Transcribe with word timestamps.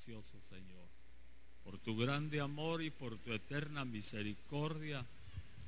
precioso 0.00 0.40
Señor. 0.48 0.88
Por 1.62 1.78
tu 1.78 1.94
grande 1.94 2.40
amor 2.40 2.82
y 2.82 2.90
por 2.90 3.18
tu 3.18 3.34
eterna 3.34 3.84
misericordia, 3.84 5.04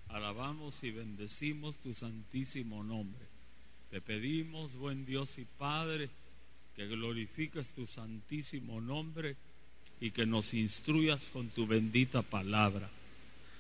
alabamos 0.09 0.82
y 0.85 0.91
bendecimos 0.91 1.77
tu 1.77 1.93
santísimo 1.93 2.82
nombre. 2.82 3.27
Te 3.91 4.00
pedimos, 4.00 4.75
buen 4.77 5.05
Dios 5.05 5.37
y 5.37 5.45
Padre, 5.45 6.09
que 6.75 6.87
glorifiques 6.87 7.73
tu 7.73 7.87
santísimo 7.87 8.80
nombre 8.80 9.37
y 10.00 10.12
que 10.12 10.25
nos 10.25 10.55
instruyas 10.55 11.29
con 11.29 11.49
tu 11.49 11.67
bendita 11.67 12.23
palabra, 12.23 12.89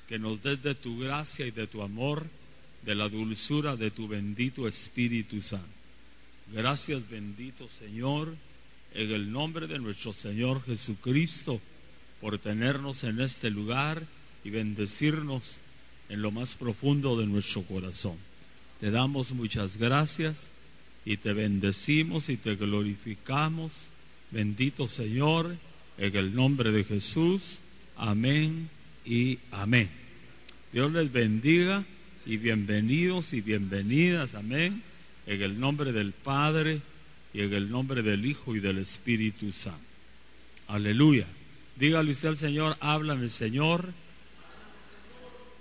que 0.08 0.18
nos 0.18 0.42
des 0.42 0.62
de 0.62 0.74
tu 0.74 0.98
gracia 0.98 1.46
y 1.46 1.50
de 1.50 1.66
tu 1.66 1.82
amor, 1.82 2.26
de 2.82 2.94
la 2.94 3.10
dulzura 3.10 3.76
de 3.76 3.90
tu 3.90 4.08
bendito 4.08 4.66
Espíritu 4.66 5.42
Santo. 5.42 5.68
Gracias 6.50 7.10
bendito 7.10 7.68
Señor, 7.68 8.38
en 8.94 9.10
el 9.10 9.32
nombre 9.32 9.66
de 9.66 9.78
nuestro 9.78 10.12
Señor 10.12 10.64
Jesucristo, 10.64 11.60
por 12.20 12.38
tenernos 12.38 13.04
en 13.04 13.20
este 13.20 13.50
lugar 13.50 14.04
y 14.44 14.50
bendecirnos 14.50 15.58
en 16.08 16.22
lo 16.22 16.30
más 16.30 16.54
profundo 16.54 17.18
de 17.18 17.26
nuestro 17.26 17.62
corazón. 17.62 18.16
Te 18.80 18.90
damos 18.90 19.32
muchas 19.32 19.76
gracias 19.76 20.50
y 21.04 21.16
te 21.16 21.32
bendecimos 21.32 22.28
y 22.28 22.36
te 22.36 22.56
glorificamos. 22.56 23.86
Bendito 24.30 24.88
Señor, 24.88 25.56
en 25.98 26.16
el 26.16 26.34
nombre 26.34 26.70
de 26.70 26.84
Jesús. 26.84 27.60
Amén 27.96 28.68
y 29.04 29.38
amén. 29.50 29.90
Dios 30.72 30.92
les 30.92 31.10
bendiga 31.12 31.84
y 32.24 32.36
bienvenidos 32.36 33.32
y 33.32 33.40
bienvenidas. 33.40 34.34
Amén. 34.34 34.82
En 35.26 35.42
el 35.42 35.58
nombre 35.58 35.92
del 35.92 36.12
Padre 36.12 36.82
y 37.34 37.42
en 37.42 37.52
el 37.52 37.70
nombre 37.70 38.02
del 38.02 38.26
Hijo 38.26 38.54
y 38.54 38.60
del 38.60 38.78
Espíritu 38.78 39.52
Santo. 39.52 39.80
Aleluya. 40.68 41.26
Dígale 41.76 42.12
usted 42.12 42.28
al 42.28 42.36
Señor, 42.36 42.76
háblame 42.80 43.28
Señor, 43.28 43.92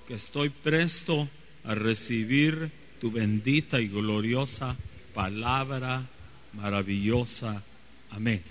que 0.07 0.15
estoy 0.15 0.49
presto 0.49 1.29
a 1.63 1.75
recibir 1.75 2.71
tu 2.99 3.11
bendita 3.11 3.79
y 3.79 3.87
gloriosa 3.87 4.77
palabra 5.13 6.07
maravillosa. 6.53 7.63
Amén. 8.09 8.43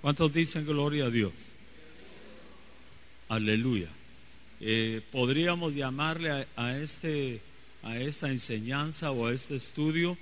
¿Cuántos 0.00 0.32
dicen 0.32 0.66
gloria 0.66 1.06
a 1.06 1.10
Dios? 1.10 1.32
Aleluya. 3.28 3.88
Eh, 4.60 5.02
podríamos 5.12 5.74
llamarle 5.74 6.46
a, 6.56 6.78
este, 6.78 7.40
a 7.82 7.98
esta 7.98 8.28
enseñanza 8.28 9.10
o 9.12 9.26
a 9.26 9.32
este 9.32 9.54
estudio, 9.56 10.18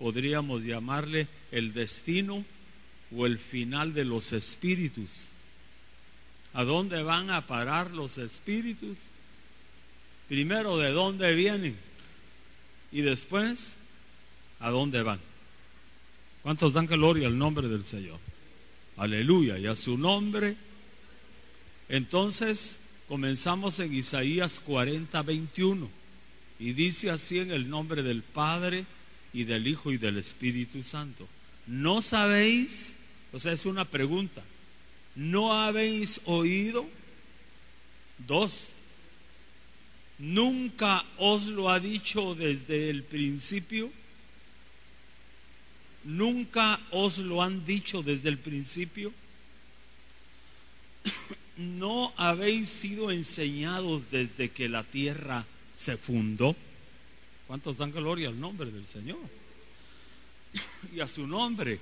podríamos 0.00 0.64
llamarle 0.64 1.28
el 1.52 1.74
destino 1.74 2.44
o 3.14 3.26
el 3.26 3.38
final 3.38 3.92
de 3.92 4.06
los 4.06 4.32
espíritus. 4.32 5.28
¿A 6.54 6.64
dónde 6.64 7.02
van 7.02 7.30
a 7.30 7.46
parar 7.46 7.90
los 7.90 8.16
espíritus? 8.18 8.98
Primero, 10.26 10.78
¿de 10.78 10.90
dónde 10.90 11.34
vienen? 11.34 11.76
Y 12.90 13.02
después, 13.02 13.76
¿a 14.58 14.70
dónde 14.70 15.02
van? 15.02 15.20
¿Cuántos 16.42 16.72
dan 16.72 16.86
gloria 16.86 17.28
al 17.28 17.36
nombre 17.36 17.68
del 17.68 17.84
Señor? 17.84 18.18
Aleluya. 18.96 19.58
Y 19.58 19.66
a 19.66 19.76
su 19.76 19.98
nombre. 19.98 20.56
Entonces, 21.90 22.80
comenzamos 23.06 23.78
en 23.80 23.92
Isaías 23.92 24.60
40, 24.60 25.22
21. 25.22 25.90
Y 26.58 26.72
dice 26.72 27.10
así 27.10 27.38
en 27.38 27.50
el 27.50 27.68
nombre 27.68 28.02
del 28.02 28.22
Padre 28.22 28.86
y 29.32 29.44
del 29.44 29.66
Hijo 29.66 29.92
y 29.92 29.98
del 29.98 30.18
Espíritu 30.18 30.82
Santo. 30.82 31.28
¿No 31.66 32.02
sabéis? 32.02 32.96
O 33.32 33.38
sea, 33.38 33.52
es 33.52 33.66
una 33.66 33.84
pregunta. 33.84 34.42
¿No 35.14 35.52
habéis 35.52 36.20
oído? 36.24 36.88
Dos. 38.26 38.74
¿Nunca 40.18 41.04
os 41.18 41.46
lo 41.46 41.70
ha 41.70 41.80
dicho 41.80 42.34
desde 42.34 42.90
el 42.90 43.04
principio? 43.04 43.90
¿Nunca 46.04 46.80
os 46.90 47.18
lo 47.18 47.42
han 47.42 47.64
dicho 47.64 48.02
desde 48.02 48.28
el 48.28 48.38
principio? 48.38 49.12
¿No 51.56 52.12
habéis 52.16 52.68
sido 52.68 53.10
enseñados 53.10 54.10
desde 54.10 54.50
que 54.50 54.68
la 54.68 54.82
tierra 54.82 55.46
se 55.74 55.96
fundó? 55.96 56.56
¿Cuántos 57.50 57.78
dan 57.78 57.90
gloria 57.90 58.28
al 58.28 58.38
nombre 58.38 58.70
del 58.70 58.86
Señor? 58.86 59.18
Y 60.94 61.00
a 61.00 61.08
su 61.08 61.26
nombre. 61.26 61.80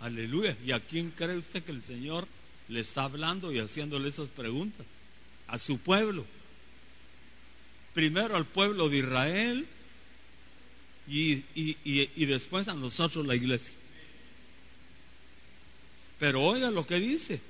Aleluya. 0.00 0.56
¿Y 0.66 0.72
a 0.72 0.80
quién 0.80 1.12
cree 1.12 1.36
usted 1.36 1.62
que 1.62 1.70
el 1.70 1.80
Señor 1.80 2.26
le 2.66 2.80
está 2.80 3.04
hablando 3.04 3.52
y 3.52 3.60
haciéndole 3.60 4.08
esas 4.08 4.28
preguntas? 4.28 4.84
A 5.46 5.60
su 5.60 5.78
pueblo. 5.78 6.26
Primero 7.94 8.34
al 8.34 8.46
pueblo 8.46 8.88
de 8.88 8.98
Israel 8.98 9.68
y, 11.06 11.44
y, 11.54 12.26
después 12.26 12.66
a 12.66 12.74
nosotros 12.74 13.24
la 13.24 13.36
iglesia. 13.36 13.76
Pero 16.18 16.42
oiga 16.42 16.72
lo 16.72 16.84
que 16.84 16.96
dice. 16.96 17.40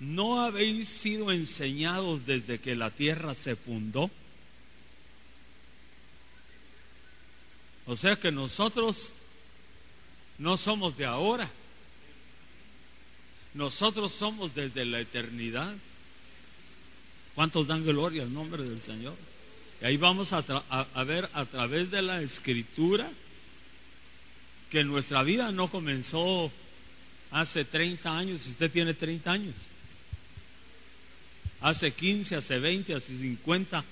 ¿No 0.00 0.40
habéis 0.40 0.88
sido 0.88 1.30
enseñados 1.30 2.24
desde 2.24 2.58
que 2.58 2.74
la 2.74 2.90
tierra 2.90 3.34
se 3.34 3.54
fundó? 3.54 4.10
O 7.88 7.96
sea 7.96 8.16
que 8.16 8.30
nosotros 8.30 9.14
no 10.36 10.58
somos 10.58 10.98
de 10.98 11.06
ahora. 11.06 11.50
Nosotros 13.54 14.12
somos 14.12 14.54
desde 14.54 14.84
la 14.84 15.00
eternidad. 15.00 15.74
¿Cuántos 17.34 17.66
dan 17.66 17.86
gloria 17.86 18.24
al 18.24 18.32
nombre 18.34 18.62
del 18.62 18.82
Señor? 18.82 19.16
Y 19.80 19.86
ahí 19.86 19.96
vamos 19.96 20.34
a, 20.34 20.44
a, 20.68 21.04
ver 21.04 21.30
a 21.32 21.46
través 21.46 21.90
de 21.90 22.02
la 22.02 22.20
escritura 22.20 23.10
que 24.68 24.84
nuestra 24.84 25.22
vida 25.22 25.50
no 25.50 25.70
comenzó 25.70 26.52
hace 27.30 27.64
30 27.64 28.18
años, 28.18 28.42
si 28.42 28.50
usted 28.50 28.70
tiene 28.70 28.92
30 28.92 29.32
años, 29.32 29.54
hace 31.62 31.90
15, 31.90 32.36
hace 32.36 32.58
20, 32.58 32.94
hace 32.94 33.16
50, 33.16 33.82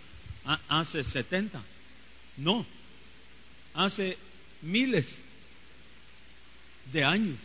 hace 0.69 1.03
70. 1.03 1.63
No, 2.37 2.67
hace 3.77 4.17
miles 4.63 5.19
de 6.93 7.05
años 7.05 7.39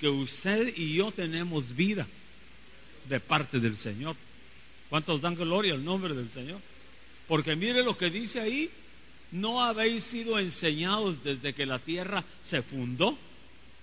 que 0.00 0.08
usted 0.08 0.74
y 0.76 0.94
yo 0.94 1.12
tenemos 1.12 1.74
vida 1.74 2.06
de 3.08 3.20
parte 3.20 3.60
del 3.60 3.78
Señor. 3.78 4.16
¿Cuántos 4.90 5.20
dan 5.20 5.36
gloria 5.36 5.74
al 5.74 5.84
nombre 5.84 6.14
del 6.14 6.30
Señor? 6.30 6.60
Porque 7.28 7.56
mire 7.56 7.82
lo 7.82 7.96
que 7.96 8.10
dice 8.10 8.40
ahí, 8.40 8.70
no 9.30 9.62
habéis 9.62 10.04
sido 10.04 10.38
enseñados 10.38 11.22
desde 11.24 11.54
que 11.54 11.64
la 11.64 11.78
tierra 11.78 12.24
se 12.42 12.62
fundó. 12.62 13.16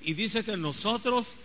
Y 0.03 0.13
dice 0.13 0.43
que 0.43 0.57
nosotros, 0.57 1.37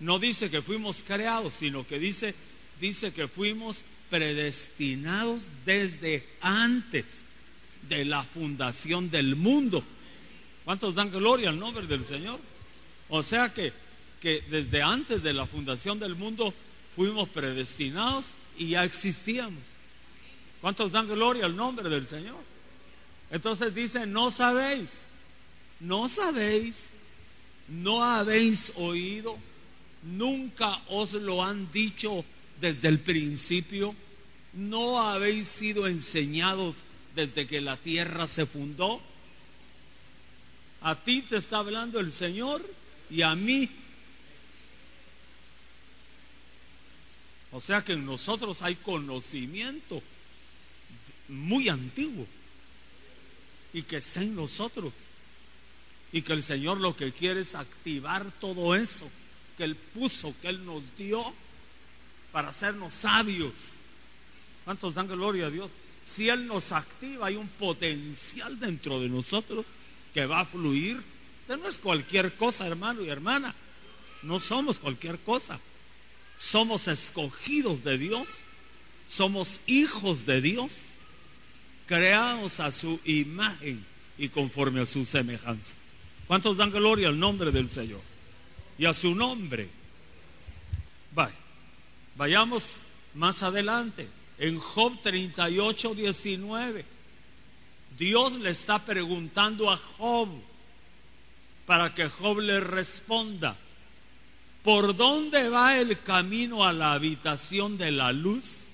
no 0.00 0.18
dice 0.18 0.50
que 0.50 0.62
fuimos 0.62 1.02
creados, 1.02 1.54
sino 1.54 1.86
que 1.86 1.98
dice, 1.98 2.34
dice 2.80 3.12
que 3.12 3.28
fuimos 3.28 3.84
predestinados 4.10 5.44
desde 5.64 6.26
antes 6.40 7.24
de 7.88 8.04
la 8.04 8.22
fundación 8.22 9.10
del 9.10 9.36
mundo. 9.36 9.82
¿Cuántos 10.64 10.94
dan 10.94 11.10
gloria 11.10 11.50
al 11.50 11.58
nombre 11.58 11.86
del 11.86 12.04
Señor? 12.04 12.38
O 13.08 13.22
sea 13.22 13.52
que, 13.52 13.72
que 14.20 14.42
desde 14.50 14.82
antes 14.82 15.22
de 15.22 15.32
la 15.32 15.46
fundación 15.46 15.98
del 15.98 16.14
mundo 16.14 16.54
fuimos 16.94 17.28
predestinados 17.28 18.32
y 18.56 18.68
ya 18.68 18.84
existíamos. 18.84 19.62
¿Cuántos 20.60 20.92
dan 20.92 21.08
gloria 21.08 21.46
al 21.46 21.56
nombre 21.56 21.88
del 21.88 22.06
Señor? 22.06 22.40
Entonces 23.30 23.74
dice, 23.74 24.06
no 24.06 24.30
sabéis, 24.30 25.04
no 25.80 26.08
sabéis, 26.08 26.90
no 27.66 28.04
habéis 28.04 28.72
oído, 28.76 29.36
nunca 30.02 30.82
os 30.88 31.14
lo 31.14 31.42
han 31.42 31.70
dicho 31.72 32.24
desde 32.60 32.88
el 32.88 33.00
principio, 33.00 33.94
no 34.52 35.00
habéis 35.00 35.48
sido 35.48 35.88
enseñados 35.88 36.76
desde 37.14 37.46
que 37.46 37.60
la 37.60 37.76
tierra 37.76 38.26
se 38.26 38.46
fundó. 38.46 39.00
A 40.80 40.96
ti 40.96 41.22
te 41.22 41.36
está 41.36 41.58
hablando 41.58 42.00
el 42.00 42.12
Señor 42.12 42.62
y 43.10 43.22
a 43.22 43.34
mí. 43.34 43.68
O 47.52 47.60
sea 47.60 47.82
que 47.82 47.92
en 47.92 48.06
nosotros 48.06 48.62
hay 48.62 48.76
conocimiento 48.76 50.02
muy 51.28 51.68
antiguo 51.68 52.26
y 53.72 53.82
que 53.82 53.98
está 53.98 54.22
en 54.22 54.34
nosotros. 54.34 54.92
Y 56.12 56.22
que 56.22 56.32
el 56.32 56.42
Señor 56.42 56.78
lo 56.78 56.94
que 56.96 57.12
quiere 57.12 57.40
es 57.40 57.54
activar 57.54 58.30
todo 58.40 58.74
eso 58.74 59.08
que 59.56 59.64
Él 59.64 59.76
puso, 59.76 60.34
que 60.40 60.48
Él 60.48 60.64
nos 60.64 60.96
dio 60.96 61.22
para 62.32 62.48
hacernos 62.48 62.94
sabios. 62.94 63.52
¿Cuántos 64.64 64.94
dan 64.94 65.08
gloria 65.08 65.46
a 65.46 65.50
Dios? 65.50 65.70
Si 66.04 66.28
Él 66.28 66.46
nos 66.46 66.72
activa, 66.72 67.26
hay 67.26 67.36
un 67.36 67.48
potencial 67.48 68.58
dentro 68.58 69.00
de 69.00 69.08
nosotros 69.08 69.66
que 70.12 70.26
va 70.26 70.40
a 70.40 70.44
fluir. 70.44 71.00
Usted 71.42 71.58
no 71.58 71.68
es 71.68 71.78
cualquier 71.78 72.34
cosa, 72.34 72.66
hermano 72.66 73.02
y 73.02 73.08
hermana. 73.08 73.54
No 74.22 74.40
somos 74.40 74.78
cualquier 74.78 75.18
cosa. 75.18 75.60
Somos 76.36 76.88
escogidos 76.88 77.84
de 77.84 77.98
Dios. 77.98 78.40
Somos 79.06 79.60
hijos 79.66 80.26
de 80.26 80.40
Dios. 80.40 80.76
Creados 81.86 82.60
a 82.60 82.72
su 82.72 83.00
imagen 83.04 83.84
y 84.18 84.28
conforme 84.28 84.80
a 84.80 84.86
su 84.86 85.04
semejanza. 85.04 85.74
¿Cuántos 86.26 86.56
dan 86.56 86.70
gloria 86.70 87.08
al 87.08 87.18
nombre 87.18 87.50
del 87.50 87.68
Señor? 87.68 88.00
Y 88.78 88.86
a 88.86 88.94
su 88.94 89.14
nombre. 89.14 89.68
Vaya, 91.14 91.34
vayamos 92.16 92.86
más 93.14 93.42
adelante. 93.42 94.08
En 94.42 94.58
Job 94.58 95.00
38, 95.00 95.94
19. 95.94 96.84
Dios 97.96 98.32
le 98.40 98.50
está 98.50 98.84
preguntando 98.84 99.70
a 99.70 99.76
Job 99.76 100.30
para 101.64 101.94
que 101.94 102.08
Job 102.08 102.40
le 102.40 102.58
responda. 102.58 103.56
¿Por 104.64 104.96
dónde 104.96 105.48
va 105.48 105.78
el 105.78 106.02
camino 106.02 106.64
a 106.64 106.72
la 106.72 106.92
habitación 106.92 107.78
de 107.78 107.92
la 107.92 108.10
luz? 108.10 108.70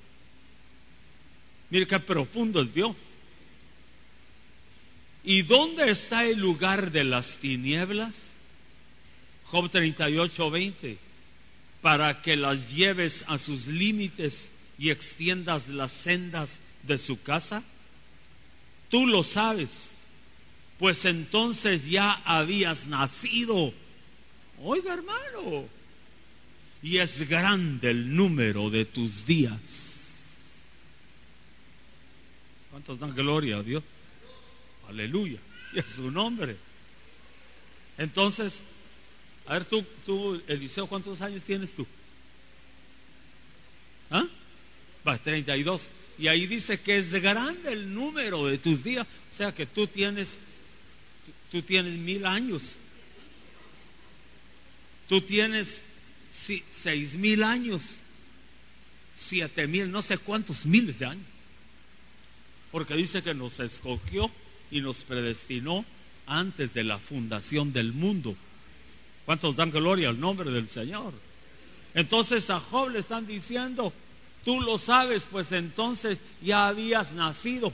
Mire 1.68 1.86
qué 1.86 2.00
profundo 2.00 2.62
es 2.62 2.72
Dios. 2.72 2.96
¿Y 5.22 5.42
dónde 5.42 5.90
está 5.90 6.24
el 6.24 6.38
lugar 6.38 6.92
de 6.92 7.04
las 7.04 7.36
tinieblas? 7.36 8.32
Job 9.44 9.68
38, 9.68 10.50
20. 10.50 10.98
Para 11.82 12.22
que 12.22 12.38
las 12.38 12.70
lleves 12.70 13.22
a 13.28 13.36
sus 13.36 13.66
límites 13.66 14.52
y 14.78 14.90
extiendas 14.90 15.68
las 15.68 15.92
sendas 15.92 16.60
de 16.84 16.98
su 16.98 17.20
casa. 17.22 17.62
Tú 18.88 19.06
lo 19.06 19.22
sabes, 19.22 19.90
pues 20.78 21.04
entonces 21.04 21.88
ya 21.88 22.12
habías 22.24 22.86
nacido. 22.86 23.74
Oiga, 24.62 24.94
hermano, 24.94 25.68
y 26.82 26.98
es 26.98 27.28
grande 27.28 27.90
el 27.90 28.14
número 28.14 28.70
de 28.70 28.84
tus 28.84 29.26
días. 29.26 29.88
¿Cuántos 32.70 32.98
dan 32.98 33.14
gloria 33.14 33.58
a 33.58 33.62
Dios? 33.62 33.82
Aleluya. 34.88 35.40
Y 35.74 35.80
a 35.80 35.86
su 35.86 36.10
nombre. 36.10 36.56
Entonces, 37.98 38.62
a 39.46 39.54
ver 39.54 39.64
tú, 39.64 39.84
tú, 40.06 40.40
Eliseo, 40.46 40.86
¿cuántos 40.86 41.20
años 41.20 41.42
tienes 41.42 41.74
tú? 41.74 41.86
¿Ah? 44.10 44.24
Va, 45.08 45.16
32. 45.16 45.90
Y 46.18 46.28
ahí 46.28 46.46
dice 46.46 46.80
que 46.80 46.98
es 46.98 47.12
grande 47.14 47.72
el 47.72 47.94
número 47.94 48.46
de 48.46 48.58
tus 48.58 48.84
días. 48.84 49.06
O 49.06 49.34
sea 49.34 49.54
que 49.54 49.64
tú 49.64 49.86
tienes, 49.86 50.38
tú 51.50 51.62
tienes 51.62 51.94
mil 51.94 52.26
años. 52.26 52.76
Tú 55.08 55.22
tienes 55.22 55.82
seis 56.30 57.14
mil 57.14 57.42
años, 57.42 58.00
siete 59.14 59.66
mil, 59.66 59.90
no 59.90 60.02
sé 60.02 60.18
cuántos 60.18 60.66
miles 60.66 60.98
de 60.98 61.06
años. 61.06 61.26
Porque 62.70 62.94
dice 62.94 63.22
que 63.22 63.32
nos 63.32 63.58
escogió 63.60 64.30
y 64.70 64.82
nos 64.82 65.04
predestinó 65.04 65.86
antes 66.26 66.74
de 66.74 66.84
la 66.84 66.98
fundación 66.98 67.72
del 67.72 67.94
mundo. 67.94 68.36
¿Cuántos 69.24 69.56
dan 69.56 69.70
gloria 69.70 70.10
al 70.10 70.20
nombre 70.20 70.50
del 70.50 70.68
Señor? 70.68 71.14
Entonces 71.94 72.50
a 72.50 72.60
Job 72.60 72.90
le 72.90 72.98
están 72.98 73.26
diciendo, 73.26 73.94
tú 74.48 74.62
lo 74.62 74.78
sabes, 74.78 75.26
pues 75.30 75.52
entonces 75.52 76.20
ya 76.40 76.68
habías 76.68 77.12
nacido 77.12 77.70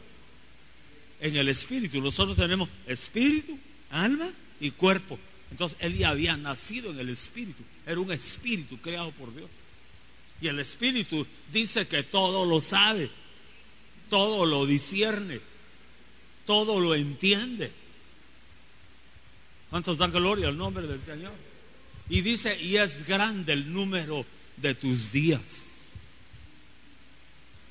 en 1.20 1.36
el 1.36 1.48
espíritu. 1.48 2.00
Nosotros 2.00 2.36
tenemos 2.36 2.68
espíritu, 2.88 3.56
alma 3.90 4.28
y 4.58 4.72
cuerpo. 4.72 5.16
Entonces 5.52 5.78
él 5.80 5.96
ya 5.96 6.08
había 6.08 6.36
nacido 6.36 6.90
en 6.90 6.98
el 6.98 7.10
espíritu. 7.10 7.62
Era 7.86 8.00
un 8.00 8.10
espíritu 8.10 8.76
creado 8.78 9.12
por 9.12 9.32
Dios. 9.32 9.48
Y 10.40 10.48
el 10.48 10.58
espíritu 10.58 11.24
dice 11.52 11.86
que 11.86 12.02
todo 12.02 12.44
lo 12.44 12.60
sabe, 12.60 13.08
todo 14.10 14.44
lo 14.44 14.66
discierne, 14.66 15.40
todo 16.44 16.80
lo 16.80 16.96
entiende. 16.96 17.70
¿Cuántos 19.70 19.96
dan 19.96 20.10
gloria 20.10 20.48
al 20.48 20.58
nombre 20.58 20.88
del 20.88 21.04
Señor? 21.04 21.34
Y 22.08 22.22
dice, 22.22 22.60
y 22.60 22.78
es 22.78 23.06
grande 23.06 23.52
el 23.52 23.72
número 23.72 24.26
de 24.56 24.74
tus 24.74 25.12
días. 25.12 25.63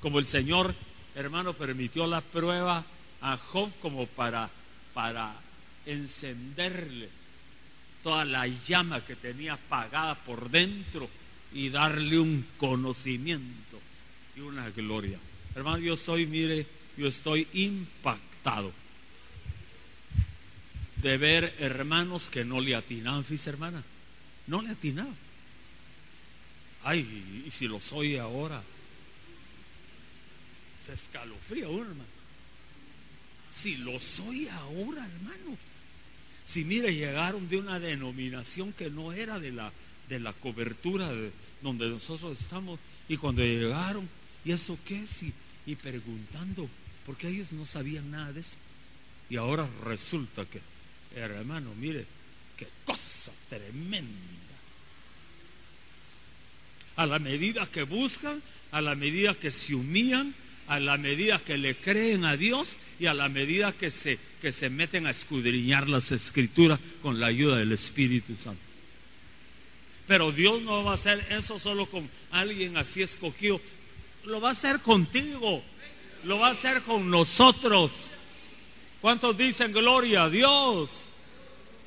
Como 0.03 0.19
el 0.19 0.25
Señor, 0.25 0.75
hermano, 1.15 1.53
permitió 1.53 2.07
la 2.07 2.19
prueba 2.19 2.83
a 3.21 3.37
Job 3.37 3.71
como 3.79 4.05
para, 4.05 4.49
para 4.93 5.33
encenderle 5.85 7.07
toda 8.03 8.25
la 8.25 8.45
llama 8.45 9.05
que 9.05 9.15
tenía 9.15 9.53
apagada 9.53 10.15
por 10.15 10.51
dentro 10.51 11.09
y 11.53 11.69
darle 11.69 12.19
un 12.19 12.45
conocimiento 12.57 13.79
y 14.35 14.41
una 14.41 14.69
gloria. 14.71 15.19
Hermano, 15.55 15.77
yo 15.77 15.93
estoy, 15.93 16.25
mire, 16.25 16.67
yo 16.97 17.07
estoy 17.07 17.47
impactado 17.53 18.73
de 20.97 21.17
ver 21.17 21.55
hermanos 21.59 22.29
que 22.29 22.43
no 22.43 22.59
le 22.59 22.75
atinaban, 22.75 23.23
fíjese 23.23 23.51
hermana, 23.51 23.81
no 24.47 24.61
le 24.61 24.71
atinaban. 24.71 25.15
Ay, 26.83 27.43
y 27.47 27.51
si 27.51 27.69
lo 27.69 27.79
soy 27.79 28.17
ahora, 28.17 28.61
se 30.85 30.93
escalofría 30.93 31.67
uno, 31.69 31.81
hermano. 31.81 32.09
Si 33.49 33.77
lo 33.77 33.99
soy 33.99 34.47
ahora, 34.47 35.05
hermano. 35.05 35.57
Si 36.45 36.65
mire, 36.65 36.93
llegaron 36.93 37.47
de 37.47 37.57
una 37.57 37.79
denominación 37.79 38.73
que 38.73 38.89
no 38.89 39.13
era 39.13 39.39
de 39.39 39.51
la, 39.51 39.71
de 40.09 40.19
la 40.19 40.33
cobertura 40.33 41.11
de 41.11 41.31
donde 41.61 41.89
nosotros 41.89 42.39
estamos. 42.39 42.79
Y 43.07 43.17
cuando 43.17 43.41
llegaron, 43.43 44.09
¿y 44.43 44.51
eso 44.51 44.77
qué 44.85 45.03
es? 45.03 45.23
Y, 45.65 45.75
preguntando, 45.75 46.69
porque 47.05 47.29
ellos 47.29 47.53
no 47.53 47.65
sabían 47.65 48.11
nada 48.11 48.33
de 48.33 48.41
eso. 48.41 48.57
Y 49.29 49.37
ahora 49.37 49.69
resulta 49.85 50.45
que, 50.45 50.59
hermano, 51.15 51.73
mire, 51.75 52.05
qué 52.57 52.67
cosa 52.85 53.31
tremenda. 53.49 54.09
A 56.97 57.05
la 57.05 57.19
medida 57.19 57.65
que 57.67 57.83
buscan, 57.83 58.43
a 58.71 58.81
la 58.81 58.95
medida 58.95 59.33
que 59.33 59.51
se 59.51 59.73
humillan, 59.73 60.35
a 60.67 60.79
la 60.79 60.97
medida 60.97 61.39
que 61.39 61.57
le 61.57 61.75
creen 61.75 62.25
a 62.25 62.37
Dios 62.37 62.77
y 62.99 63.07
a 63.07 63.13
la 63.13 63.29
medida 63.29 63.71
que 63.73 63.91
se, 63.91 64.19
que 64.41 64.51
se 64.51 64.69
meten 64.69 65.07
a 65.07 65.11
escudriñar 65.11 65.89
las 65.89 66.11
escrituras 66.11 66.79
con 67.01 67.19
la 67.19 67.27
ayuda 67.27 67.57
del 67.57 67.71
Espíritu 67.71 68.35
Santo. 68.35 68.61
Pero 70.07 70.31
Dios 70.31 70.61
no 70.61 70.83
va 70.83 70.91
a 70.91 70.95
hacer 70.95 71.25
eso 71.29 71.59
solo 71.59 71.85
con 71.85 72.09
alguien 72.31 72.77
así 72.77 73.01
escogido. 73.01 73.61
Lo 74.25 74.41
va 74.41 74.49
a 74.49 74.51
hacer 74.51 74.79
contigo. 74.79 75.63
Lo 76.23 76.39
va 76.39 76.49
a 76.49 76.51
hacer 76.51 76.81
con 76.81 77.09
nosotros. 77.09 78.11
¿Cuántos 79.01 79.37
dicen 79.37 79.71
gloria 79.71 80.23
a 80.23 80.29
Dios? 80.29 81.09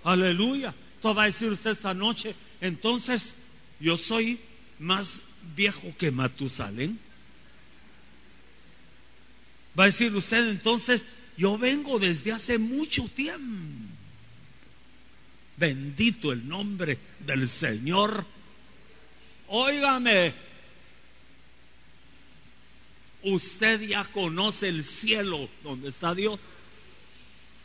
Aleluya. 0.04 0.74
Todo 1.00 1.14
va 1.14 1.24
a 1.24 1.26
decir 1.26 1.50
usted 1.50 1.70
esta 1.70 1.94
noche. 1.94 2.34
Entonces, 2.60 3.34
yo 3.80 3.96
soy 3.96 4.40
más 4.78 5.22
viejo 5.54 5.94
que 5.98 6.10
Matusalén. 6.10 6.98
Va 9.78 9.84
a 9.84 9.86
decir 9.86 10.14
usted 10.14 10.48
entonces, 10.48 11.04
yo 11.36 11.58
vengo 11.58 11.98
desde 11.98 12.32
hace 12.32 12.58
mucho 12.58 13.08
tiempo. 13.08 13.76
Bendito 15.56 16.32
el 16.32 16.48
nombre 16.48 16.98
del 17.20 17.48
Señor. 17.48 18.26
Óigame, 19.48 20.34
usted 23.22 23.80
ya 23.82 24.04
conoce 24.04 24.68
el 24.68 24.84
cielo 24.84 25.48
donde 25.62 25.88
está 25.88 26.14
Dios. 26.14 26.40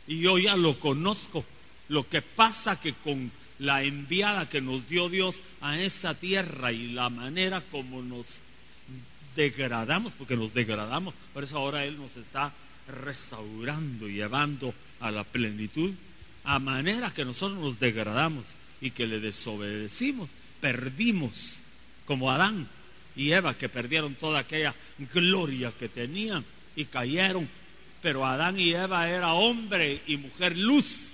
Y 0.06 0.20
yo 0.20 0.38
ya 0.38 0.56
lo 0.56 0.78
conozco. 0.80 1.44
Lo 1.88 2.08
que 2.08 2.22
pasa 2.22 2.80
que 2.80 2.94
con 2.94 3.30
la 3.58 3.82
enviada 3.82 4.48
que 4.48 4.60
nos 4.60 4.88
dio 4.88 5.08
Dios 5.08 5.40
a 5.60 5.78
esta 5.78 6.14
tierra 6.14 6.72
y 6.72 6.88
la 6.88 7.10
manera 7.10 7.60
como 7.60 8.02
nos 8.02 8.40
degradamos, 9.34 10.12
porque 10.12 10.36
nos 10.36 10.54
degradamos. 10.54 11.14
Por 11.32 11.44
eso 11.44 11.58
ahora 11.58 11.84
Él 11.84 11.98
nos 11.98 12.16
está 12.16 12.52
restaurando 12.88 14.08
y 14.08 14.14
llevando 14.14 14.74
a 15.00 15.10
la 15.10 15.24
plenitud, 15.24 15.92
a 16.44 16.58
manera 16.58 17.12
que 17.12 17.24
nosotros 17.24 17.58
nos 17.58 17.78
degradamos 17.78 18.56
y 18.80 18.90
que 18.90 19.06
le 19.06 19.20
desobedecimos, 19.20 20.30
perdimos, 20.60 21.62
como 22.04 22.30
Adán 22.30 22.68
y 23.14 23.32
Eva, 23.32 23.56
que 23.56 23.68
perdieron 23.68 24.14
toda 24.14 24.40
aquella 24.40 24.74
gloria 25.12 25.72
que 25.78 25.88
tenían 25.88 26.44
y 26.74 26.86
cayeron. 26.86 27.48
Pero 28.02 28.26
Adán 28.26 28.58
y 28.58 28.72
Eva 28.72 29.08
era 29.08 29.32
hombre 29.34 30.02
y 30.06 30.16
mujer 30.16 30.56
luz. 30.56 31.11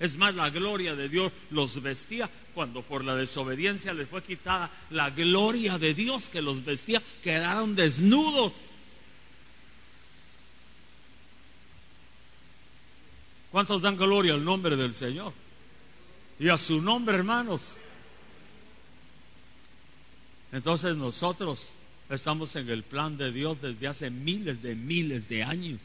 Es 0.00 0.16
más, 0.16 0.34
la 0.34 0.50
gloria 0.50 0.94
de 0.94 1.08
Dios 1.08 1.32
los 1.50 1.80
vestía 1.80 2.28
cuando 2.54 2.82
por 2.82 3.04
la 3.04 3.14
desobediencia 3.14 3.92
les 3.92 4.08
fue 4.08 4.22
quitada 4.22 4.70
la 4.90 5.10
gloria 5.10 5.78
de 5.78 5.94
Dios 5.94 6.28
que 6.28 6.42
los 6.42 6.64
vestía, 6.64 7.02
quedaron 7.22 7.74
desnudos. 7.74 8.52
¿Cuántos 13.50 13.82
dan 13.82 13.96
gloria 13.96 14.34
al 14.34 14.44
nombre 14.44 14.76
del 14.76 14.94
Señor? 14.94 15.32
Y 16.40 16.48
a 16.48 16.58
su 16.58 16.82
nombre, 16.82 17.16
hermanos. 17.16 17.74
Entonces 20.50 20.96
nosotros 20.96 21.74
estamos 22.10 22.56
en 22.56 22.68
el 22.68 22.82
plan 22.82 23.16
de 23.16 23.32
Dios 23.32 23.60
desde 23.60 23.86
hace 23.86 24.10
miles 24.10 24.62
de 24.62 24.74
miles 24.74 25.28
de 25.28 25.44
años. 25.44 25.80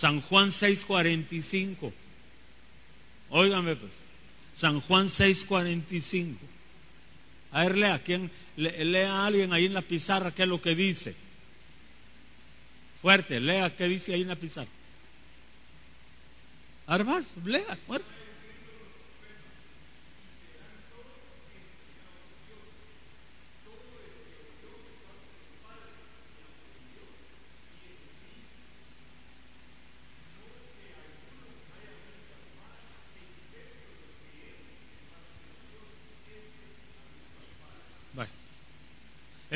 San 0.00 0.22
Juan 0.22 0.50
6:45. 0.50 1.92
Óigame 3.28 3.76
pues. 3.76 3.92
San 4.54 4.80
Juan 4.80 5.10
6:45. 5.10 6.38
A 7.52 7.64
ver, 7.64 7.76
lea, 7.76 8.02
¿quién, 8.02 8.30
lea 8.56 9.12
a 9.12 9.26
alguien 9.26 9.52
ahí 9.52 9.66
en 9.66 9.74
la 9.74 9.82
pizarra 9.82 10.34
qué 10.34 10.44
es 10.44 10.48
lo 10.48 10.62
que 10.62 10.74
dice. 10.74 11.14
Fuerte, 13.02 13.40
lea 13.40 13.76
qué 13.76 13.88
dice 13.88 14.14
ahí 14.14 14.22
en 14.22 14.28
la 14.28 14.36
pizarra. 14.36 14.70
Armas, 16.86 17.26
lea, 17.44 17.78
fuerte. 17.86 18.19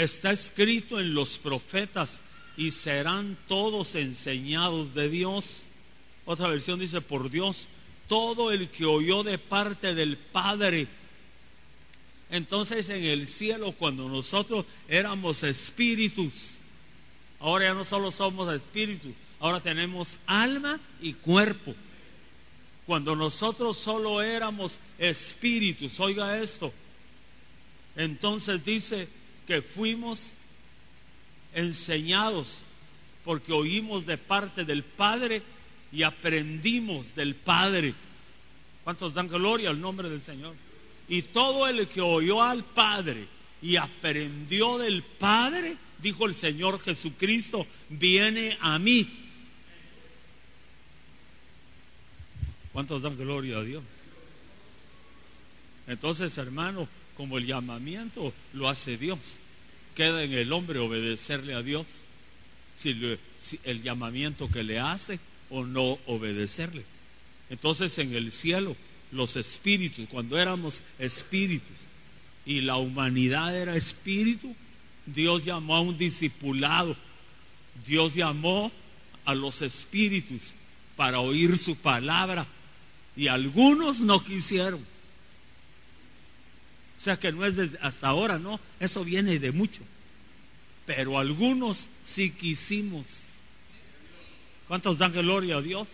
Está 0.04 0.32
escrito 0.32 1.00
en 1.00 1.14
los 1.14 1.38
profetas 1.38 2.20
y 2.58 2.72
serán 2.72 3.38
todos 3.48 3.94
enseñados 3.94 4.92
de 4.92 5.08
Dios. 5.08 5.62
Otra 6.26 6.48
versión 6.48 6.78
dice, 6.78 7.00
por 7.00 7.30
Dios, 7.30 7.68
todo 8.06 8.52
el 8.52 8.68
que 8.68 8.84
oyó 8.84 9.22
de 9.22 9.38
parte 9.38 9.94
del 9.94 10.18
Padre. 10.18 10.88
Entonces 12.28 12.90
en 12.90 13.02
el 13.02 13.26
cielo, 13.26 13.72
cuando 13.72 14.06
nosotros 14.06 14.66
éramos 14.88 15.42
espíritus, 15.42 16.56
ahora 17.40 17.68
ya 17.68 17.74
no 17.74 17.84
solo 17.84 18.10
somos 18.10 18.52
espíritus, 18.52 19.14
ahora 19.40 19.60
tenemos 19.60 20.18
alma 20.26 20.80
y 21.00 21.14
cuerpo. 21.14 21.74
Cuando 22.84 23.16
nosotros 23.16 23.78
solo 23.78 24.20
éramos 24.20 24.80
espíritus, 24.98 25.98
oiga 25.98 26.36
esto, 26.36 26.74
entonces 27.96 28.62
dice, 28.66 29.08
que 29.46 29.62
fuimos 29.62 30.32
enseñados 31.54 32.62
porque 33.24 33.52
oímos 33.52 34.06
de 34.06 34.18
parte 34.18 34.64
del 34.64 34.84
Padre 34.84 35.42
y 35.92 36.02
aprendimos 36.02 37.14
del 37.14 37.34
Padre. 37.34 37.94
¿Cuántos 38.82 39.14
dan 39.14 39.28
gloria 39.28 39.70
al 39.70 39.80
nombre 39.80 40.10
del 40.10 40.22
Señor? 40.22 40.54
Y 41.08 41.22
todo 41.22 41.66
el 41.66 41.88
que 41.88 42.00
oyó 42.00 42.42
al 42.42 42.64
Padre 42.64 43.26
y 43.62 43.76
aprendió 43.76 44.78
del 44.78 45.02
Padre, 45.02 45.76
dijo 46.02 46.26
el 46.26 46.34
Señor 46.34 46.80
Jesucristo, 46.80 47.66
viene 47.88 48.58
a 48.60 48.78
mí. 48.78 49.20
¿Cuántos 52.72 53.02
dan 53.02 53.16
gloria 53.16 53.58
a 53.58 53.62
Dios? 53.62 53.84
Entonces, 55.86 56.36
hermano, 56.38 56.88
como 57.16 57.38
el 57.38 57.46
llamamiento 57.46 58.32
lo 58.52 58.68
hace 58.68 58.96
Dios. 58.96 59.38
Queda 59.94 60.22
en 60.22 60.32
el 60.32 60.52
hombre 60.52 60.78
obedecerle 60.78 61.54
a 61.54 61.62
Dios, 61.62 61.86
si, 62.74 63.18
el 63.64 63.82
llamamiento 63.82 64.50
que 64.50 64.64
le 64.64 64.80
hace 64.80 65.20
o 65.50 65.64
no 65.64 65.98
obedecerle. 66.06 66.84
Entonces 67.50 67.96
en 67.98 68.14
el 68.14 68.32
cielo, 68.32 68.76
los 69.12 69.36
espíritus, 69.36 70.08
cuando 70.08 70.38
éramos 70.38 70.82
espíritus 70.98 71.76
y 72.44 72.60
la 72.60 72.76
humanidad 72.76 73.56
era 73.56 73.76
espíritu, 73.76 74.54
Dios 75.06 75.44
llamó 75.44 75.76
a 75.76 75.80
un 75.80 75.96
discipulado, 75.96 76.96
Dios 77.86 78.14
llamó 78.14 78.72
a 79.24 79.34
los 79.34 79.62
espíritus 79.62 80.54
para 80.96 81.20
oír 81.20 81.56
su 81.58 81.76
palabra 81.76 82.46
y 83.16 83.28
algunos 83.28 84.00
no 84.00 84.24
quisieron. 84.24 84.93
O 86.96 87.00
sea 87.00 87.18
que 87.18 87.32
no 87.32 87.44
es 87.44 87.54
hasta 87.80 88.08
ahora, 88.08 88.38
no, 88.38 88.60
eso 88.80 89.04
viene 89.04 89.38
de 89.38 89.52
mucho. 89.52 89.82
Pero 90.86 91.18
algunos 91.18 91.88
sí 92.02 92.30
quisimos. 92.30 93.06
¿Cuántos 94.68 94.98
dan 94.98 95.12
gloria 95.12 95.56
a 95.56 95.62
Dios? 95.62 95.88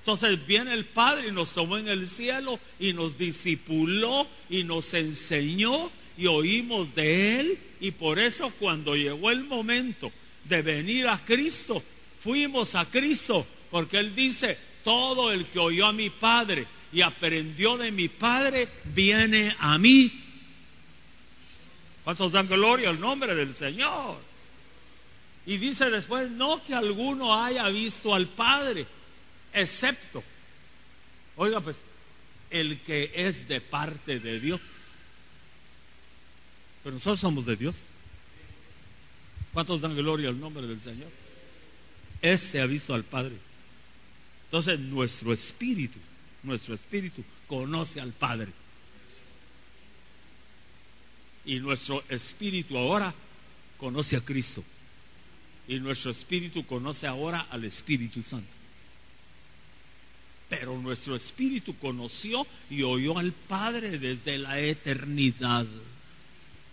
Entonces 0.00 0.46
viene 0.46 0.74
el 0.74 0.84
Padre 0.84 1.28
y 1.28 1.32
nos 1.32 1.52
tomó 1.52 1.78
en 1.78 1.88
el 1.88 2.06
cielo 2.06 2.60
y 2.78 2.92
nos 2.92 3.16
discipuló 3.16 4.26
y 4.50 4.62
nos 4.62 4.92
enseñó 4.92 5.90
y 6.18 6.26
oímos 6.26 6.94
de 6.94 7.40
Él. 7.40 7.58
Y 7.80 7.92
por 7.92 8.18
eso 8.18 8.52
cuando 8.58 8.96
llegó 8.96 9.30
el 9.30 9.44
momento 9.44 10.12
de 10.44 10.60
venir 10.60 11.08
a 11.08 11.24
Cristo, 11.24 11.82
fuimos 12.20 12.74
a 12.74 12.84
Cristo, 12.90 13.46
porque 13.70 13.98
Él 13.98 14.14
dice, 14.14 14.58
todo 14.82 15.32
el 15.32 15.46
que 15.46 15.58
oyó 15.58 15.86
a 15.86 15.92
mi 15.92 16.10
Padre 16.10 16.66
y 16.92 17.00
aprendió 17.00 17.76
de 17.78 17.90
mi 17.90 18.08
Padre, 18.08 18.68
viene 18.94 19.56
a 19.58 19.78
mí. 19.78 20.23
¿Cuántos 22.04 22.32
dan 22.32 22.46
gloria 22.46 22.90
al 22.90 23.00
nombre 23.00 23.34
del 23.34 23.54
Señor? 23.54 24.18
Y 25.46 25.56
dice 25.56 25.90
después, 25.90 26.30
no 26.30 26.62
que 26.62 26.74
alguno 26.74 27.34
haya 27.34 27.68
visto 27.68 28.14
al 28.14 28.28
Padre, 28.28 28.86
excepto, 29.52 30.22
oiga 31.36 31.60
pues, 31.60 31.82
el 32.50 32.80
que 32.82 33.10
es 33.14 33.48
de 33.48 33.60
parte 33.60 34.20
de 34.20 34.38
Dios. 34.38 34.60
Pero 36.82 36.94
nosotros 36.94 37.20
somos 37.20 37.46
de 37.46 37.56
Dios. 37.56 37.76
¿Cuántos 39.52 39.80
dan 39.80 39.96
gloria 39.96 40.28
al 40.28 40.38
nombre 40.38 40.66
del 40.66 40.80
Señor? 40.80 41.10
Este 42.20 42.60
ha 42.60 42.66
visto 42.66 42.94
al 42.94 43.04
Padre. 43.04 43.36
Entonces 44.44 44.78
nuestro 44.78 45.32
espíritu, 45.32 45.98
nuestro 46.42 46.74
espíritu 46.74 47.24
conoce 47.46 48.00
al 48.00 48.12
Padre. 48.12 48.52
Y 51.44 51.60
nuestro 51.60 52.02
espíritu 52.08 52.78
ahora 52.78 53.14
conoce 53.78 54.16
a 54.16 54.20
Cristo. 54.20 54.64
Y 55.68 55.78
nuestro 55.80 56.10
espíritu 56.10 56.66
conoce 56.66 57.06
ahora 57.06 57.46
al 57.50 57.64
Espíritu 57.64 58.22
Santo. 58.22 58.54
Pero 60.48 60.78
nuestro 60.78 61.16
espíritu 61.16 61.76
conoció 61.78 62.46
y 62.68 62.82
oyó 62.82 63.18
al 63.18 63.32
Padre 63.32 63.98
desde 63.98 64.38
la 64.38 64.60
eternidad. 64.60 65.66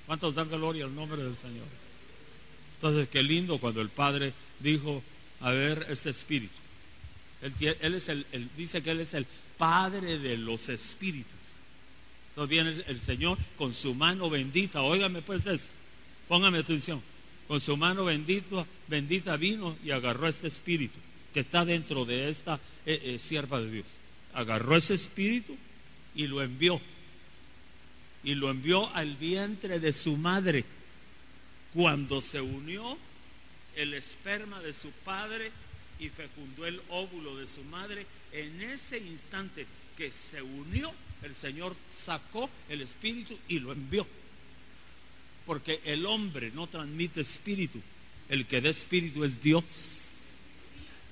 ¿Cuántos 0.05 0.35
dan 0.35 0.49
gloria 0.49 0.85
al 0.85 0.93
nombre 0.93 1.23
del 1.23 1.37
Señor? 1.37 1.67
Entonces, 2.75 3.07
qué 3.07 3.23
lindo 3.23 3.59
cuando 3.59 3.79
el 3.81 3.89
Padre 3.89 4.33
dijo, 4.59 5.01
a 5.39 5.51
ver, 5.51 5.85
este 5.89 6.09
espíritu. 6.09 6.53
Él, 7.41 7.95
es 7.95 8.09
el, 8.09 8.25
dice 8.57 8.83
que 8.83 8.91
Él 8.91 8.99
es 8.99 9.13
el 9.13 9.25
Padre 9.57 10.19
de 10.19 10.37
los 10.37 10.69
espíritus. 10.69 11.31
Entonces 12.31 12.49
viene 12.49 12.83
el, 12.87 12.99
Señor 12.99 13.37
con 13.57 13.73
su 13.73 13.93
mano 13.93 14.29
bendita, 14.29 14.81
óigame 14.81 15.21
pues 15.21 15.45
eso, 15.45 15.69
póngame 16.29 16.59
atención, 16.59 17.01
con 17.47 17.59
su 17.59 17.75
mano 17.75 18.05
bendita, 18.05 18.65
bendita 18.87 19.35
vino 19.35 19.77
y 19.83 19.91
agarró 19.91 20.27
este 20.27 20.47
espíritu 20.47 20.97
que 21.33 21.41
está 21.41 21.65
dentro 21.65 22.05
de 22.05 22.29
esta 22.29 22.55
eh, 22.85 23.01
eh, 23.03 23.19
sierva 23.19 23.59
de 23.59 23.71
Dios. 23.71 23.85
Agarró 24.33 24.77
ese 24.77 24.93
espíritu 24.93 25.57
y 26.15 26.27
lo 26.27 26.41
envió. 26.41 26.79
Y 28.23 28.35
lo 28.35 28.49
envió 28.49 28.93
al 28.95 29.15
vientre 29.15 29.79
de 29.79 29.93
su 29.93 30.15
madre. 30.15 30.63
Cuando 31.73 32.21
se 32.21 32.39
unió 32.41 32.97
el 33.75 33.93
esperma 33.93 34.61
de 34.61 34.73
su 34.73 34.91
padre 34.91 35.51
y 35.99 36.09
fecundó 36.09 36.65
el 36.65 36.81
óvulo 36.89 37.37
de 37.37 37.47
su 37.47 37.63
madre, 37.63 38.05
en 38.31 38.61
ese 38.61 38.97
instante 38.99 39.65
que 39.97 40.11
se 40.11 40.41
unió, 40.41 40.93
el 41.23 41.35
Señor 41.35 41.75
sacó 41.93 42.49
el 42.69 42.81
espíritu 42.81 43.37
y 43.47 43.59
lo 43.59 43.71
envió. 43.71 44.07
Porque 45.45 45.81
el 45.85 46.05
hombre 46.05 46.51
no 46.51 46.67
transmite 46.67 47.21
espíritu, 47.21 47.81
el 48.29 48.45
que 48.45 48.61
da 48.61 48.69
espíritu 48.69 49.23
es 49.23 49.41
Dios. 49.41 49.63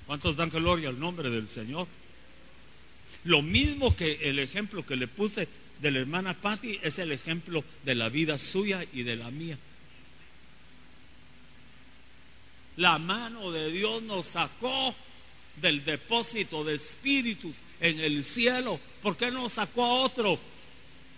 ¿Cuántos 0.06 0.36
dan 0.36 0.50
gloria 0.50 0.88
al 0.88 0.98
nombre 0.98 1.30
del 1.30 1.48
Señor? 1.48 1.86
Lo 3.24 3.42
mismo 3.42 3.94
que 3.94 4.30
el 4.30 4.38
ejemplo 4.38 4.86
que 4.86 4.96
le 4.96 5.08
puse 5.08 5.48
de 5.80 5.90
la 5.90 5.98
hermana 5.98 6.34
Patty 6.34 6.78
es 6.82 6.98
el 6.98 7.12
ejemplo 7.12 7.64
de 7.84 7.94
la 7.94 8.08
vida 8.08 8.38
suya 8.38 8.84
y 8.92 9.02
de 9.02 9.16
la 9.16 9.30
mía. 9.30 9.58
La 12.76 12.98
mano 12.98 13.50
de 13.50 13.70
Dios 13.70 14.02
nos 14.02 14.26
sacó 14.26 14.94
del 15.56 15.84
depósito 15.84 16.64
de 16.64 16.74
espíritus 16.74 17.58
en 17.80 18.00
el 18.00 18.24
cielo. 18.24 18.80
¿Por 19.02 19.16
qué 19.16 19.30
no 19.30 19.48
sacó 19.48 19.84
a 19.84 19.92
otro? 19.92 20.38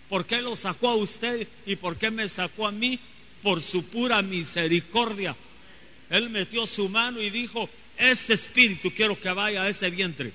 ¿Por 0.09 0.25
qué 0.25 0.41
lo 0.41 0.55
sacó 0.55 0.89
a 0.89 0.95
usted 0.95 1.47
y 1.65 1.75
por 1.75 1.97
qué 1.97 2.11
me 2.11 2.27
sacó 2.29 2.67
a 2.67 2.71
mí? 2.71 2.99
Por 3.41 3.61
su 3.61 3.85
pura 3.85 4.21
misericordia. 4.21 5.35
Él 6.09 6.29
metió 6.29 6.67
su 6.67 6.89
mano 6.89 7.21
y 7.21 7.29
dijo, 7.29 7.69
este 7.97 8.33
espíritu 8.33 8.91
quiero 8.93 9.19
que 9.19 9.29
vaya 9.29 9.63
a 9.63 9.69
ese 9.69 9.89
vientre. 9.89 10.31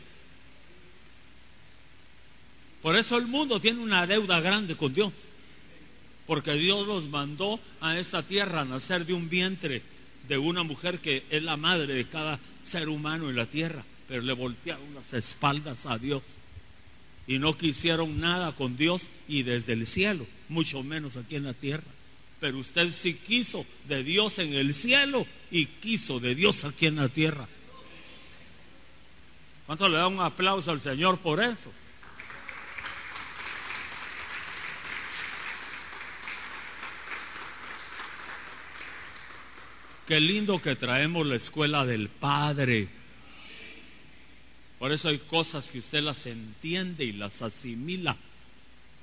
Por 2.82 2.96
eso 2.96 3.16
el 3.16 3.26
mundo 3.26 3.60
tiene 3.60 3.80
una 3.80 4.06
deuda 4.06 4.40
grande 4.40 4.76
con 4.76 4.94
Dios. 4.94 5.12
porque 6.28 6.52
Dios 6.52 6.86
los 6.86 7.06
mandó 7.06 7.58
a 7.80 7.98
esta 7.98 8.22
tierra 8.22 8.60
a 8.60 8.64
nacer 8.66 9.06
de 9.06 9.14
un 9.14 9.30
vientre 9.30 9.82
de 10.28 10.38
una 10.38 10.62
mujer 10.62 11.00
que 11.00 11.24
es 11.30 11.42
la 11.42 11.56
madre 11.56 11.94
de 11.94 12.06
cada 12.06 12.38
ser 12.62 12.88
humano 12.88 13.30
en 13.30 13.36
la 13.36 13.46
tierra, 13.46 13.84
pero 14.06 14.22
le 14.22 14.32
voltearon 14.32 14.94
las 14.94 15.12
espaldas 15.14 15.86
a 15.86 15.98
Dios 15.98 16.22
y 17.26 17.38
no 17.38 17.56
quisieron 17.56 18.20
nada 18.20 18.52
con 18.52 18.76
Dios 18.76 19.08
y 19.28 19.42
desde 19.42 19.74
el 19.74 19.86
cielo, 19.86 20.26
mucho 20.48 20.82
menos 20.82 21.16
aquí 21.16 21.36
en 21.36 21.44
la 21.44 21.54
tierra. 21.54 21.84
Pero 22.40 22.58
usted 22.58 22.90
sí 22.90 23.14
quiso 23.14 23.66
de 23.86 24.04
Dios 24.04 24.38
en 24.38 24.54
el 24.54 24.72
cielo 24.72 25.26
y 25.50 25.66
quiso 25.66 26.20
de 26.20 26.34
Dios 26.34 26.64
aquí 26.64 26.86
en 26.86 26.96
la 26.96 27.08
tierra. 27.08 27.48
¿Cuánto 29.66 29.88
le 29.88 29.96
da 29.96 30.06
un 30.06 30.20
aplauso 30.20 30.70
al 30.70 30.80
Señor 30.80 31.18
por 31.18 31.42
eso? 31.42 31.70
Qué 40.08 40.22
lindo 40.22 40.62
que 40.62 40.74
traemos 40.74 41.26
la 41.26 41.36
escuela 41.36 41.84
del 41.84 42.08
Padre. 42.08 42.88
Por 44.78 44.90
eso 44.90 45.10
hay 45.10 45.18
cosas 45.18 45.70
que 45.70 45.80
usted 45.80 46.02
las 46.02 46.24
entiende 46.24 47.04
y 47.04 47.12
las 47.12 47.42
asimila. 47.42 48.16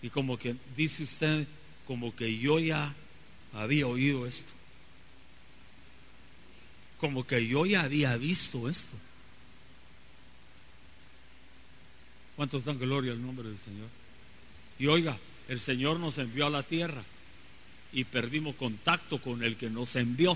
Y 0.02 0.10
como 0.10 0.40
que 0.40 0.56
dice 0.76 1.04
usted, 1.04 1.48
como 1.86 2.16
que 2.16 2.40
yo 2.40 2.58
ya 2.58 2.96
había 3.54 3.86
oído 3.86 4.26
esto. 4.26 4.52
Como 7.00 7.28
que 7.28 7.48
yo 7.48 7.68
ya 7.68 7.84
había 7.84 8.18
visto 8.18 8.68
esto. 8.68 8.98
¿Cuántos 12.36 12.66
dan 12.66 12.80
gloria 12.80 13.12
al 13.12 13.22
nombre 13.22 13.48
del 13.48 13.60
Señor? 13.60 13.90
Y 14.80 14.88
oiga, 14.88 15.20
el 15.50 15.60
Señor 15.60 16.00
nos 16.00 16.18
envió 16.18 16.48
a 16.48 16.50
la 16.50 16.64
tierra 16.64 17.04
y 17.94 18.06
perdimos 18.06 18.56
contacto 18.56 19.22
con 19.22 19.44
el 19.44 19.56
que 19.56 19.70
nos 19.70 19.96
envió 19.98 20.36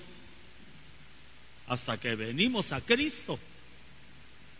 hasta 1.70 2.00
que 2.00 2.16
venimos 2.16 2.74
a 2.74 2.82
Cristo. 2.82 3.40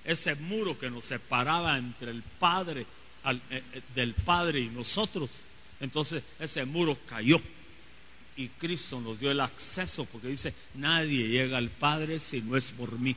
Ese 0.06 0.36
muro 0.36 0.78
que 0.80 0.90
nos 0.90 1.06
separaba 1.06 1.78
entre 1.78 2.12
el 2.12 2.24
Padre, 2.24 2.86
eh, 3.26 3.40
eh, 3.50 3.82
del 3.94 4.14
Padre 4.14 4.62
y 4.62 4.70
nosotros. 4.70 5.30
Entonces 5.82 6.24
ese 6.40 6.66
muro 6.66 6.98
cayó 7.08 7.42
y 8.38 8.48
Cristo 8.48 9.02
nos 9.02 9.20
dio 9.20 9.32
el 9.32 9.42
acceso 9.42 10.06
porque 10.06 10.30
dice, 10.30 10.54
nadie 10.76 11.28
llega 11.28 11.58
al 11.58 11.70
Padre 11.70 12.20
si 12.20 12.42
no 12.42 12.56
es 12.56 12.72
por 12.72 12.98
mí. 12.98 13.16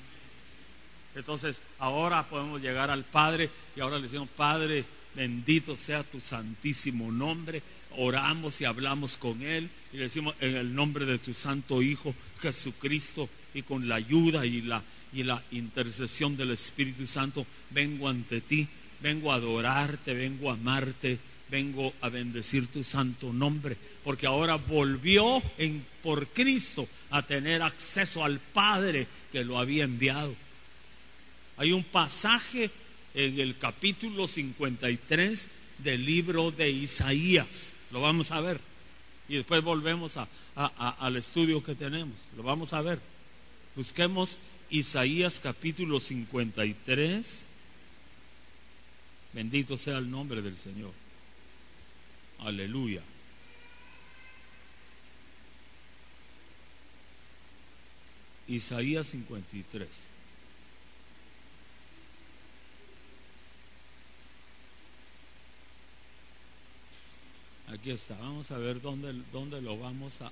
Entonces 1.15 1.61
ahora 1.79 2.29
podemos 2.29 2.61
llegar 2.61 2.91
al 2.91 3.05
Padre 3.05 3.51
y 3.77 3.81
ahora 3.81 3.99
le 3.99 4.05
decimos, 4.05 4.29
Padre, 4.37 4.85
bendito 5.15 5.77
sea 5.77 6.03
tu 6.03 6.21
santísimo 6.21 7.11
nombre. 7.11 7.63
Oramos 7.97 8.61
y 8.61 8.65
hablamos 8.65 9.19
con 9.19 9.43
Él 9.43 9.69
y 9.93 9.99
le 9.99 10.05
decimos 10.05 10.35
en 10.41 10.57
el 10.57 10.75
nombre 10.75 11.05
de 11.05 11.19
tu 11.19 11.35
santo 11.35 11.83
Hijo 11.83 12.15
Jesucristo 12.41 13.29
y 13.55 13.63
con 13.63 13.89
la 13.89 13.97
ayuda 13.97 14.47
y 14.47 14.63
la, 14.63 14.83
y 15.13 15.23
la 15.25 15.43
intercesión 15.51 16.37
del 16.37 16.53
Espíritu 16.53 17.07
Santo, 17.07 17.47
vengo 17.71 18.09
ante 18.09 18.41
ti, 18.41 18.67
vengo 19.01 19.33
a 19.33 19.37
adorarte, 19.37 20.15
vengo 20.15 20.51
a 20.51 20.55
amarte, 20.55 21.19
vengo 21.51 21.93
a 22.01 22.09
bendecir 22.09 22.67
tu 22.69 22.83
santo 22.83 23.31
nombre, 23.31 23.77
porque 24.03 24.27
ahora 24.27 24.57
volvió 24.57 25.43
en, 25.59 25.85
por 26.03 26.29
Cristo 26.29 26.89
a 27.11 27.23
tener 27.23 27.61
acceso 27.61 28.25
al 28.25 28.41
Padre 28.41 29.07
que 29.31 29.45
lo 29.45 29.59
había 29.59 29.85
enviado. 29.85 30.35
Hay 31.59 31.73
un 31.73 31.85
pasaje 31.85 32.71
en 33.15 33.41
el 33.41 33.59
capítulo 33.59 34.27
53 34.27 35.49
del 35.79 36.05
libro 36.05 36.51
de 36.51 36.71
Isaías, 36.71 37.73
lo 37.91 38.01
vamos 38.01 38.31
a 38.31 38.41
ver, 38.41 38.61
y 39.29 39.37
después 39.37 39.63
volvemos 39.63 40.19
al 40.55 41.17
estudio 41.17 41.63
que 41.63 41.75
tenemos, 41.75 42.19
lo 42.37 42.43
vamos 42.43 42.73
a 42.73 42.83
ver. 42.83 43.01
Busquemos 43.75 44.39
Isaías 44.69 45.41
capítulo 45.41 46.01
53. 46.01 47.47
Bendito 49.33 49.79
sea 49.79 49.99
el 49.99 50.11
nombre 50.11 50.43
del 50.43 50.59
Señor. 50.59 50.93
Aleluya. 52.39 53.03
Isaías 58.49 59.07
53. 59.09 60.12
Aquí 67.73 67.91
está. 67.91 68.15
Vamos 68.19 68.51
a 68.51 68.59
ver 68.59 68.83
dónde, 68.83 69.15
dónde 69.33 69.63
lo 69.63 69.79
vamos 69.79 70.21
a, 70.21 70.31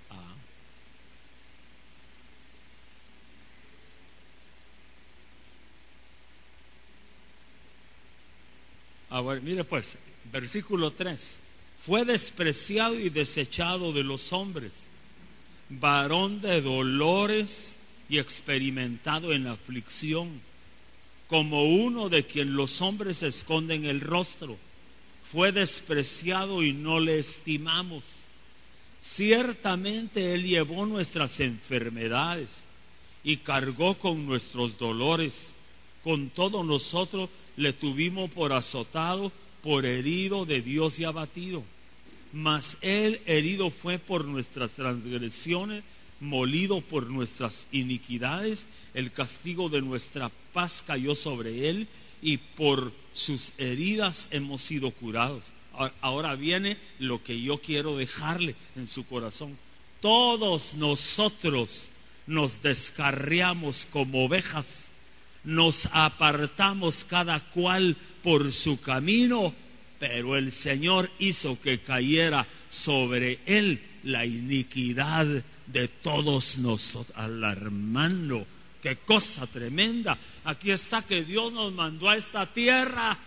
a 9.10 9.22
mire 9.42 9.64
pues, 9.64 9.94
versículo 10.30 10.90
3. 10.90 11.38
Fue 11.86 12.04
despreciado 12.04 12.94
y 12.94 13.08
desechado 13.08 13.94
de 13.94 14.04
los 14.04 14.34
hombres, 14.34 14.88
varón 15.70 16.42
de 16.42 16.60
dolores 16.60 17.76
y 18.10 18.18
experimentado 18.18 19.32
en 19.32 19.46
aflicción, 19.46 20.42
como 21.26 21.64
uno 21.64 22.10
de 22.10 22.26
quien 22.26 22.54
los 22.54 22.82
hombres 22.82 23.22
esconden 23.22 23.86
el 23.86 24.02
rostro. 24.02 24.58
Fue 25.32 25.52
despreciado 25.52 26.62
y 26.62 26.72
no 26.72 27.00
le 27.00 27.18
estimamos. 27.18 28.02
Ciertamente 29.00 30.34
Él 30.34 30.44
llevó 30.44 30.86
nuestras 30.86 31.40
enfermedades 31.40 32.64
y 33.22 33.38
cargó 33.38 33.98
con 33.98 34.26
nuestros 34.26 34.78
dolores. 34.78 35.54
Con 36.02 36.30
todo 36.30 36.64
nosotros 36.64 37.28
le 37.56 37.72
tuvimos 37.72 38.30
por 38.30 38.52
azotado, 38.52 39.32
por 39.62 39.84
herido 39.84 40.46
de 40.46 40.62
Dios 40.62 40.98
y 40.98 41.04
abatido. 41.04 41.62
Mas 42.32 42.78
él 42.80 43.20
herido 43.26 43.70
fue 43.70 43.98
por 43.98 44.24
nuestras 44.24 44.70
transgresiones, 44.72 45.82
molido 46.20 46.80
por 46.80 47.10
nuestras 47.10 47.66
iniquidades, 47.72 48.66
el 48.94 49.10
castigo 49.10 49.68
de 49.68 49.82
nuestra 49.82 50.30
paz 50.52 50.82
cayó 50.86 51.14
sobre 51.14 51.68
él 51.68 51.88
y 52.22 52.36
por 52.36 52.92
sus 53.12 53.52
heridas 53.58 54.28
hemos 54.30 54.62
sido 54.62 54.90
curados. 54.90 55.52
Ahora 56.00 56.34
viene 56.34 56.76
lo 56.98 57.22
que 57.22 57.40
yo 57.40 57.60
quiero 57.60 57.96
dejarle 57.96 58.54
en 58.76 58.86
su 58.86 59.06
corazón. 59.06 59.56
Todos 60.00 60.74
nosotros 60.74 61.90
nos 62.26 62.62
descarriamos 62.62 63.86
como 63.90 64.24
ovejas 64.24 64.90
nos 65.44 65.88
apartamos 65.92 67.04
cada 67.04 67.40
cual 67.40 67.96
por 68.22 68.52
su 68.52 68.80
camino, 68.80 69.54
pero 69.98 70.36
el 70.36 70.52
Señor 70.52 71.10
hizo 71.18 71.60
que 71.60 71.78
cayera 71.78 72.46
sobre 72.68 73.40
él 73.46 73.82
la 74.02 74.24
iniquidad 74.24 75.26
de 75.66 75.88
todos 75.88 76.58
nosotros. 76.58 77.16
Alarmando, 77.16 78.46
qué 78.82 78.96
cosa 78.96 79.46
tremenda. 79.46 80.18
Aquí 80.44 80.70
está 80.70 81.02
que 81.02 81.24
Dios 81.24 81.52
nos 81.52 81.72
mandó 81.72 82.08
a 82.08 82.16
esta 82.16 82.46
tierra 82.46 83.18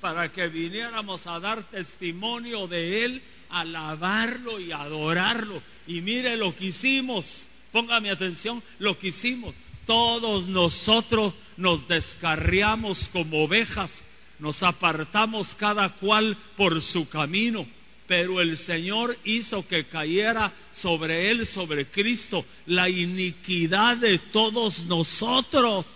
para 0.00 0.30
que 0.30 0.48
viniéramos 0.48 1.26
a 1.26 1.40
dar 1.40 1.64
testimonio 1.64 2.66
de 2.66 3.04
Él, 3.04 3.22
alabarlo 3.50 4.60
y 4.60 4.72
adorarlo. 4.72 5.62
Y 5.86 6.00
mire 6.00 6.36
lo 6.36 6.54
que 6.54 6.66
hicimos. 6.66 7.48
Póngame 7.72 8.10
atención, 8.10 8.62
lo 8.78 8.98
que 8.98 9.08
hicimos 9.08 9.54
todos 9.86 10.46
nosotros 10.48 11.34
nos 11.56 11.88
descarriamos 11.88 13.08
como 13.08 13.44
ovejas, 13.44 14.02
nos 14.38 14.62
apartamos 14.62 15.54
cada 15.54 15.90
cual 15.90 16.36
por 16.56 16.80
su 16.82 17.08
camino, 17.08 17.66
pero 18.06 18.40
el 18.40 18.56
Señor 18.56 19.18
hizo 19.24 19.66
que 19.66 19.86
cayera 19.86 20.52
sobre 20.72 21.30
él, 21.30 21.46
sobre 21.46 21.86
Cristo, 21.86 22.44
la 22.66 22.88
iniquidad 22.88 23.96
de 23.96 24.18
todos 24.18 24.84
nosotros. 24.84 25.86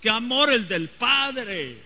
Qué 0.00 0.10
amor 0.10 0.52
el 0.52 0.66
del 0.66 0.88
Padre, 0.88 1.78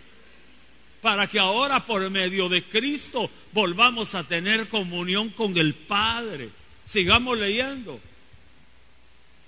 para 1.02 1.26
que 1.26 1.38
ahora 1.38 1.84
por 1.84 2.08
medio 2.10 2.48
de 2.48 2.64
Cristo 2.64 3.30
volvamos 3.52 4.14
a 4.14 4.24
tener 4.24 4.68
comunión 4.68 5.28
con 5.30 5.56
el 5.58 5.74
Padre. 5.74 6.50
Sigamos 6.84 7.38
leyendo. 7.38 8.00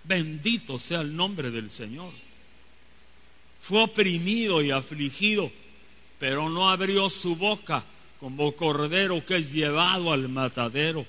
Bendito 0.04 0.78
sea 0.78 1.00
el 1.00 1.16
nombre 1.16 1.50
del 1.50 1.70
Señor. 1.70 2.12
Fue 3.62 3.82
oprimido 3.82 4.62
y 4.62 4.70
afligido, 4.70 5.50
pero 6.18 6.50
no 6.50 6.68
abrió 6.68 7.08
su 7.08 7.36
boca 7.36 7.84
como 8.20 8.52
cordero 8.52 9.24
que 9.24 9.38
es 9.38 9.50
llevado 9.50 10.12
al 10.12 10.28
matadero 10.28 11.06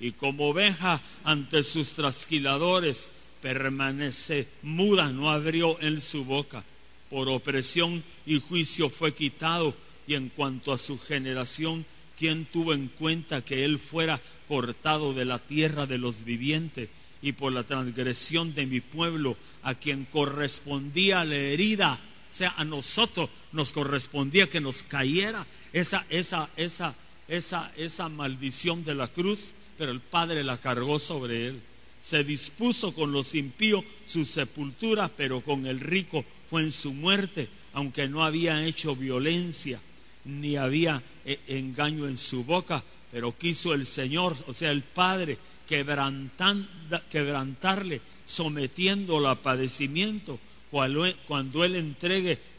y 0.00 0.12
como 0.12 0.48
oveja 0.48 1.02
ante 1.22 1.62
sus 1.62 1.92
trasquiladores 1.92 3.10
permanece 3.42 4.48
muda, 4.62 5.12
no 5.12 5.30
abrió 5.30 5.78
en 5.82 6.00
su 6.00 6.24
boca. 6.24 6.64
Por 7.10 7.28
opresión 7.28 8.02
y 8.24 8.40
juicio 8.40 8.88
fue 8.88 9.12
quitado 9.12 9.74
y 10.06 10.14
en 10.14 10.30
cuanto 10.30 10.72
a 10.72 10.78
su 10.78 10.98
generación 10.98 11.84
¿quién 12.18 12.46
tuvo 12.46 12.72
en 12.72 12.88
cuenta 12.88 13.44
que 13.44 13.64
él 13.64 13.78
fuera 13.78 14.20
cortado 14.48 15.12
de 15.12 15.26
la 15.26 15.38
tierra 15.38 15.86
de 15.86 15.98
los 15.98 16.24
vivientes 16.24 16.88
y 17.20 17.32
por 17.32 17.52
la 17.52 17.64
transgresión 17.64 18.54
de 18.54 18.66
mi 18.66 18.80
pueblo 18.80 19.36
a 19.62 19.74
quien 19.74 20.06
correspondía 20.06 21.24
la 21.24 21.36
herida? 21.36 22.00
O 22.32 22.34
sea, 22.34 22.54
a 22.56 22.64
nosotros 22.64 23.28
nos 23.52 23.72
correspondía 23.72 24.48
que 24.48 24.60
nos 24.60 24.82
cayera 24.82 25.46
esa, 25.74 26.06
esa, 26.08 26.48
esa, 26.56 26.94
esa, 27.26 27.72
esa 27.76 28.08
maldición 28.08 28.84
de 28.84 28.94
la 28.94 29.08
cruz, 29.08 29.52
pero 29.76 29.90
el 29.90 30.00
Padre 30.00 30.44
la 30.44 30.58
cargó 30.58 31.00
sobre 31.00 31.48
él. 31.48 31.60
Se 32.00 32.22
dispuso 32.22 32.94
con 32.94 33.10
los 33.10 33.34
impíos 33.34 33.84
su 34.04 34.24
sepultura, 34.24 35.08
pero 35.08 35.40
con 35.40 35.66
el 35.66 35.80
rico 35.80 36.24
fue 36.48 36.62
en 36.62 36.70
su 36.70 36.94
muerte, 36.94 37.48
aunque 37.72 38.08
no 38.08 38.24
había 38.24 38.64
hecho 38.64 38.94
violencia, 38.94 39.80
ni 40.24 40.56
había 40.56 41.02
eh, 41.24 41.40
engaño 41.48 42.06
en 42.06 42.18
su 42.18 42.44
boca, 42.44 42.84
pero 43.10 43.36
quiso 43.36 43.74
el 43.74 43.84
Señor, 43.84 44.36
o 44.46 44.54
sea, 44.54 44.70
el 44.70 44.84
Padre, 44.84 45.38
quebrantarle, 45.66 48.00
sometiéndolo 48.24 49.28
a 49.28 49.42
padecimiento, 49.42 50.38
cuando 50.70 51.64
él 51.64 51.74
entregue 51.74 52.53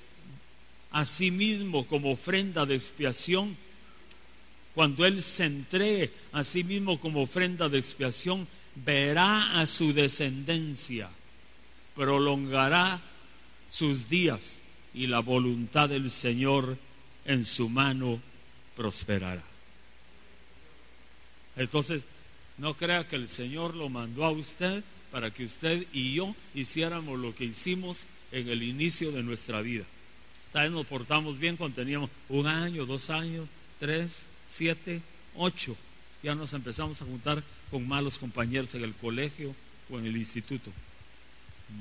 a 0.95 1.03
sí 1.03 1.29
mismo 1.29 1.85
como 1.87 2.11
ofrenda 2.11 2.65
de 2.65 2.75
expiación 2.75 3.57
cuando 4.73 5.05
Él 5.05 5.21
se 5.21 5.43
entregue 5.43 6.13
a 6.31 6.45
sí 6.45 6.63
mismo 6.63 7.01
como 7.01 7.23
ofrenda 7.23 7.67
de 7.67 7.77
expiación, 7.77 8.47
verá 8.75 9.59
a 9.59 9.65
su 9.65 9.93
descendencia, 9.93 11.09
prolongará 11.95 13.01
sus 13.69 14.07
días 14.07 14.61
y 14.93 15.07
la 15.07 15.19
voluntad 15.19 15.89
del 15.89 16.09
Señor 16.09 16.77
en 17.25 17.43
su 17.43 17.67
mano 17.67 18.21
prosperará. 18.77 19.43
Entonces, 21.57 22.03
no 22.57 22.75
crea 22.75 23.05
que 23.05 23.17
el 23.17 23.27
Señor 23.27 23.75
lo 23.75 23.89
mandó 23.89 24.23
a 24.23 24.31
usted 24.31 24.81
para 25.11 25.31
que 25.31 25.43
usted 25.43 25.87
y 25.91 26.13
yo 26.13 26.33
hiciéramos 26.53 27.19
lo 27.19 27.35
que 27.35 27.43
hicimos 27.43 28.05
en 28.31 28.47
el 28.47 28.63
inicio 28.63 29.11
de 29.11 29.23
nuestra 29.23 29.61
vida. 29.61 29.85
Tal 30.55 30.69
vez 30.69 30.71
nos 30.71 30.85
portamos 30.85 31.37
bien 31.37 31.57
cuando 31.57 31.75
teníamos 31.75 32.09
un 32.29 32.47
año, 32.47 32.85
dos 32.85 33.09
años, 33.09 33.45
tres, 33.77 34.25
siete, 34.47 35.01
ocho, 35.35 35.75
ya 36.23 36.33
nos 36.33 36.53
empezamos 36.53 37.01
a 37.01 37.05
juntar 37.05 37.43
con 37.69 37.85
malos 37.85 38.17
compañeros 38.17 38.73
en 38.73 38.85
el 38.85 38.93
colegio 38.93 39.53
o 39.89 39.99
en 39.99 40.05
el 40.05 40.15
instituto. 40.15 40.71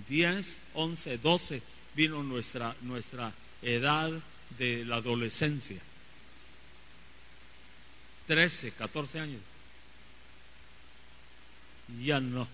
Diez, 0.08 0.58
once, 0.74 1.16
doce 1.18 1.62
vino 1.94 2.24
nuestra, 2.24 2.74
nuestra 2.82 3.32
edad 3.62 4.10
de 4.58 4.84
la 4.84 4.96
adolescencia. 4.96 5.80
Trece, 8.26 8.72
catorce 8.72 9.20
años. 9.20 9.42
Ya 12.02 12.18
no. 12.18 12.48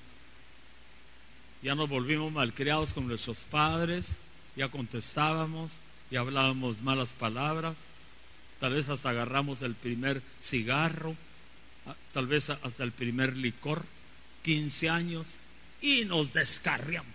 Ya 1.63 1.75
nos 1.75 1.89
volvimos 1.89 2.31
malcriados 2.31 2.93
con 2.93 3.09
nuestros 3.09 3.43
padres, 3.45 4.19
ya 4.55 4.69
contestábamos, 4.69 5.81
y 6.11 6.17
hablábamos 6.17 6.81
malas 6.81 7.13
palabras 7.13 7.77
tal 8.61 8.75
vez 8.75 8.89
hasta 8.91 9.11
agarramos 9.11 9.63
el 9.63 9.75
primer 9.75 10.23
cigarro, 10.39 11.17
tal 12.13 12.27
vez 12.27 12.51
hasta 12.51 12.85
el 12.85 12.93
primer 12.93 13.37
licor, 13.37 13.85
15 14.45 14.91
años, 14.91 15.37
y 15.81 16.05
nos 16.05 16.33
descarriamos. 16.33 17.11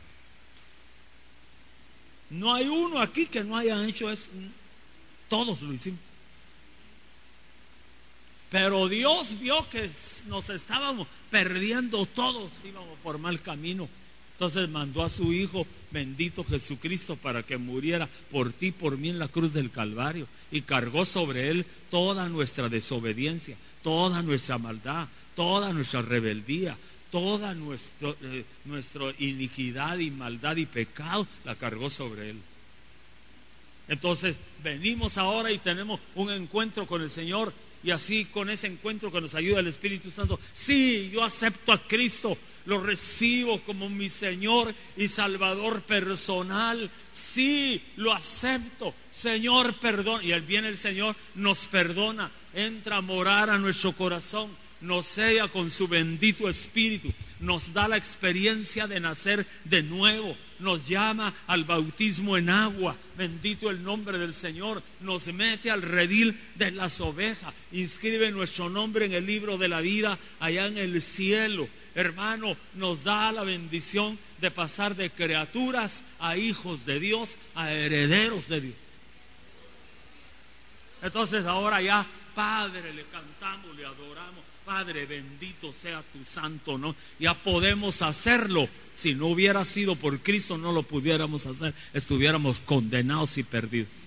No 2.32 2.54
hay 2.56 2.68
uno 2.68 3.00
aquí 3.00 3.28
que 3.28 3.44
no 3.44 3.56
haya 3.56 3.86
hecho 3.86 4.12
eso, 4.12 4.32
todos 5.30 5.62
lo 5.62 5.72
hicimos. 5.72 6.00
Pero 8.50 8.90
Dios 8.90 9.40
vio 9.40 9.70
que 9.70 9.90
nos 10.28 10.50
estábamos 10.50 11.08
perdiendo 11.30 12.08
todos, 12.08 12.52
íbamos 12.64 12.98
por 13.04 13.20
mal 13.20 13.40
camino. 13.42 13.88
Entonces 14.36 14.68
mandó 14.68 15.02
a 15.02 15.10
su 15.10 15.32
Hijo 15.32 15.66
bendito 15.92 16.44
Jesucristo 16.44 17.16
para 17.16 17.42
que 17.42 17.58
muriera 17.58 18.10
por 18.30 18.52
ti, 18.52 18.74
por 18.74 18.98
mí 18.98 19.08
en 19.08 19.18
la 19.18 19.30
cruz 19.30 19.54
del 19.54 19.72
Calvario 19.72 20.28
y 20.52 20.62
cargó 20.62 21.06
sobre 21.06 21.50
él 21.50 21.66
toda 21.90 22.28
nuestra 22.28 22.68
desobediencia, 22.68 23.56
toda 23.82 24.22
nuestra 24.22 24.58
maldad, 24.58 25.08
toda 25.36 25.72
nuestra 25.72 26.02
rebeldía, 26.02 26.78
toda 27.12 27.56
eh, 27.56 28.46
nuestra 28.66 29.14
iniquidad 29.20 30.00
y 30.00 30.12
maldad 30.12 30.58
y 30.58 30.66
pecado, 30.66 31.26
la 31.46 31.56
cargó 31.56 31.90
sobre 31.90 32.32
él. 32.32 32.42
Entonces 33.88 34.36
venimos 34.62 35.18
ahora 35.18 35.50
y 35.50 35.60
tenemos 35.60 36.02
un 36.16 36.30
encuentro 36.30 36.86
con 36.88 37.02
el 37.02 37.10
Señor 37.10 37.54
y 37.86 37.92
así 37.92 38.26
con 38.26 38.50
ese 38.50 38.68
encuentro 38.68 39.14
que 39.14 39.22
nos 39.22 39.34
ayuda 39.34 39.62
el 39.62 39.68
Espíritu 39.68 40.12
Santo, 40.12 40.42
sí, 40.52 41.10
yo 41.14 41.24
acepto 41.24 41.72
a 41.72 41.82
Cristo 41.88 42.38
lo 42.66 42.82
recibo 42.82 43.62
como 43.62 43.90
mi 43.90 44.10
Señor 44.10 44.74
y 44.98 45.08
Salvador 45.08 45.82
personal. 45.84 46.90
Sí, 47.12 47.82
lo 47.96 48.14
acepto. 48.14 48.94
Señor, 49.10 49.76
perdón. 49.76 50.22
Y 50.24 50.32
el 50.32 50.42
viene 50.42 50.68
el 50.68 50.78
Señor, 50.78 51.16
nos 51.36 51.68
perdona, 51.68 52.32
entra 52.54 52.98
a 52.98 53.02
morar 53.02 53.50
a 53.50 53.58
nuestro 53.58 53.94
corazón, 53.94 54.50
nos 54.82 55.08
sella 55.08 55.48
con 55.48 55.70
su 55.70 55.88
bendito 55.88 56.50
Espíritu, 56.50 57.12
nos 57.40 57.74
da 57.74 57.88
la 57.88 57.98
experiencia 57.98 58.88
de 58.88 59.00
nacer 59.00 59.46
de 59.64 59.84
nuevo, 59.84 60.36
nos 60.60 60.88
llama 60.88 61.34
al 61.48 61.64
bautismo 61.64 62.38
en 62.38 62.50
agua, 62.50 62.96
bendito 63.18 63.70
el 63.70 63.84
nombre 63.84 64.18
del 64.18 64.34
Señor, 64.34 64.84
nos 65.02 65.32
mete 65.34 65.72
al 65.72 65.82
redil 65.82 66.38
de 66.56 66.72
las 66.72 67.02
ovejas, 67.02 67.54
inscribe 67.72 68.32
nuestro 68.32 68.70
nombre 68.70 69.06
en 69.06 69.14
el 69.14 69.26
libro 69.26 69.58
de 69.58 69.70
la 69.70 69.82
vida 69.82 70.20
allá 70.40 70.68
en 70.68 70.78
el 70.78 71.02
cielo 71.02 71.68
hermano, 71.96 72.58
nos 72.76 73.04
da 73.04 73.32
la 73.32 73.44
bendición 73.44 74.20
de 74.40 74.52
pasar 74.52 74.96
de 74.96 75.10
criaturas 75.10 76.04
a 76.20 76.38
hijos 76.38 76.86
de 76.86 77.00
Dios, 77.00 77.38
a 77.56 77.72
herederos 77.72 78.48
de 78.50 78.62
Dios. 78.62 78.76
Entonces 81.02 81.46
ahora 81.46 81.82
ya, 81.82 82.06
Padre, 82.36 82.94
le 82.94 83.06
cantamos, 83.06 83.76
le 83.76 83.86
adoramos. 83.86 84.44
Padre, 84.66 85.06
bendito 85.06 85.72
sea 85.72 86.02
tu 86.02 86.26
santo, 86.26 86.78
¿no? 86.78 86.96
Ya 87.20 87.36
podemos 87.36 88.02
hacerlo. 88.02 88.68
Si 88.94 89.14
no 89.14 89.28
hubiera 89.28 89.64
sido 89.64 89.96
por 89.96 90.20
Cristo, 90.22 90.58
no 90.58 90.72
lo 90.72 90.82
pudiéramos 90.82 91.46
hacer. 91.46 91.74
Estuviéramos 91.94 92.60
condenados 92.62 93.38
y 93.38 93.44
perdidos. 93.44 94.05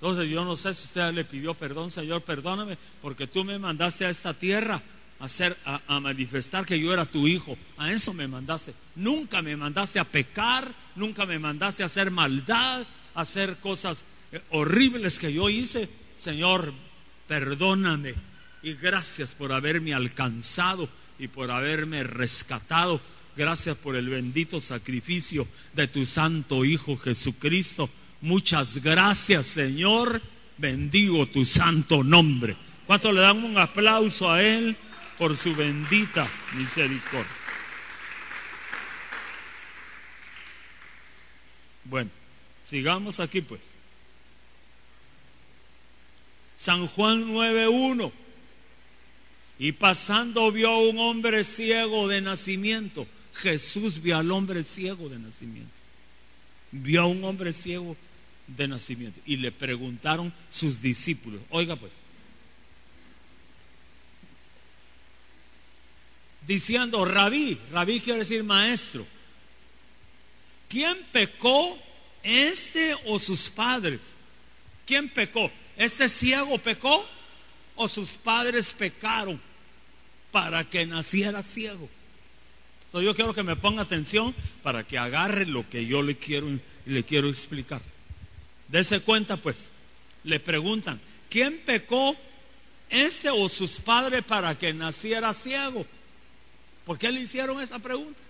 Entonces 0.00 0.30
yo 0.30 0.46
no 0.46 0.56
sé 0.56 0.72
si 0.72 0.86
usted 0.86 1.12
le 1.12 1.26
pidió 1.26 1.52
perdón, 1.52 1.90
Señor, 1.90 2.22
perdóname, 2.22 2.78
porque 3.02 3.26
tú 3.26 3.44
me 3.44 3.58
mandaste 3.58 4.06
a 4.06 4.10
esta 4.10 4.32
tierra 4.32 4.80
a, 5.18 5.26
hacer, 5.26 5.54
a, 5.66 6.00
manifestar 6.00 6.64
que 6.64 6.80
yo 6.80 6.94
era 6.94 7.04
tu 7.04 7.28
hijo. 7.28 7.58
A 7.76 7.92
eso 7.92 8.14
me 8.14 8.26
mandaste. 8.26 8.72
Nunca 8.96 9.42
me 9.42 9.58
mandaste 9.58 9.98
a 9.98 10.04
pecar, 10.04 10.72
nunca 10.96 11.26
me 11.26 11.38
mandaste 11.38 11.82
a 11.82 11.86
hacer 11.86 12.10
maldad, 12.10 12.86
a 13.14 13.20
hacer 13.20 13.58
cosas 13.58 14.06
eh, 14.32 14.40
horribles 14.48 15.18
que 15.18 15.34
yo 15.34 15.50
hice. 15.50 15.90
Señor, 16.16 16.72
perdóname 17.28 18.14
y 18.62 18.72
gracias 18.72 19.34
por 19.34 19.52
haberme 19.52 19.92
alcanzado 19.92 20.88
y 21.18 21.28
por 21.28 21.50
haberme 21.50 22.04
rescatado. 22.04 23.02
Gracias 23.36 23.76
por 23.76 23.96
el 23.96 24.08
bendito 24.08 24.62
sacrificio 24.62 25.46
de 25.74 25.88
tu 25.88 26.06
Santo 26.06 26.64
Hijo 26.64 26.96
Jesucristo 26.96 27.90
Muchas 28.20 28.82
gracias, 28.82 29.46
Señor. 29.46 30.20
Bendigo 30.58 31.26
tu 31.26 31.44
santo 31.44 32.04
nombre. 32.04 32.56
¿Cuánto 32.86 33.12
le 33.12 33.20
dan 33.22 33.42
un 33.42 33.56
aplauso 33.56 34.30
a 34.30 34.42
Él 34.42 34.76
por 35.16 35.36
su 35.36 35.54
bendita 35.54 36.28
misericordia? 36.54 37.40
Bueno, 41.84 42.10
sigamos 42.62 43.20
aquí 43.20 43.40
pues. 43.40 43.60
San 46.56 46.86
Juan 46.88 47.24
9.1. 47.24 48.12
Y 49.58 49.72
pasando 49.72 50.52
vio 50.52 50.70
a 50.70 50.78
un 50.78 50.98
hombre 50.98 51.42
ciego 51.44 52.06
de 52.06 52.20
nacimiento. 52.20 53.06
Jesús 53.34 54.02
vio 54.02 54.18
al 54.18 54.30
hombre 54.30 54.62
ciego 54.62 55.08
de 55.08 55.18
nacimiento. 55.18 55.72
Vio 56.70 57.02
a 57.02 57.06
un 57.06 57.24
hombre 57.24 57.52
ciego 57.52 57.96
de 58.56 58.68
nacimiento. 58.68 59.20
Y 59.24 59.36
le 59.36 59.52
preguntaron 59.52 60.32
sus 60.48 60.80
discípulos, 60.80 61.40
oiga 61.50 61.76
pues, 61.76 61.92
diciendo, 66.46 67.04
rabí, 67.04 67.58
rabí 67.72 68.00
quiere 68.00 68.20
decir 68.20 68.42
maestro, 68.44 69.06
¿quién 70.68 70.98
pecó, 71.12 71.78
este 72.22 72.94
o 73.06 73.18
sus 73.18 73.48
padres? 73.48 74.16
¿Quién 74.86 75.08
pecó? 75.08 75.50
¿Este 75.76 76.08
ciego 76.08 76.58
pecó 76.58 77.06
o 77.76 77.88
sus 77.88 78.10
padres 78.10 78.72
pecaron 78.72 79.40
para 80.32 80.68
que 80.68 80.84
naciera 80.86 81.42
ciego? 81.42 81.88
Entonces 82.86 83.06
yo 83.06 83.14
quiero 83.14 83.32
que 83.32 83.44
me 83.44 83.54
ponga 83.54 83.82
atención 83.82 84.34
para 84.62 84.84
que 84.84 84.98
agarre 84.98 85.46
lo 85.46 85.68
que 85.70 85.86
yo 85.86 86.02
le 86.02 86.16
quiero, 86.16 86.48
le 86.86 87.04
quiero 87.04 87.28
explicar. 87.28 87.80
Dese 88.70 89.00
cuenta 89.00 89.36
pues, 89.36 89.68
le 90.22 90.38
preguntan, 90.38 91.00
¿quién 91.28 91.60
pecó 91.64 92.16
este 92.88 93.28
o 93.30 93.48
sus 93.48 93.80
padres 93.80 94.22
para 94.24 94.56
que 94.56 94.72
naciera 94.72 95.34
ciego? 95.34 95.84
¿Por 96.86 96.98
qué 96.98 97.10
le 97.10 97.20
hicieron 97.20 97.60
esa 97.60 97.78
pregunta? 97.78 98.20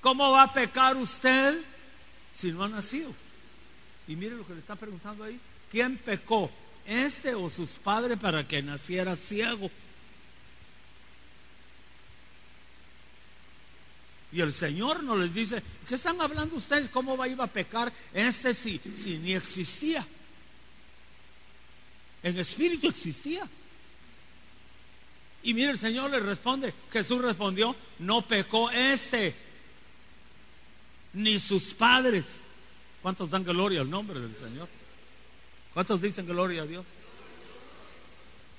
¿Cómo 0.00 0.30
va 0.30 0.44
a 0.44 0.52
pecar 0.52 0.96
usted 0.96 1.60
si 2.32 2.50
no 2.50 2.64
ha 2.64 2.68
nacido? 2.68 3.12
Y 4.08 4.16
mire 4.16 4.34
lo 4.34 4.46
que 4.46 4.54
le 4.54 4.60
está 4.60 4.74
preguntando 4.74 5.24
ahí. 5.24 5.38
¿Quién 5.70 5.98
pecó? 5.98 6.50
¿Este 6.86 7.34
o 7.34 7.50
sus 7.50 7.72
padres 7.72 8.18
para 8.18 8.48
que 8.48 8.62
naciera 8.62 9.16
ciego? 9.16 9.70
Y 14.32 14.40
el 14.40 14.52
Señor 14.52 15.02
no 15.02 15.16
les 15.16 15.34
dice, 15.34 15.62
¿qué 15.88 15.96
están 15.96 16.20
hablando 16.20 16.56
ustedes? 16.56 16.88
¿Cómo 16.88 17.16
va 17.16 17.26
a 17.26 17.46
pecar 17.46 17.92
este 18.14 18.54
si, 18.54 18.80
si 18.94 19.18
ni 19.18 19.34
existía? 19.34 20.06
En 22.22 22.38
espíritu 22.38 22.88
existía. 22.88 23.48
Y 25.42 25.54
mire, 25.54 25.70
el 25.70 25.78
Señor 25.78 26.10
le 26.10 26.20
responde, 26.20 26.74
Jesús 26.92 27.22
respondió, 27.22 27.74
no 27.98 28.22
pecó 28.22 28.70
este, 28.70 29.34
ni 31.14 31.38
sus 31.38 31.72
padres. 31.72 32.42
¿Cuántos 33.02 33.30
dan 33.30 33.42
gloria 33.42 33.80
al 33.80 33.88
nombre 33.88 34.20
del 34.20 34.36
Señor? 34.36 34.68
¿Cuántos 35.72 36.02
dicen 36.02 36.26
gloria 36.26 36.62
a 36.62 36.66
Dios? 36.66 36.84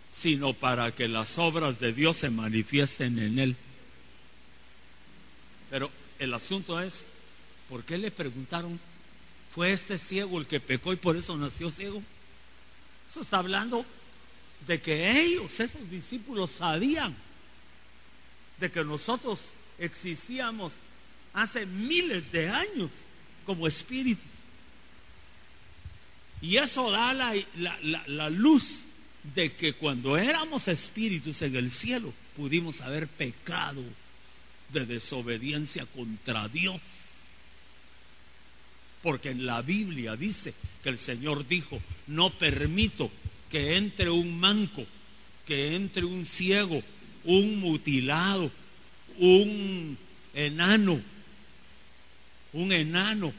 Sino 0.09 0.53
para 0.53 0.93
que 0.93 1.07
las 1.07 1.37
obras 1.37 1.79
de 1.79 1.93
Dios 1.93 2.17
se 2.17 2.29
manifiesten 2.29 3.19
en 3.19 3.39
Él. 3.39 3.55
Pero 5.71 5.89
el 6.19 6.33
asunto 6.33 6.79
es, 6.79 7.07
¿por 7.67 7.83
qué 7.83 7.97
le 7.97 8.11
preguntaron, 8.11 8.79
¿fue 9.49 9.71
este 9.71 9.97
ciego 9.97 10.37
el 10.37 10.45
que 10.45 10.59
pecó 10.59 10.93
y 10.93 10.97
por 10.97 11.15
eso 11.15 11.35
nació 11.35 11.71
ciego? 11.71 12.03
Eso 13.09 13.21
está 13.21 13.39
hablando 13.39 13.85
de 14.67 14.79
que 14.81 15.21
ellos, 15.21 15.59
esos 15.59 15.89
discípulos, 15.89 16.51
sabían 16.51 17.15
de 18.59 18.69
que 18.69 18.83
nosotros 18.83 19.53
existíamos 19.79 20.73
hace 21.33 21.65
miles 21.65 22.31
de 22.31 22.49
años 22.49 22.91
como 23.45 23.65
espíritus. 23.65 24.29
Y 26.41 26.57
eso 26.57 26.91
da 26.91 27.13
la, 27.13 27.33
la, 28.07 28.29
luz 28.29 28.85
de 29.35 29.53
que 29.55 29.73
cuando 29.73 30.17
éramos 30.17 30.67
espíritus 30.67 31.41
en 31.43 31.55
el 31.55 31.71
cielo 31.71 32.13
pudimos 32.35 32.81
haber 32.81 33.07
pecado 33.07 33.83
de 34.71 34.85
desobediencia 34.85 35.85
contra 35.85 36.47
Dios. 36.47 36.81
Porque 39.01 39.29
en 39.29 39.45
la 39.45 39.61
Biblia 39.61 40.15
dice 40.15 40.53
que 40.83 40.89
el 40.89 40.97
Señor 40.97 41.47
dijo, 41.47 41.81
no 42.07 42.29
permito 42.29 43.11
que 43.49 43.75
entre 43.75 44.09
un 44.09 44.39
manco, 44.39 44.85
que 45.45 45.75
entre 45.75 46.05
un 46.05 46.25
ciego, 46.25 46.83
un 47.23 47.59
mutilado, 47.59 48.51
un 49.17 49.97
enano, 50.33 51.01
un 52.53 52.71
enano, 52.71 53.33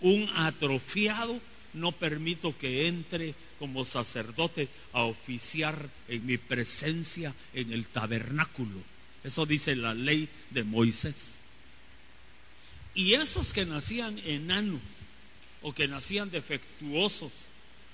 un 0.00 0.28
atrofiado, 0.34 1.40
no 1.72 1.92
permito 1.92 2.56
que 2.56 2.86
entre 2.86 3.34
como 3.58 3.84
sacerdote 3.84 4.68
a 4.92 5.04
oficiar 5.04 5.88
en 6.08 6.26
mi 6.26 6.38
presencia 6.38 7.34
en 7.52 7.72
el 7.72 7.86
tabernáculo. 7.86 8.93
Eso 9.24 9.46
dice 9.46 9.74
la 9.74 9.94
ley 9.94 10.28
de 10.50 10.62
Moisés. 10.62 11.36
Y 12.94 13.14
esos 13.14 13.52
que 13.52 13.64
nacían 13.64 14.18
enanos, 14.24 14.82
o 15.62 15.74
que 15.74 15.88
nacían 15.88 16.30
defectuosos, 16.30 17.32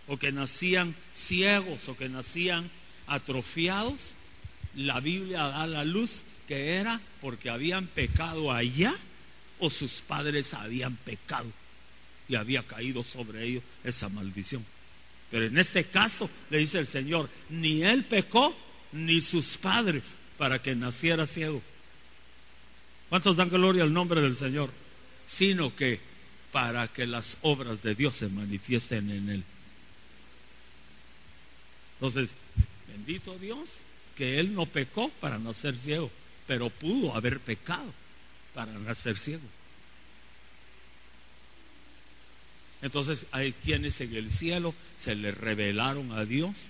o 0.08 0.18
que 0.18 0.32
nacían 0.32 0.94
ciegos, 1.14 1.88
o 1.88 1.96
que 1.96 2.08
nacían 2.08 2.70
atrofiados, 3.06 4.14
la 4.74 5.00
Biblia 5.00 5.44
da 5.44 5.66
la 5.66 5.84
luz 5.84 6.24
que 6.46 6.74
era 6.74 7.00
porque 7.20 7.48
habían 7.48 7.86
pecado 7.86 8.52
allá 8.52 8.94
o 9.60 9.70
sus 9.70 10.00
padres 10.00 10.54
habían 10.54 10.96
pecado 10.96 11.50
y 12.28 12.34
había 12.34 12.62
caído 12.66 13.02
sobre 13.02 13.44
ellos 13.44 13.62
esa 13.84 14.08
maldición. 14.08 14.64
Pero 15.30 15.46
en 15.46 15.58
este 15.58 15.84
caso 15.84 16.28
le 16.50 16.58
dice 16.58 16.78
el 16.78 16.86
Señor, 16.86 17.28
ni 17.48 17.82
él 17.82 18.04
pecó 18.04 18.56
ni 18.92 19.20
sus 19.20 19.56
padres, 19.56 20.16
para 20.40 20.62
que 20.62 20.74
naciera 20.74 21.26
ciego. 21.26 21.60
¿Cuántos 23.10 23.36
dan 23.36 23.50
gloria 23.50 23.82
al 23.82 23.92
nombre 23.92 24.22
del 24.22 24.38
Señor? 24.38 24.70
Sino 25.26 25.76
que 25.76 26.00
para 26.50 26.88
que 26.88 27.06
las 27.06 27.36
obras 27.42 27.82
de 27.82 27.94
Dios 27.94 28.16
se 28.16 28.28
manifiesten 28.28 29.10
en 29.10 29.28
él. 29.28 29.44
Entonces, 31.96 32.36
bendito 32.88 33.36
Dios 33.36 33.82
que 34.16 34.40
él 34.40 34.54
no 34.54 34.64
pecó 34.64 35.10
para 35.20 35.38
nacer 35.38 35.76
ciego, 35.76 36.10
pero 36.46 36.70
pudo 36.70 37.14
haber 37.14 37.40
pecado 37.40 37.92
para 38.54 38.72
nacer 38.78 39.18
ciego. 39.18 39.44
Entonces 42.80 43.26
hay 43.30 43.52
quienes 43.52 44.00
en 44.00 44.16
el 44.16 44.32
cielo 44.32 44.74
se 44.96 45.14
le 45.16 45.32
revelaron 45.32 46.12
a 46.12 46.24
Dios 46.24 46.68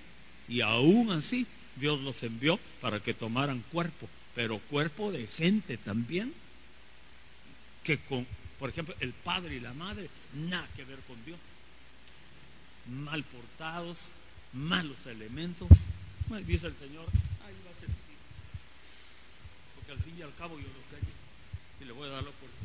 y 0.49 0.61
aún 0.61 1.13
así 1.13 1.47
Dios 1.81 2.01
los 2.01 2.23
envió 2.23 2.59
para 2.81 3.03
que 3.03 3.15
tomaran 3.15 3.65
cuerpo, 3.73 4.09
pero 4.35 4.59
cuerpo 4.59 5.11
de 5.11 5.27
gente 5.27 5.77
también, 5.77 6.33
que 7.83 7.99
con, 7.99 8.27
por 8.59 8.71
ejemplo, 8.71 8.95
el 9.01 9.13
padre 9.13 9.57
y 9.57 9.61
la 9.61 9.73
madre, 9.73 10.09
nada 10.35 10.69
que 10.77 10.85
ver 10.85 10.99
con 11.01 11.23
Dios. 11.25 11.39
Mal 12.87 13.25
portados, 13.25 14.13
malos 14.53 15.07
elementos. 15.07 15.69
dice 16.47 16.67
el 16.67 16.77
Señor, 16.77 17.07
ahí 17.45 17.55
va 17.67 17.71
a 17.71 17.81
ser 17.81 17.89
Porque 19.75 19.93
al 19.93 19.99
fin 19.99 20.15
y 20.19 20.23
al 20.23 20.35
cabo 20.35 20.59
yo 20.59 20.67
lo 20.67 20.97
quería 20.97 21.15
y 21.81 21.85
le 21.85 21.93
voy 21.93 22.09
a 22.09 22.13
dar 22.13 22.23
la 22.23 22.31
oportunidad 22.31 22.61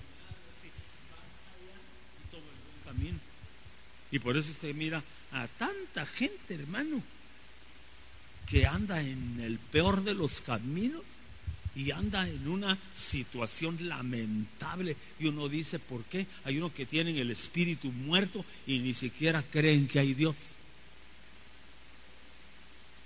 de 0.62 0.67
y 0.67 2.32
todo 2.32 2.41
el 2.41 2.45
buen 2.45 2.97
camino. 2.97 3.19
Y 4.12 4.19
por 4.19 4.38
eso 4.38 4.51
usted 4.51 4.73
mira 4.75 5.04
a 5.32 5.47
tanta 5.47 6.06
gente, 6.06 6.56
hermano, 6.56 7.01
que 8.45 8.65
anda 8.65 9.01
en 9.01 9.39
el 9.39 9.58
peor 9.58 10.03
de 10.03 10.13
los 10.13 10.41
caminos 10.41 11.03
y 11.75 11.91
anda 11.91 12.27
en 12.27 12.47
una 12.47 12.77
situación 12.93 13.77
lamentable. 13.88 14.95
Y 15.19 15.27
uno 15.27 15.49
dice, 15.49 15.79
¿por 15.79 16.03
qué? 16.05 16.25
Hay 16.45 16.58
uno 16.58 16.73
que 16.73 16.86
tienen 16.86 17.17
el 17.17 17.31
espíritu 17.31 17.91
muerto 17.91 18.45
y 18.65 18.79
ni 18.79 18.93
siquiera 18.93 19.43
creen 19.43 19.88
que 19.88 19.99
hay 19.99 20.13
Dios. 20.13 20.36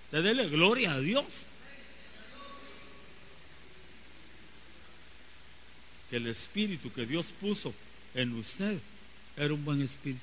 Usted 0.05 0.23
dele 0.23 0.49
gloria 0.49 0.93
a 0.93 0.99
Dios. 0.99 1.45
Que 6.09 6.17
el 6.17 6.27
espíritu 6.27 6.91
que 6.91 7.05
Dios 7.05 7.33
puso 7.39 7.73
en 8.13 8.35
usted 8.35 8.79
era 9.37 9.53
un 9.53 9.63
buen 9.63 9.81
espíritu. 9.81 10.21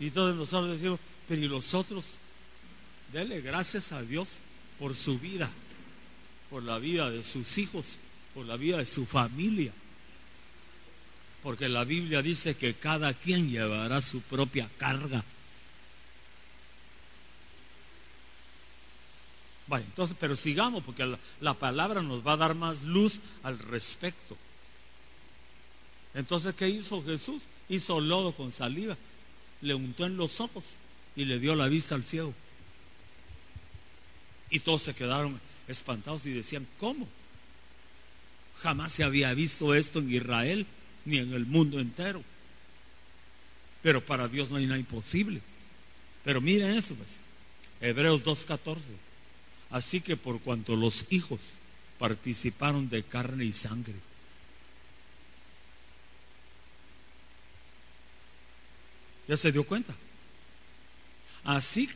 Y 0.00 0.10
todos 0.10 0.34
nosotros 0.36 0.72
decimos, 0.72 1.00
pero 1.28 1.42
y 1.42 1.48
los 1.48 1.74
otros, 1.74 2.14
dele 3.12 3.42
gracias 3.42 3.92
a 3.92 4.02
Dios 4.02 4.40
por 4.78 4.96
su 4.96 5.18
vida, 5.18 5.50
por 6.48 6.62
la 6.62 6.78
vida 6.78 7.10
de 7.10 7.22
sus 7.22 7.58
hijos, 7.58 7.98
por 8.34 8.46
la 8.46 8.56
vida 8.56 8.78
de 8.78 8.86
su 8.86 9.04
familia. 9.04 9.72
Porque 11.42 11.68
la 11.68 11.84
Biblia 11.84 12.22
dice 12.22 12.56
que 12.56 12.74
cada 12.74 13.12
quien 13.12 13.50
llevará 13.50 14.00
su 14.00 14.22
propia 14.22 14.68
carga. 14.78 15.22
Bueno, 19.66 19.84
entonces, 19.84 20.16
pero 20.18 20.34
sigamos, 20.34 20.82
porque 20.82 21.14
la, 21.40 21.54
palabra 21.54 22.00
nos 22.00 22.26
va 22.26 22.32
a 22.32 22.36
dar 22.38 22.54
más 22.54 22.84
luz 22.84 23.20
al 23.42 23.58
respecto. 23.58 24.36
Entonces, 26.14 26.54
¿qué 26.54 26.70
hizo 26.70 27.04
Jesús? 27.04 27.44
Hizo 27.68 28.00
lodo 28.00 28.32
con 28.32 28.50
saliva, 28.50 28.96
le 29.60 29.74
untó 29.74 30.06
en 30.06 30.16
los 30.16 30.40
ojos 30.40 30.64
y 31.18 31.24
le 31.24 31.40
dio 31.40 31.56
la 31.56 31.66
vista 31.66 31.96
al 31.96 32.04
ciego. 32.04 32.32
Y 34.50 34.60
todos 34.60 34.82
se 34.82 34.94
quedaron 34.94 35.40
espantados 35.66 36.24
y 36.26 36.30
decían, 36.30 36.66
¿cómo? 36.78 37.08
Jamás 38.58 38.92
se 38.92 39.02
había 39.02 39.34
visto 39.34 39.74
esto 39.74 39.98
en 39.98 40.12
Israel 40.12 40.66
ni 41.04 41.18
en 41.18 41.34
el 41.34 41.44
mundo 41.44 41.80
entero. 41.80 42.22
Pero 43.82 44.04
para 44.04 44.28
Dios 44.28 44.48
no 44.48 44.58
hay 44.58 44.66
nada 44.66 44.78
imposible. 44.78 45.42
Pero 46.24 46.40
miren 46.40 46.76
eso, 46.76 46.94
pues. 46.94 47.18
Hebreos 47.80 48.22
2.14. 48.22 48.78
Así 49.70 50.00
que 50.00 50.16
por 50.16 50.40
cuanto 50.40 50.76
los 50.76 51.06
hijos 51.10 51.58
participaron 51.98 52.88
de 52.88 53.02
carne 53.02 53.44
y 53.44 53.52
sangre, 53.52 53.94
¿ya 59.26 59.36
se 59.36 59.50
dio 59.50 59.64
cuenta? 59.64 59.94
Así 61.48 61.88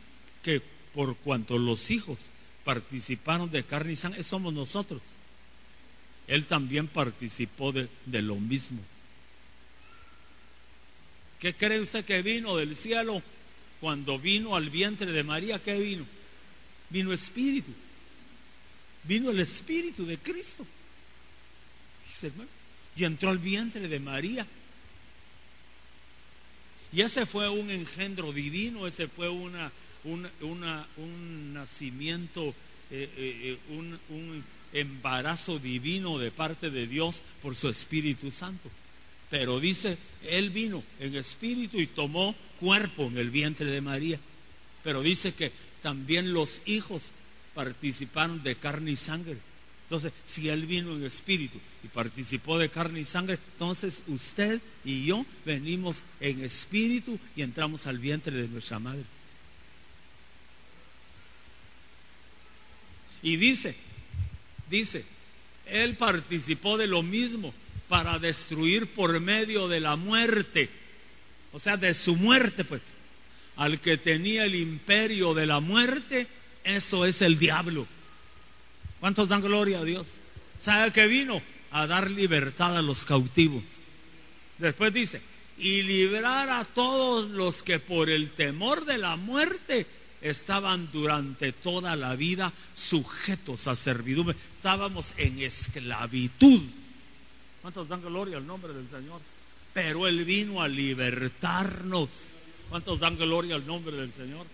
que 0.42 0.62
por 0.94 1.14
cuanto 1.18 1.58
los 1.58 1.90
hijos 1.90 2.30
participaron 2.64 3.50
de 3.50 3.62
carne 3.62 3.92
y 3.92 3.96
sangre, 3.96 4.22
somos 4.22 4.54
nosotros. 4.54 5.02
Él 6.26 6.46
también 6.46 6.88
participó 6.88 7.70
de, 7.70 7.90
lo 8.06 8.36
mismo. 8.36 8.80
¿Qué 11.38 11.52
cree 11.54 11.80
usted 11.80 12.02
que 12.02 12.22
vino 12.22 12.56
del 12.56 12.74
cielo 12.74 13.22
cuando 13.78 14.18
vino 14.18 14.56
al 14.56 14.70
vientre 14.70 15.12
de 15.12 15.22
María? 15.22 15.62
¿Qué 15.62 15.78
vino? 15.78 16.06
Vino 16.88 17.12
espíritu. 17.12 17.72
Vino 19.04 19.30
el 19.30 19.40
espíritu 19.40 20.06
de 20.06 20.16
Cristo. 20.16 20.66
Y 22.96 23.04
entró 23.04 23.28
al 23.28 23.38
vientre 23.38 23.86
de 23.86 24.00
María. 24.00 24.46
Y 26.92 27.00
ese 27.00 27.26
fue 27.26 27.48
un 27.48 27.70
engendro 27.70 28.32
divino, 28.32 28.86
ese 28.86 29.08
fue 29.08 29.28
una, 29.28 29.72
un 30.04 31.54
nacimiento, 31.54 32.54
eh, 32.90 33.10
eh, 33.16 33.58
eh, 33.58 33.58
un, 33.74 33.98
un 34.10 34.44
embarazo 34.72 35.58
divino 35.58 36.18
de 36.18 36.30
parte 36.30 36.70
de 36.70 36.86
Dios 36.86 37.22
por 37.40 37.56
su 37.56 37.68
Espíritu 37.68 38.30
Santo. 38.30 38.70
Pero 39.30 39.60
dice, 39.60 39.96
Él 40.24 40.50
vino 40.50 40.82
en 41.00 41.14
espíritu 41.14 41.80
y 41.80 41.86
tomó 41.86 42.34
cuerpo 42.60 43.04
en 43.06 43.16
el 43.16 43.30
vientre 43.30 43.70
de 43.70 43.80
María. 43.80 44.20
Pero 44.84 45.00
dice 45.00 45.32
que 45.32 45.52
también 45.80 46.34
los 46.34 46.60
hijos 46.66 47.12
participaron 47.54 48.42
de 48.42 48.56
carne 48.56 48.90
y 48.90 48.96
sangre. 48.96 49.38
Entonces, 49.92 50.14
si 50.24 50.48
Él 50.48 50.64
vino 50.64 50.96
en 50.96 51.04
espíritu 51.04 51.58
y 51.84 51.88
participó 51.88 52.58
de 52.58 52.70
carne 52.70 53.00
y 53.00 53.04
sangre, 53.04 53.38
entonces 53.52 54.02
usted 54.06 54.58
y 54.86 55.04
yo 55.04 55.26
venimos 55.44 56.02
en 56.18 56.42
espíritu 56.42 57.20
y 57.36 57.42
entramos 57.42 57.86
al 57.86 57.98
vientre 57.98 58.34
de 58.34 58.48
nuestra 58.48 58.78
madre. 58.78 59.04
Y 63.22 63.36
dice, 63.36 63.76
dice, 64.70 65.04
Él 65.66 65.94
participó 65.98 66.78
de 66.78 66.86
lo 66.86 67.02
mismo 67.02 67.52
para 67.86 68.18
destruir 68.18 68.94
por 68.94 69.20
medio 69.20 69.68
de 69.68 69.80
la 69.80 69.96
muerte, 69.96 70.70
o 71.52 71.58
sea, 71.58 71.76
de 71.76 71.92
su 71.92 72.16
muerte, 72.16 72.64
pues, 72.64 72.80
al 73.56 73.78
que 73.78 73.98
tenía 73.98 74.46
el 74.46 74.54
imperio 74.54 75.34
de 75.34 75.44
la 75.44 75.60
muerte, 75.60 76.28
eso 76.64 77.04
es 77.04 77.20
el 77.20 77.38
diablo. 77.38 77.86
¿Cuántos 79.02 79.28
dan 79.28 79.40
gloria 79.42 79.80
a 79.80 79.84
Dios? 79.84 80.20
¿Sabe 80.60 80.92
que 80.92 81.08
vino? 81.08 81.42
A 81.72 81.88
dar 81.88 82.08
libertad 82.08 82.78
a 82.78 82.82
los 82.82 83.04
cautivos. 83.04 83.64
Después 84.58 84.94
dice, 84.94 85.20
y 85.58 85.82
librar 85.82 86.48
a 86.48 86.64
todos 86.64 87.28
los 87.28 87.64
que 87.64 87.80
por 87.80 88.08
el 88.08 88.30
temor 88.30 88.84
de 88.84 88.98
la 88.98 89.16
muerte 89.16 89.88
estaban 90.20 90.88
durante 90.92 91.50
toda 91.50 91.96
la 91.96 92.14
vida 92.14 92.52
sujetos 92.74 93.66
a 93.66 93.74
servidumbre. 93.74 94.36
Estábamos 94.54 95.14
en 95.16 95.40
esclavitud. 95.40 96.62
¿Cuántos 97.60 97.88
dan 97.88 98.02
gloria 98.02 98.36
al 98.36 98.46
nombre 98.46 98.72
del 98.72 98.88
Señor? 98.88 99.20
Pero 99.74 100.06
Él 100.06 100.24
vino 100.24 100.62
a 100.62 100.68
libertarnos. 100.68 102.36
¿Cuántos 102.70 103.00
dan 103.00 103.18
gloria 103.18 103.56
al 103.56 103.66
nombre 103.66 103.96
del 103.96 104.12
Señor? 104.12 104.46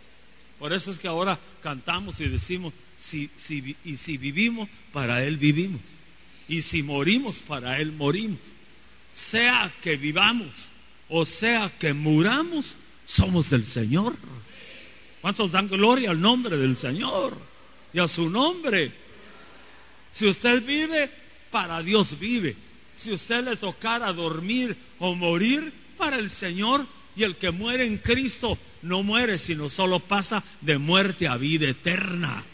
Por 0.59 0.73
eso 0.73 0.91
es 0.91 0.99
que 0.99 1.07
ahora 1.07 1.39
cantamos 1.63 2.19
y 2.21 2.29
decimos, 2.29 2.73
si, 2.99 3.31
y 3.85 3.97
si 3.97 4.17
vivimos, 4.19 4.69
para 4.93 5.25
Él 5.25 5.37
vivimos. 5.37 5.81
Y 6.49 6.63
si 6.63 6.83
morimos, 6.83 7.39
para 7.39 7.79
Él 7.81 7.93
morimos. 7.93 8.41
Sea 9.13 9.73
que 9.81 9.97
vivamos 9.97 10.71
o 11.09 11.25
sea 11.25 11.73
que 11.79 11.95
muramos, 11.95 12.77
somos 13.05 13.51
del 13.51 13.65
Señor. 13.65 14.15
¿Cuántos 15.21 15.53
dan 15.53 15.69
gloria 15.69 16.11
al 16.11 16.21
nombre 16.21 16.57
del 16.57 16.77
Señor 16.77 17.37
y 17.93 17.99
a 17.99 18.07
su 18.07 18.29
nombre? 18.29 18.93
Si 20.11 20.27
usted 20.27 20.63
vive, 20.65 21.11
para 21.51 21.83
Dios 21.83 22.19
vive. 22.19 22.57
Si 22.95 23.13
usted 23.13 23.45
le 23.45 23.57
tocara 23.57 24.13
dormir 24.13 24.77
o 24.99 25.15
morir, 25.15 25.73
para 25.97 26.19
el 26.19 26.31
Señor. 26.31 26.87
Y 27.17 27.25
el 27.25 27.37
que 27.37 27.51
muere 27.51 27.85
en 27.85 27.99
Cristo 27.99 28.59
no 28.83 29.03
muere, 29.03 29.39
sino 29.39 29.69
solo 29.69 29.99
pasa 29.99 30.45
de 30.61 30.79
muerte 30.79 31.27
a 31.27 31.37
vida 31.37 31.69
eterna. 31.69 32.45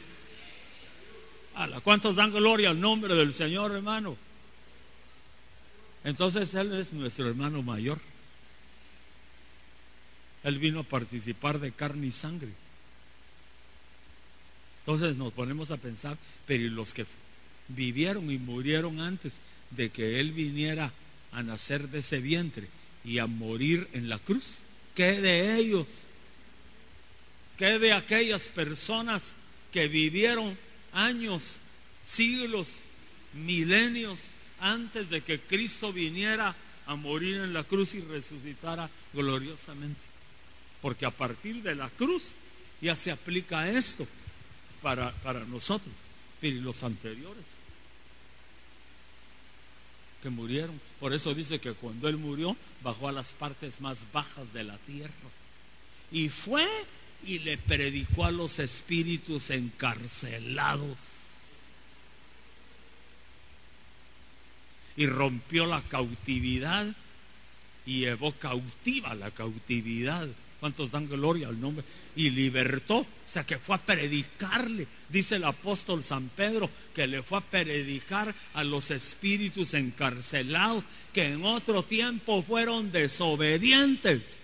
¿Cuántos 1.83 2.17
dan 2.17 2.33
gloria 2.33 2.71
al 2.71 2.81
nombre 2.81 3.15
del 3.15 3.33
Señor, 3.33 3.73
hermano? 3.73 4.17
Entonces 6.03 6.53
Él 6.55 6.73
es 6.73 6.93
nuestro 6.93 7.29
hermano 7.29 7.63
mayor. 7.63 8.01
Él 10.43 10.59
vino 10.59 10.81
a 10.81 10.85
participar 10.85 11.59
de 11.59 11.73
carne 11.73 12.09
y 12.09 12.13
sangre. 12.13 12.51
Entonces 14.81 15.17
nos 15.17 15.33
ponemos 15.33 15.71
a 15.71 15.79
pensar, 15.79 16.19
pero 16.47 16.69
los 16.71 16.93
que 16.93 17.07
vivieron 17.69 18.31
y 18.31 18.39
murieron 18.39 19.01
antes 19.01 19.41
de 19.71 19.91
que 19.91 20.21
Él 20.21 20.33
viniera 20.33 20.93
a 21.33 21.43
nacer 21.43 21.89
de 21.89 22.01
ese 22.01 22.21
vientre 22.21 22.69
y 23.05 23.19
a 23.19 23.27
morir 23.27 23.89
en 23.93 24.09
la 24.09 24.19
cruz? 24.19 24.59
¿Qué 24.95 25.21
de 25.21 25.57
ellos? 25.57 25.87
¿Qué 27.57 27.79
de 27.79 27.93
aquellas 27.93 28.49
personas 28.49 29.35
que 29.73 29.89
vivieron 29.89 30.57
años, 30.95 31.59
siglos, 32.05 32.81
milenios 33.35 34.29
antes 34.61 35.11
de 35.11 35.21
que 35.23 35.41
Cristo 35.41 35.93
viniera 35.93 36.57
a 36.87 36.95
morir 36.95 37.37
en 37.37 37.53
la 37.53 37.65
cruz 37.65 37.95
y 37.95 38.01
resucitara 38.01 38.89
gloriosamente. 39.13 40.01
Porque 40.81 41.05
a 41.05 41.11
partir 41.11 41.63
de 41.63 41.75
la 41.75 41.91
cruz 41.91 42.33
ya 42.81 42.97
se 42.97 43.11
aplica 43.11 43.69
esto 43.69 44.07
para, 44.81 45.13
para 45.17 45.41
nosotros, 45.45 45.95
pero 46.41 46.61
los 46.61 46.83
anteriores 46.83 47.45
que 50.25 50.31
murieron. 50.31 50.81
Por 51.01 51.13
eso 51.13 51.35
dice 51.35 51.59
que 51.59 51.75
cuando 51.75 52.09
Él 52.09 52.17
murió, 52.17 52.57
bajó 52.83 53.09
a 53.09 53.13
las 53.13 53.35
partes 53.35 53.83
más 53.83 54.07
bajas 54.11 54.51
de 54.55 54.65
la 54.65 54.79
tierra. 54.79 55.13
Y 56.11 56.31
fue 56.31 56.67
y 57.27 57.39
le 57.41 57.59
predicó 57.59 58.25
a 58.25 58.31
los 58.31 58.59
espíritus 58.59 59.51
encarcelados. 59.51 60.99
Y 64.97 65.07
rompió 65.07 65.67
la 65.67 65.83
cautividad 65.83 66.87
y 67.87 68.01
llevó 68.01 68.33
cautiva 68.33 69.15
la 69.15 69.31
cautividad. 69.31 70.29
¿Cuántos 70.61 70.93
dan 70.93 71.09
gloria 71.09 71.49
al 71.49 71.61
nombre? 71.61 71.85
Y 72.17 72.31
libertó, 72.31 72.99
o 72.99 73.07
sea 73.27 73.45
que 73.45 73.59
fue 73.59 73.75
a 73.75 73.85
predicarle, 73.85 74.87
dice 75.09 75.37
el 75.37 75.45
apóstol 75.45 76.03
San 76.03 76.29
Pedro, 76.29 76.71
que 76.95 77.07
le 77.07 77.23
fue 77.23 77.39
a 77.39 77.43
predicar 77.43 78.35
a 78.55 78.65
los 78.65 78.91
espíritus 78.91 79.75
encarcelados 79.75 80.85
que 81.13 81.27
en 81.33 81.45
otro 81.45 81.83
tiempo 81.83 82.43
fueron 82.43 82.93
desobedientes 82.93 84.44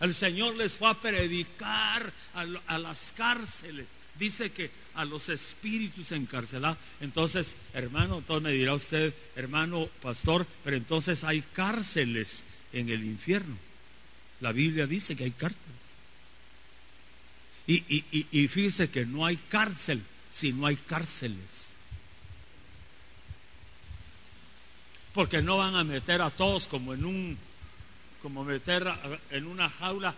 el 0.00 0.14
Señor 0.14 0.54
les 0.56 0.76
fue 0.76 0.90
a 0.90 1.00
predicar 1.00 2.12
a, 2.34 2.78
las 2.78 3.12
cárceles. 3.16 3.86
Dice 4.18 4.50
que 4.50 4.70
a 4.94 5.04
los 5.04 5.28
espíritus 5.28 6.12
encarcelados. 6.12 6.78
Entonces, 7.00 7.56
hermano, 7.72 8.18
entonces 8.18 8.42
me 8.42 8.52
dirá 8.52 8.74
usted, 8.74 9.14
hermano 9.36 9.88
pastor, 10.02 10.46
pero 10.64 10.76
entonces 10.76 11.24
hay 11.24 11.42
cárceles 11.42 12.44
en 12.72 12.88
el 12.88 13.04
infierno. 13.04 13.56
La 14.40 14.52
Biblia 14.52 14.86
dice 14.86 15.16
que 15.16 15.24
hay 15.24 15.30
cárceles. 15.32 15.64
Y, 17.66 17.84
y, 17.88 18.26
y 18.30 18.48
fíjese 18.48 18.90
que 18.90 19.04
no 19.04 19.26
hay 19.26 19.36
cárcel 19.36 20.02
si 20.30 20.52
no 20.52 20.66
hay 20.66 20.76
cárceles. 20.76 21.68
Porque 25.12 25.42
no 25.42 25.58
van 25.58 25.74
a 25.74 25.84
meter 25.84 26.22
a 26.22 26.30
todos 26.30 26.68
como 26.68 26.94
en 26.94 27.04
un 27.04 27.38
como 28.22 28.44
meter 28.44 28.86
en 29.30 29.46
una 29.46 29.68
jaula 29.68 30.14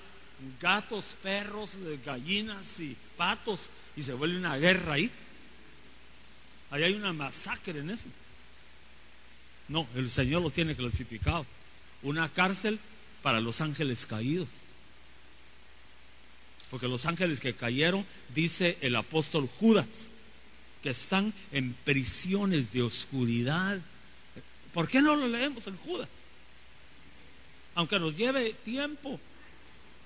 gatos, 0.61 1.17
perros, 1.23 1.77
gallinas 2.05 2.81
y 2.81 2.97
patos 3.17 3.69
y 3.97 4.03
se 4.03 4.15
vuelve 4.15 4.39
una 4.39 4.57
guerra 4.57 4.95
ahí. 4.95 5.11
Ahí 6.71 6.85
hay 6.85 6.95
una 6.95 7.13
masacre 7.13 7.81
en 7.81 7.91
eso. 7.91 8.07
No, 9.69 9.87
el 9.95 10.11
Señor 10.11 10.43
lo 10.43 10.51
tiene 10.51 10.75
clasificado. 10.77 11.47
Una 12.03 12.29
cárcel 12.29 12.79
para 13.23 13.41
los 13.41 13.61
ángeles 13.61 14.07
caídos. 14.07 14.49
Porque 16.71 16.89
los 16.89 17.07
ángeles 17.07 17.41
que 17.41 17.55
cayeron, 17.55 18.07
dice 18.35 18.79
el 18.81 18.95
apóstol 18.97 19.49
Judas, 19.49 20.09
que 20.83 20.91
están 20.91 21.35
en 21.53 21.75
prisiones 21.85 22.73
de 22.73 22.83
oscuridad. 22.83 23.81
¿Por 24.73 24.89
qué 24.89 25.03
no 25.03 25.17
lo 25.17 25.27
leemos 25.27 25.67
en 25.67 25.77
Judas? 25.79 26.09
Aunque 27.81 27.99
nos 27.99 28.15
lleve 28.15 28.53
tiempo, 28.53 29.19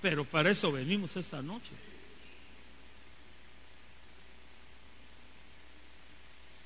pero 0.00 0.24
para 0.24 0.48
eso 0.48 0.70
venimos 0.70 1.16
esta 1.16 1.42
noche. 1.42 1.72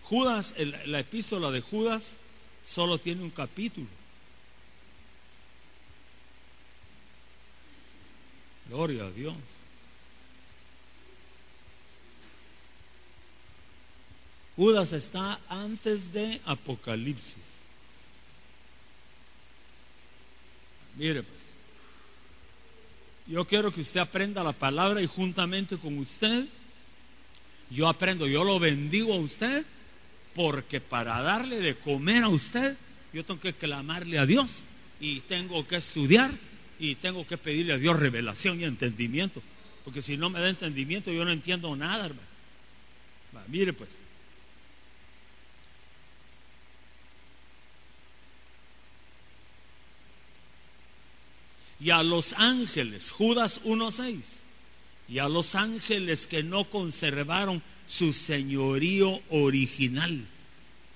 Judas, 0.02 0.54
la 0.84 0.98
epístola 0.98 1.50
de 1.50 1.62
Judas 1.62 2.18
solo 2.62 2.98
tiene 2.98 3.22
un 3.22 3.30
capítulo. 3.30 3.86
Gloria 8.68 9.04
a 9.04 9.10
Dios. 9.10 9.34
Judas 14.56 14.92
está 14.92 15.40
antes 15.48 16.12
de 16.12 16.42
Apocalipsis. 16.44 17.57
Mire 20.98 21.22
pues, 21.22 21.40
yo 23.28 23.44
quiero 23.44 23.70
que 23.70 23.80
usted 23.80 24.00
aprenda 24.00 24.42
la 24.42 24.52
palabra 24.52 25.00
y 25.00 25.06
juntamente 25.06 25.78
con 25.78 25.96
usted, 25.98 26.46
yo 27.70 27.88
aprendo, 27.88 28.26
yo 28.26 28.42
lo 28.42 28.58
bendigo 28.58 29.14
a 29.14 29.18
usted, 29.18 29.64
porque 30.34 30.80
para 30.80 31.20
darle 31.22 31.60
de 31.60 31.76
comer 31.76 32.24
a 32.24 32.28
usted, 32.28 32.76
yo 33.12 33.24
tengo 33.24 33.40
que 33.40 33.52
clamarle 33.52 34.18
a 34.18 34.26
Dios 34.26 34.64
y 35.00 35.20
tengo 35.20 35.66
que 35.68 35.76
estudiar 35.76 36.32
y 36.80 36.96
tengo 36.96 37.26
que 37.26 37.38
pedirle 37.38 37.74
a 37.74 37.78
Dios 37.78 37.98
revelación 37.98 38.60
y 38.60 38.64
entendimiento. 38.64 39.40
Porque 39.84 40.02
si 40.02 40.16
no 40.16 40.30
me 40.30 40.40
da 40.40 40.48
entendimiento, 40.48 41.12
yo 41.12 41.24
no 41.24 41.30
entiendo 41.30 41.74
nada, 41.76 42.06
hermano. 42.06 42.28
mire 43.46 43.72
pues. 43.72 43.90
Y 51.80 51.90
a 51.90 52.02
los 52.02 52.32
ángeles, 52.34 53.10
Judas 53.10 53.60
1.6, 53.64 54.18
y 55.08 55.18
a 55.18 55.28
los 55.28 55.54
ángeles 55.54 56.26
que 56.26 56.42
no 56.42 56.68
conservaron 56.68 57.62
su 57.86 58.12
señorío 58.12 59.20
original, 59.30 60.26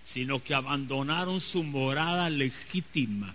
sino 0.03 0.43
que 0.43 0.55
abandonaron 0.55 1.41
su 1.41 1.63
morada 1.63 2.29
legítima, 2.29 3.35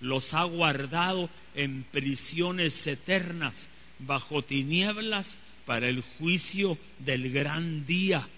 los 0.00 0.34
ha 0.34 0.44
guardado 0.44 1.30
en 1.54 1.84
prisiones 1.84 2.86
eternas, 2.86 3.68
bajo 3.98 4.42
tinieblas, 4.42 5.38
para 5.66 5.88
el 5.88 6.02
juicio 6.02 6.78
del 6.98 7.32
gran 7.32 7.86
día. 7.86 8.28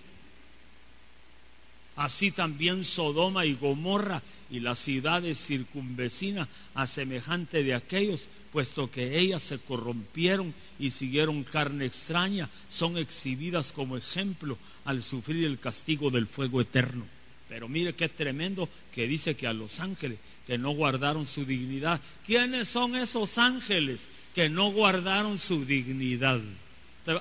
Así 1.97 2.31
también 2.31 2.85
Sodoma 2.85 3.47
y 3.47 3.55
Gomorra 3.55 4.23
y 4.51 4.61
las 4.61 4.79
ciudades 4.79 5.45
circunvecinas 5.45 6.47
a 6.75 6.87
semejante 6.87 7.65
de 7.65 7.75
aquellos, 7.75 8.29
puesto 8.53 8.91
que 8.91 9.19
ellas 9.19 9.43
se 9.43 9.59
corrompieron 9.59 10.55
y 10.79 10.91
siguieron 10.91 11.43
carne 11.43 11.87
extraña, 11.87 12.51
son 12.69 12.99
exhibidas 12.99 13.73
como 13.73 13.97
ejemplo 13.97 14.59
al 14.85 15.03
sufrir 15.03 15.45
el 15.45 15.59
castigo 15.59 16.11
del 16.11 16.27
fuego 16.27 16.61
eterno. 16.61 17.07
Pero 17.49 17.69
mire 17.69 17.95
qué 17.95 18.09
tremendo 18.09 18.69
que 18.93 19.09
dice 19.09 19.35
que 19.35 19.47
a 19.47 19.53
los 19.53 19.81
ángeles 19.81 20.19
que 20.47 20.59
no 20.59 20.71
guardaron 20.71 21.27
su 21.27 21.45
dignidad. 21.45 22.01
¿Quiénes 22.25 22.69
son 22.69 22.95
esos 22.95 23.39
ángeles 23.39 24.09
que 24.35 24.49
no 24.49 24.71
guardaron 24.71 25.39
su 25.39 25.65
dignidad? 25.65 26.41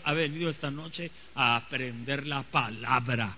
ha 0.03 0.13
venido 0.13 0.49
esta 0.49 0.71
noche 0.71 1.11
a 1.35 1.55
aprender 1.55 2.25
la 2.25 2.41
palabra. 2.43 3.37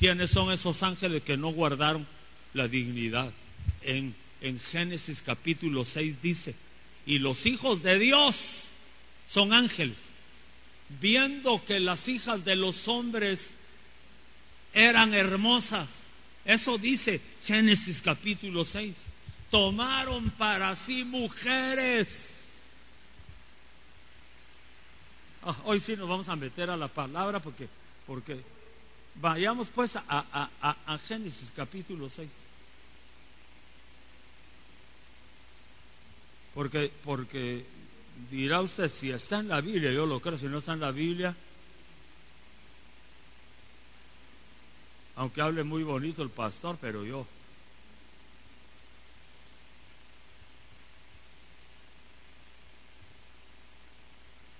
¿Quiénes 0.00 0.30
son 0.30 0.50
esos 0.50 0.82
ángeles 0.82 1.22
que 1.22 1.36
no 1.36 1.50
guardaron 1.50 2.06
la 2.54 2.68
dignidad? 2.68 3.30
En, 3.82 4.16
en 4.40 4.58
Génesis 4.58 5.20
capítulo 5.20 5.84
6 5.84 6.22
dice, 6.22 6.54
y 7.04 7.18
los 7.18 7.44
hijos 7.44 7.82
de 7.82 7.98
Dios 7.98 8.68
son 9.26 9.52
ángeles, 9.52 9.98
viendo 11.00 11.62
que 11.66 11.80
las 11.80 12.08
hijas 12.08 12.46
de 12.46 12.56
los 12.56 12.88
hombres 12.88 13.52
eran 14.72 15.12
hermosas. 15.12 16.04
Eso 16.46 16.78
dice 16.78 17.20
Génesis 17.44 18.00
capítulo 18.00 18.64
6. 18.64 18.96
Tomaron 19.50 20.30
para 20.30 20.74
sí 20.76 21.04
mujeres. 21.04 22.40
Ah, 25.42 25.58
hoy 25.64 25.78
sí 25.78 25.94
nos 25.94 26.08
vamos 26.08 26.30
a 26.30 26.36
meter 26.36 26.70
a 26.70 26.76
la 26.78 26.88
palabra 26.88 27.40
porque, 27.40 27.68
porque 28.06 28.40
vayamos 29.20 29.68
pues 29.70 29.96
a, 29.96 30.02
a 30.10 30.98
Génesis 30.98 31.52
capítulo 31.54 32.08
6. 32.08 32.28
Porque, 36.54 36.92
porque 37.04 37.64
dirá 38.30 38.60
usted, 38.60 38.88
si 38.88 39.10
está 39.10 39.38
en 39.38 39.48
la 39.48 39.60
Biblia, 39.60 39.92
yo 39.92 40.06
lo 40.06 40.20
creo, 40.20 40.36
si 40.36 40.46
no 40.46 40.58
está 40.58 40.72
en 40.72 40.80
la 40.80 40.90
Biblia, 40.90 41.34
aunque 45.16 45.40
hable 45.40 45.62
muy 45.64 45.84
bonito 45.84 46.22
el 46.22 46.30
pastor, 46.30 46.76
pero 46.80 47.04
yo. 47.04 47.26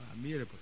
Ah, 0.01 0.15
mire 0.17 0.47
pues. 0.47 0.60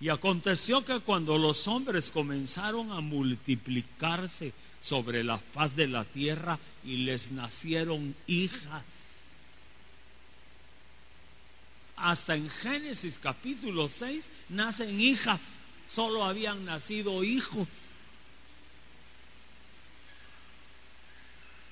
Y 0.00 0.10
aconteció 0.10 0.84
que 0.84 1.00
cuando 1.00 1.38
los 1.38 1.66
hombres 1.66 2.10
comenzaron 2.10 2.92
a 2.92 3.00
multiplicarse 3.00 4.52
sobre 4.80 5.24
la 5.24 5.38
faz 5.38 5.74
de 5.74 5.88
la 5.88 6.04
tierra 6.04 6.58
y 6.84 6.98
les 6.98 7.32
nacieron 7.32 8.14
hijas, 8.26 8.84
hasta 11.96 12.36
en 12.36 12.48
Génesis 12.48 13.18
capítulo 13.20 13.88
6 13.88 14.28
nacen 14.50 15.00
hijas, 15.00 15.40
solo 15.84 16.24
habían 16.24 16.64
nacido 16.64 17.24
hijos. 17.24 17.66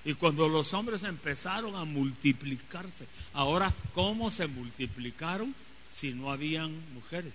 Y 0.04 0.14
cuando 0.14 0.48
los 0.48 0.72
hombres 0.74 1.04
empezaron 1.04 1.76
a 1.76 1.84
multiplicarse, 1.84 3.06
ahora, 3.32 3.72
¿cómo 3.92 4.30
se 4.30 4.46
multiplicaron 4.46 5.54
si 5.90 6.12
no 6.12 6.30
habían 6.32 6.72
mujeres? 6.94 7.34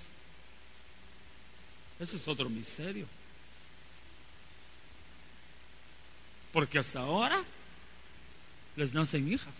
Ese 2.01 2.17
es 2.17 2.27
otro 2.27 2.49
misterio. 2.49 3.05
Porque 6.51 6.79
hasta 6.79 7.01
ahora 7.01 7.43
les 8.75 8.93
nacen 8.95 9.31
hijas. 9.31 9.53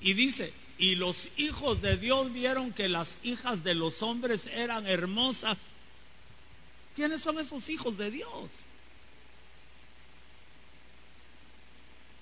Y 0.00 0.14
dice, 0.14 0.52
y 0.78 0.94
los 0.94 1.28
hijos 1.36 1.82
de 1.82 1.96
Dios 1.96 2.32
vieron 2.32 2.72
que 2.72 2.88
las 2.88 3.18
hijas 3.24 3.64
de 3.64 3.74
los 3.74 4.00
hombres 4.02 4.46
eran 4.46 4.86
hermosas. 4.86 5.58
¿Quiénes 6.94 7.20
son 7.20 7.40
esos 7.40 7.68
hijos 7.68 7.98
de 7.98 8.12
Dios? 8.12 8.50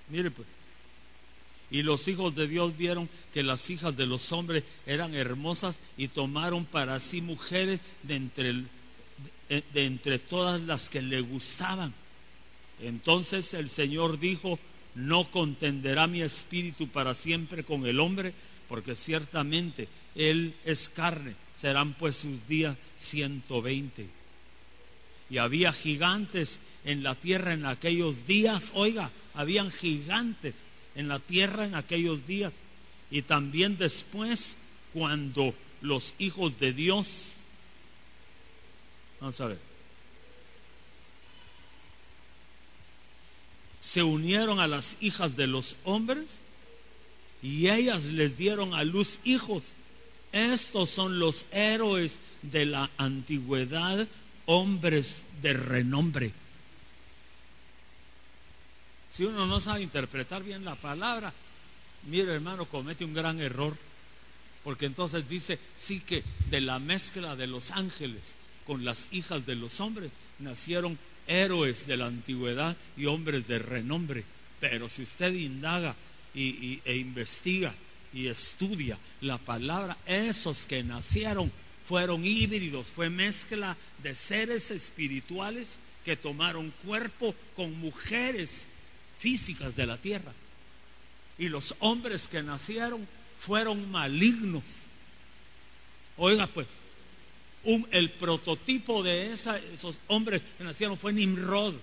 Mire 0.08 0.30
pues. 0.30 0.59
Y 1.70 1.82
los 1.82 2.08
hijos 2.08 2.34
de 2.34 2.48
Dios 2.48 2.76
vieron 2.76 3.08
que 3.32 3.42
las 3.42 3.70
hijas 3.70 3.96
de 3.96 4.06
los 4.06 4.32
hombres 4.32 4.64
eran 4.86 5.14
hermosas 5.14 5.78
y 5.96 6.08
tomaron 6.08 6.64
para 6.64 6.98
sí 6.98 7.20
mujeres 7.20 7.80
de 8.02 8.16
entre, 8.16 8.52
de, 9.48 9.84
entre 9.86 10.18
todas 10.18 10.60
las 10.60 10.90
que 10.90 11.00
le 11.00 11.20
gustaban. 11.20 11.94
Entonces 12.80 13.54
el 13.54 13.70
Señor 13.70 14.18
dijo, 14.18 14.58
no 14.96 15.30
contenderá 15.30 16.08
mi 16.08 16.22
espíritu 16.22 16.88
para 16.88 17.14
siempre 17.14 17.62
con 17.62 17.86
el 17.86 18.00
hombre, 18.00 18.34
porque 18.68 18.96
ciertamente 18.96 19.88
él 20.16 20.54
es 20.64 20.88
carne, 20.88 21.34
serán 21.54 21.94
pues 21.94 22.16
sus 22.16 22.48
días 22.48 22.76
120. 22.96 24.08
Y 25.28 25.38
había 25.38 25.72
gigantes 25.72 26.58
en 26.84 27.04
la 27.04 27.14
tierra 27.14 27.52
en 27.52 27.66
aquellos 27.66 28.26
días, 28.26 28.72
oiga, 28.74 29.12
habían 29.34 29.70
gigantes 29.70 30.66
en 30.94 31.08
la 31.08 31.18
tierra 31.18 31.64
en 31.64 31.74
aquellos 31.74 32.26
días. 32.26 32.52
Y 33.10 33.22
también 33.22 33.76
después, 33.76 34.56
cuando 34.92 35.54
los 35.80 36.14
hijos 36.18 36.58
de 36.58 36.72
Dios, 36.72 37.34
vamos 39.20 39.40
a 39.40 39.46
ver, 39.48 39.58
se 43.80 44.02
unieron 44.02 44.60
a 44.60 44.66
las 44.66 44.96
hijas 45.00 45.36
de 45.36 45.46
los 45.46 45.76
hombres 45.84 46.40
y 47.42 47.68
ellas 47.68 48.04
les 48.04 48.36
dieron 48.36 48.74
a 48.74 48.84
luz 48.84 49.18
hijos. 49.24 49.74
Estos 50.32 50.90
son 50.90 51.18
los 51.18 51.46
héroes 51.50 52.20
de 52.42 52.66
la 52.66 52.90
antigüedad, 52.98 54.06
hombres 54.46 55.24
de 55.42 55.54
renombre. 55.54 56.32
Si 59.10 59.24
uno 59.24 59.46
no 59.46 59.60
sabe 59.60 59.82
interpretar 59.82 60.44
bien 60.44 60.64
la 60.64 60.76
palabra, 60.76 61.34
mire 62.06 62.32
hermano, 62.32 62.66
comete 62.66 63.04
un 63.04 63.12
gran 63.12 63.40
error. 63.40 63.76
Porque 64.62 64.86
entonces 64.86 65.28
dice, 65.28 65.58
sí 65.76 66.00
que 66.00 66.22
de 66.48 66.60
la 66.60 66.78
mezcla 66.78 67.34
de 67.34 67.46
los 67.46 67.72
ángeles 67.72 68.36
con 68.66 68.84
las 68.84 69.08
hijas 69.10 69.46
de 69.46 69.56
los 69.56 69.80
hombres 69.80 70.12
nacieron 70.38 70.98
héroes 71.26 71.86
de 71.86 71.96
la 71.96 72.06
antigüedad 72.06 72.76
y 72.96 73.06
hombres 73.06 73.48
de 73.48 73.58
renombre. 73.58 74.24
Pero 74.60 74.88
si 74.88 75.02
usted 75.02 75.34
indaga 75.34 75.96
y, 76.34 76.80
e 76.84 76.96
investiga 76.96 77.74
y 78.12 78.28
estudia 78.28 78.98
la 79.22 79.38
palabra, 79.38 79.96
esos 80.06 80.66
que 80.66 80.84
nacieron 80.84 81.50
fueron 81.86 82.24
híbridos, 82.24 82.92
fue 82.92 83.10
mezcla 83.10 83.76
de 84.02 84.14
seres 84.14 84.70
espirituales 84.70 85.78
que 86.04 86.16
tomaron 86.16 86.72
cuerpo 86.84 87.34
con 87.56 87.76
mujeres 87.78 88.68
físicas 89.20 89.76
de 89.76 89.86
la 89.86 89.98
tierra. 89.98 90.32
Y 91.38 91.48
los 91.48 91.74
hombres 91.78 92.26
que 92.26 92.42
nacieron 92.42 93.06
fueron 93.38 93.90
malignos. 93.90 94.64
Oiga 96.16 96.46
pues, 96.46 96.66
Un, 97.64 97.86
el 97.90 98.10
prototipo 98.10 99.02
de 99.02 99.32
esos 99.32 99.98
hombres 100.08 100.42
que 100.58 100.64
nacieron 100.64 100.98
fue 100.98 101.12
Nimrod, 101.12 101.74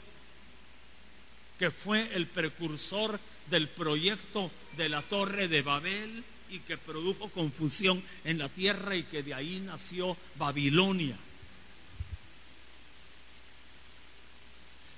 que 1.57 1.71
fue 1.71 2.09
el 2.15 2.27
precursor 2.27 3.19
del 3.49 3.69
proyecto 3.69 4.51
de 4.75 4.89
la 4.89 5.01
torre 5.01 5.47
de 5.47 5.61
Babel 5.61 6.23
y 6.49 6.59
que 6.59 6.77
produjo 6.77 7.29
confusión 7.29 8.03
en 8.23 8.37
la 8.37 8.49
tierra 8.49 8.95
y 8.95 9.03
que 9.03 9.23
de 9.23 9.33
ahí 9.33 9.59
nació 9.59 10.17
Babilonia. 10.37 11.17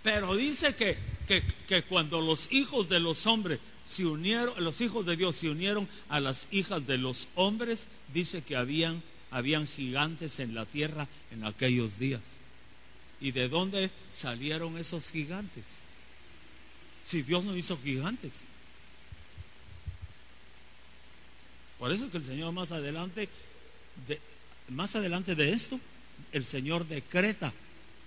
Pero 0.03 0.35
dice 0.35 0.75
que, 0.75 0.97
que, 1.67 1.83
cuando 1.83 2.21
los 2.21 2.47
hijos 2.51 2.89
de 2.89 2.99
los 2.99 3.25
hombres 3.25 3.59
se 3.85 4.05
unieron, 4.05 4.63
los 4.63 4.81
hijos 4.81 5.05
de 5.05 5.17
Dios 5.17 5.35
se 5.35 5.49
unieron 5.49 5.87
a 6.07 6.19
las 6.19 6.47
hijas 6.51 6.85
de 6.87 6.97
los 6.97 7.27
hombres, 7.35 7.87
dice 8.13 8.41
que 8.41 8.55
habían, 8.55 9.03
habían 9.29 9.67
gigantes 9.67 10.39
en 10.39 10.55
la 10.55 10.65
tierra 10.65 11.07
en 11.31 11.45
aquellos 11.45 11.99
días. 11.99 12.21
¿Y 13.19 13.31
de 13.31 13.49
dónde 13.49 13.91
salieron 14.13 14.77
esos 14.77 15.11
gigantes? 15.11 15.65
Si 17.03 17.21
Dios 17.21 17.43
no 17.43 17.55
hizo 17.55 17.77
gigantes. 17.77 18.31
Por 21.77 21.91
eso 21.91 22.09
que 22.09 22.17
el 22.17 22.23
Señor 22.23 22.53
más 22.53 22.71
adelante, 22.71 23.27
de, 24.07 24.21
más 24.69 24.95
adelante 24.95 25.35
de 25.35 25.51
esto, 25.51 25.79
el 26.31 26.45
Señor 26.45 26.87
decreta 26.87 27.51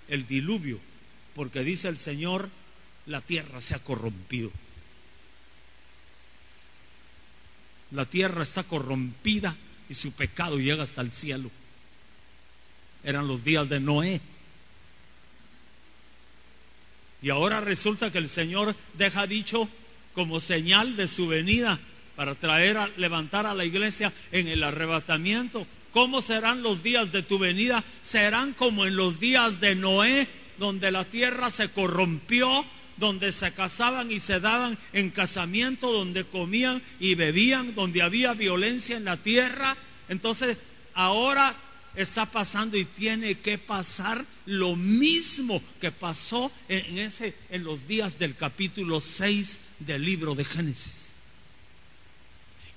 el 0.09 0.27
diluvio 0.27 0.79
porque 1.35 1.65
dice 1.65 1.89
el 1.89 1.99
Señor, 1.99 2.51
la 3.07 3.21
tierra 3.21 3.61
se 3.61 3.75
ha 3.75 3.79
corrompido. 3.79 4.51
La 7.91 8.07
tierra 8.07 8.43
está 8.43 8.63
corrompida 8.63 9.57
y 9.89 9.95
su 9.95 10.13
pecado 10.13 10.59
llega 10.59 10.85
hasta 10.85 11.03
el 11.03 11.13
cielo. 11.13 11.51
Eran 13.05 13.27
los 13.27 13.45
días 13.45 13.69
de 13.69 13.81
Noé. 13.81 14.21
Y 17.21 17.31
ahora 17.31 17.61
resulta 17.61 18.11
que 18.11 18.19
el 18.19 18.29
Señor 18.29 18.75
deja 18.95 19.27
dicho 19.27 19.69
como 20.15 20.41
señal 20.41 20.97
de 20.97 21.09
su 21.09 21.29
venida 21.29 21.79
para 22.17 22.35
traer 22.35 22.77
a 22.79 22.89
levantar 22.97 23.47
a 23.47 23.55
la 23.55 23.65
iglesia 23.65 24.13
en 24.33 24.49
el 24.49 24.63
arrebatamiento. 24.63 25.67
¿Cómo 25.93 26.23
serán 26.23 26.63
los 26.63 26.83
días 26.83 27.13
de 27.13 27.23
tu 27.23 27.39
venida? 27.39 27.85
Serán 28.03 28.55
como 28.55 28.87
en 28.87 28.97
los 28.97 29.21
días 29.21 29.61
de 29.61 29.75
Noé 29.75 30.27
donde 30.59 30.91
la 30.91 31.05
tierra 31.05 31.51
se 31.51 31.71
corrompió, 31.71 32.65
donde 32.97 33.33
se 33.33 33.53
casaban 33.53 34.11
y 34.11 34.21
se 34.21 34.41
daban 34.41 34.79
en 34.93 35.11
casamiento, 35.11 35.93
donde 35.93 36.25
comían 36.25 36.83
y 37.01 37.15
bebían, 37.15 37.75
donde 37.75 38.03
había 38.03 38.35
violencia 38.35 38.97
en 38.97 39.05
la 39.05 39.17
tierra. 39.17 39.77
Entonces, 40.09 40.59
ahora 40.95 41.57
está 41.95 42.27
pasando 42.27 42.77
y 42.77 42.85
tiene 42.85 43.37
que 43.37 43.59
pasar 43.59 44.25
lo 44.47 44.77
mismo 44.77 45.63
que 45.81 45.93
pasó 45.93 46.51
en, 46.69 46.99
ese, 46.99 47.35
en 47.51 47.65
los 47.65 47.87
días 47.87 48.19
del 48.19 48.35
capítulo 48.37 49.01
6 49.01 49.61
del 49.81 50.05
libro 50.05 50.35
de 50.35 50.45
Génesis. 50.45 51.13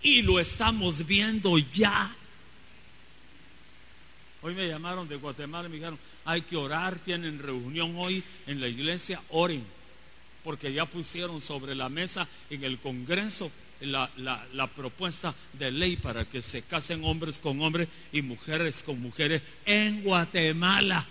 Y 0.01 0.21
lo 0.21 0.39
estamos 0.39 1.05
viendo 1.05 1.57
ya. 1.57 2.15
Hoy 4.45 4.53
me 4.53 4.67
llamaron 4.67 5.07
de 5.09 5.15
Guatemala 5.15 5.67
y 5.67 5.71
me 5.71 5.77
dijeron, 5.77 5.97
hay 6.23 6.43
que 6.43 6.55
orar, 6.55 6.99
tienen 6.99 7.39
reunión 7.39 7.95
hoy 7.97 8.23
en 8.45 8.61
la 8.61 8.67
iglesia, 8.67 9.19
oren, 9.29 9.65
porque 10.43 10.71
ya 10.71 10.85
pusieron 10.85 11.41
sobre 11.41 11.73
la 11.73 11.89
mesa 11.89 12.27
en 12.51 12.63
el 12.63 12.77
Congreso 12.77 13.51
la, 13.81 14.07
la, 14.17 14.67
propuesta 14.67 15.33
de 15.53 15.71
ley 15.71 15.97
para 15.97 16.25
que 16.25 16.43
se 16.43 16.61
casen 16.61 17.03
hombres 17.05 17.39
con 17.39 17.59
hombres 17.59 17.87
y 18.11 18.21
mujeres 18.21 18.83
con 18.83 19.01
mujeres 19.01 19.41
en 19.65 20.03
Guatemala. 20.03 21.07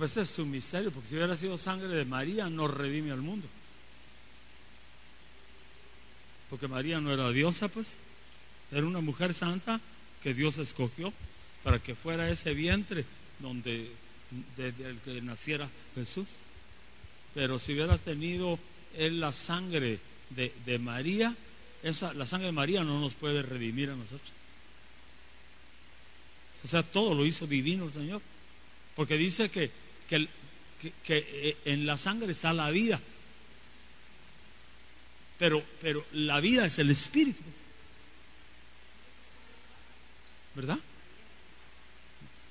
Pues 0.00 0.16
es 0.16 0.38
un 0.38 0.50
misterio, 0.50 0.90
porque 0.90 1.08
si 1.10 1.14
hubiera 1.14 1.36
sido 1.36 1.58
sangre 1.58 1.88
de 1.88 2.06
María, 2.06 2.48
no 2.48 2.66
redime 2.66 3.12
al 3.12 3.20
mundo. 3.20 3.46
Porque 6.48 6.68
María 6.68 7.02
no 7.02 7.12
era 7.12 7.30
diosa, 7.30 7.68
pues. 7.68 7.98
Era 8.72 8.86
una 8.86 9.00
mujer 9.00 9.34
santa 9.34 9.78
que 10.22 10.32
Dios 10.32 10.56
escogió 10.56 11.12
para 11.62 11.82
que 11.82 11.94
fuera 11.94 12.30
ese 12.30 12.54
vientre 12.54 13.04
donde 13.40 13.92
desde 14.56 14.88
el 14.88 15.00
que 15.00 15.20
naciera 15.20 15.68
Jesús. 15.94 16.28
Pero 17.34 17.58
si 17.58 17.74
hubiera 17.74 17.98
tenido 17.98 18.58
él 18.96 19.20
la 19.20 19.34
sangre 19.34 20.00
de, 20.30 20.54
de 20.64 20.78
María, 20.78 21.36
esa, 21.82 22.14
la 22.14 22.26
sangre 22.26 22.46
de 22.46 22.52
María 22.52 22.84
no 22.84 23.00
nos 23.00 23.12
puede 23.12 23.42
redimir 23.42 23.90
a 23.90 23.96
nosotros. 23.96 24.32
O 26.64 26.68
sea, 26.68 26.82
todo 26.82 27.14
lo 27.14 27.26
hizo 27.26 27.46
divino 27.46 27.84
el 27.84 27.92
Señor. 27.92 28.22
Porque 28.96 29.16
dice 29.16 29.50
que, 29.50 29.70
que, 30.10 30.28
eh, 31.08 31.56
en 31.64 31.86
la 31.86 31.96
sangre 31.96 32.32
está 32.32 32.52
la 32.52 32.70
vida. 32.70 33.00
Pero, 35.38 35.62
pero 35.80 36.04
la 36.12 36.40
vida 36.40 36.66
es 36.66 36.78
el 36.78 36.90
espíritu. 36.90 37.40
¿Verdad? 40.54 40.78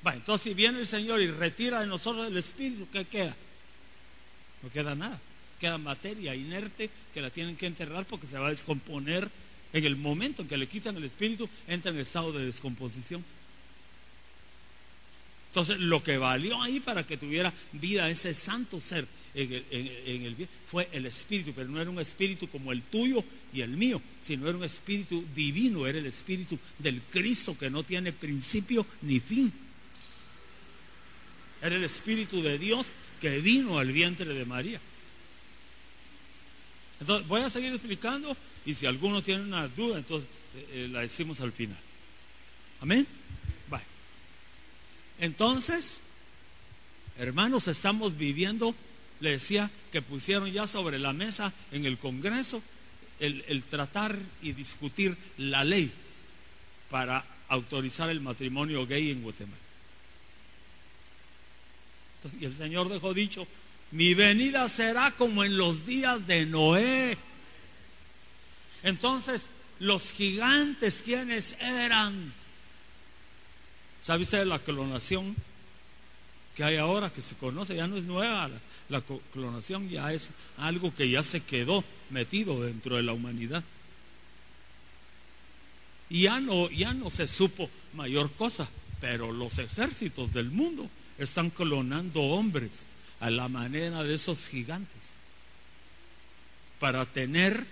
Va, 0.06 0.14
entonces 0.14 0.44
si 0.44 0.54
viene 0.54 0.80
el 0.80 0.88
Señor 0.88 1.22
y 1.22 1.30
retira 1.30 1.82
de 1.82 1.88
nosotros 1.88 2.28
el 2.28 2.38
espíritu, 2.38 2.88
¿qué 2.92 3.06
queda? 3.06 3.36
No 4.64 4.70
queda 4.72 4.96
nada. 4.96 5.20
Queda 5.60 5.78
materia 5.78 6.34
inerte 6.34 6.90
que 7.14 7.22
la 7.22 7.30
tienen 7.30 7.58
que 7.58 7.68
enterrar 7.68 8.06
porque 8.06 8.28
se 8.28 8.38
va 8.38 8.48
a 8.48 8.52
descomponer. 8.52 9.30
En 9.72 9.86
el 9.86 9.98
momento 9.98 10.42
en 10.42 10.48
que 10.48 10.58
le 10.58 10.68
quitan 10.68 10.98
el 10.98 11.04
espíritu, 11.04 11.48
entra 11.68 11.92
en 11.92 12.00
estado 12.00 12.32
de 12.32 12.46
descomposición. 12.46 13.24
Entonces, 15.50 15.80
lo 15.80 16.04
que 16.04 16.18
valió 16.18 16.62
ahí 16.62 16.80
para 16.80 17.06
que 17.06 17.18
tuviera 17.18 17.54
vida 17.74 18.10
ese 18.10 18.34
santo 18.34 18.80
ser 18.80 19.08
en 19.34 20.24
el, 20.24 20.36
bien 20.36 20.50
fue 20.68 20.90
el 20.92 21.06
espíritu, 21.06 21.54
pero 21.56 21.70
no 21.70 21.82
era 21.82 21.90
un 21.90 22.00
espíritu 22.00 22.48
como 22.48 22.72
el 22.72 22.82
tuyo 22.84 23.24
y 23.54 23.62
el 23.62 23.72
mío, 23.72 24.02
sino 24.22 24.48
era 24.48 24.58
un 24.58 24.64
espíritu 24.64 25.26
divino, 25.36 25.88
era 25.88 26.00
el 26.00 26.06
espíritu 26.06 26.58
del 26.78 27.02
Cristo 27.02 27.58
que 27.58 27.70
no 27.70 27.84
tiene 27.84 28.14
principio 28.14 28.86
ni 29.02 29.20
fin. 29.20 29.52
Era 31.62 31.76
el 31.76 31.84
espíritu 31.84 32.42
de 32.42 32.58
Dios 32.58 32.94
que 33.20 33.40
vino 33.42 33.80
al 33.80 33.92
vientre 33.92 34.34
de 34.34 34.46
María. 34.46 34.80
Entonces, 37.00 37.28
voy 37.28 37.42
a 37.42 37.50
seguir 37.50 37.72
explicando 37.72 38.36
y 38.66 38.74
si 38.74 38.86
alguno 38.86 39.22
tiene 39.24 39.44
una 39.44 39.68
duda, 39.68 39.98
entonces 39.98 40.28
eh, 40.56 40.68
eh, 40.72 40.88
la 40.92 41.02
decimos 41.02 41.40
al 41.40 41.52
final. 41.52 41.80
Amén. 42.82 43.08
Entonces, 45.20 46.02
hermanos, 47.18 47.68
estamos 47.68 48.18
viviendo, 48.18 48.74
le 49.20 49.32
decía 49.32 49.70
que 49.92 50.02
pusieron 50.02 50.52
ya 50.52 50.66
sobre 50.66 50.98
la 50.98 51.14
mesa 51.14 51.54
en 51.72 51.86
el 51.86 51.98
Congreso 51.98 52.62
el, 53.20 53.64
tratar 53.70 54.18
y 54.42 54.54
discutir 54.54 55.18
la 55.38 55.64
ley 55.64 55.92
para 56.90 57.26
autorizar 57.50 58.10
el 58.10 58.22
matrimonio 58.22 58.86
gay 58.88 59.12
en 59.12 59.22
Guatemala. 59.22 59.58
y 62.40 62.46
el 62.46 62.56
Señor 62.56 62.90
dejó 62.90 63.14
dicho, 63.14 63.48
mi 63.92 64.14
venida 64.14 64.70
será 64.70 65.12
como 65.12 65.44
en 65.44 65.58
los 65.58 65.86
días 65.86 66.28
de 66.28 66.46
Noé. 66.46 67.18
Entonces, 68.84 69.50
los 69.80 70.12
gigantes, 70.12 71.02
¿quiénes 71.04 71.58
eran? 71.60 72.34
¿Sabe 74.02 74.24
usted 74.24 74.46
la 74.46 74.60
clonación 74.60 75.36
que 76.56 76.64
hay 76.64 76.78
ahora, 76.78 77.12
que 77.12 77.22
se 77.22 77.36
conoce? 77.36 77.76
Ya 77.76 77.88
no 77.88 77.98
es 77.98 78.06
nueva. 78.06 78.50
La, 78.90 79.02
clonación 79.34 79.90
ya 79.90 80.14
es 80.14 80.32
algo 80.58 80.94
que 80.94 81.10
ya 81.10 81.24
se 81.24 81.42
quedó 81.42 81.84
metido 82.10 82.64
dentro 82.64 82.96
de 82.96 83.04
la 83.04 83.14
humanidad. 83.14 83.64
Y 86.10 86.24
ya 86.24 86.40
no, 86.40 86.70
ya 86.70 86.94
no 86.94 87.12
se 87.12 87.28
supo 87.28 87.70
mayor 87.94 88.32
cosa, 88.32 88.68
pero 89.00 89.32
los 89.32 89.60
ejércitos 89.60 90.34
del 90.34 90.50
mundo 90.50 90.90
están 91.20 91.52
clonando 91.52 92.22
hombres 92.22 92.86
a 93.20 93.30
la 93.30 93.48
manera 93.48 94.04
de 94.04 94.16
esos 94.16 94.48
gigantes 94.48 95.20
para 96.80 97.06
tener 97.06 97.66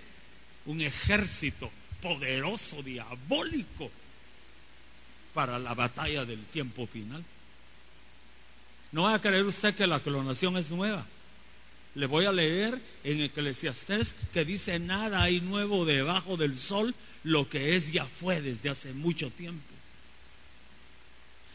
un 0.65 0.81
ejército 0.81 1.71
poderoso, 2.01 2.83
diabólico, 2.83 3.89
para 5.37 5.59
la 5.59 5.75
batalla 5.75 6.25
del 6.25 6.43
tiempo 6.45 6.87
final. 6.87 7.23
No 8.91 9.03
va 9.03 9.13
a 9.13 9.21
creer 9.21 9.45
usted 9.45 9.75
que 9.75 9.85
la 9.85 9.99
clonación 9.99 10.57
es 10.57 10.71
nueva. 10.71 11.05
Le 11.93 12.07
voy 12.07 12.25
a 12.25 12.31
leer 12.31 12.81
en 13.03 13.21
Eclesiastés 13.21 14.15
que 14.33 14.45
dice 14.45 14.79
nada 14.79 15.21
hay 15.21 15.39
nuevo 15.39 15.85
debajo 15.85 16.37
del 16.37 16.57
sol, 16.57 16.95
lo 17.23 17.47
que 17.47 17.75
es 17.75 17.91
ya 17.91 18.05
fue 18.05 18.41
desde 18.41 18.71
hace 18.71 18.93
mucho 18.93 19.29
tiempo. 19.29 19.61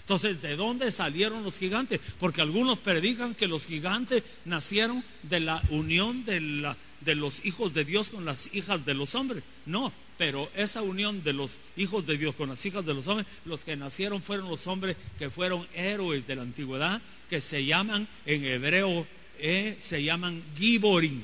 Entonces, 0.02 0.40
¿de 0.40 0.54
dónde 0.54 0.92
salieron 0.92 1.42
los 1.42 1.58
gigantes? 1.58 1.98
Porque 2.20 2.40
algunos 2.40 2.78
predican 2.78 3.34
que 3.34 3.48
los 3.48 3.66
gigantes 3.66 4.22
nacieron 4.44 5.02
de 5.24 5.40
la 5.40 5.60
unión 5.70 6.24
de, 6.24 6.40
la, 6.40 6.76
de 7.00 7.16
los 7.16 7.44
hijos 7.44 7.74
de 7.74 7.84
Dios 7.84 8.10
con 8.10 8.24
las 8.24 8.48
hijas 8.54 8.84
de 8.84 8.94
los 8.94 9.16
hombres. 9.16 9.42
No, 9.66 9.92
pero 10.22 10.48
esa 10.54 10.82
unión 10.82 11.24
de 11.24 11.32
los 11.32 11.58
hijos 11.76 12.06
de 12.06 12.16
Dios 12.16 12.36
con 12.36 12.48
las 12.48 12.64
hijas 12.64 12.86
de 12.86 12.94
los 12.94 13.08
hombres, 13.08 13.26
los 13.44 13.64
que 13.64 13.74
nacieron 13.74 14.22
fueron 14.22 14.48
los 14.48 14.68
hombres 14.68 14.96
que 15.18 15.30
fueron 15.30 15.66
héroes 15.74 16.28
de 16.28 16.36
la 16.36 16.42
antigüedad, 16.42 17.02
que 17.28 17.40
se 17.40 17.64
llaman 17.64 18.06
en 18.24 18.44
hebreo, 18.44 19.04
eh, 19.40 19.74
se 19.78 20.04
llaman 20.04 20.40
Giborim. 20.56 21.22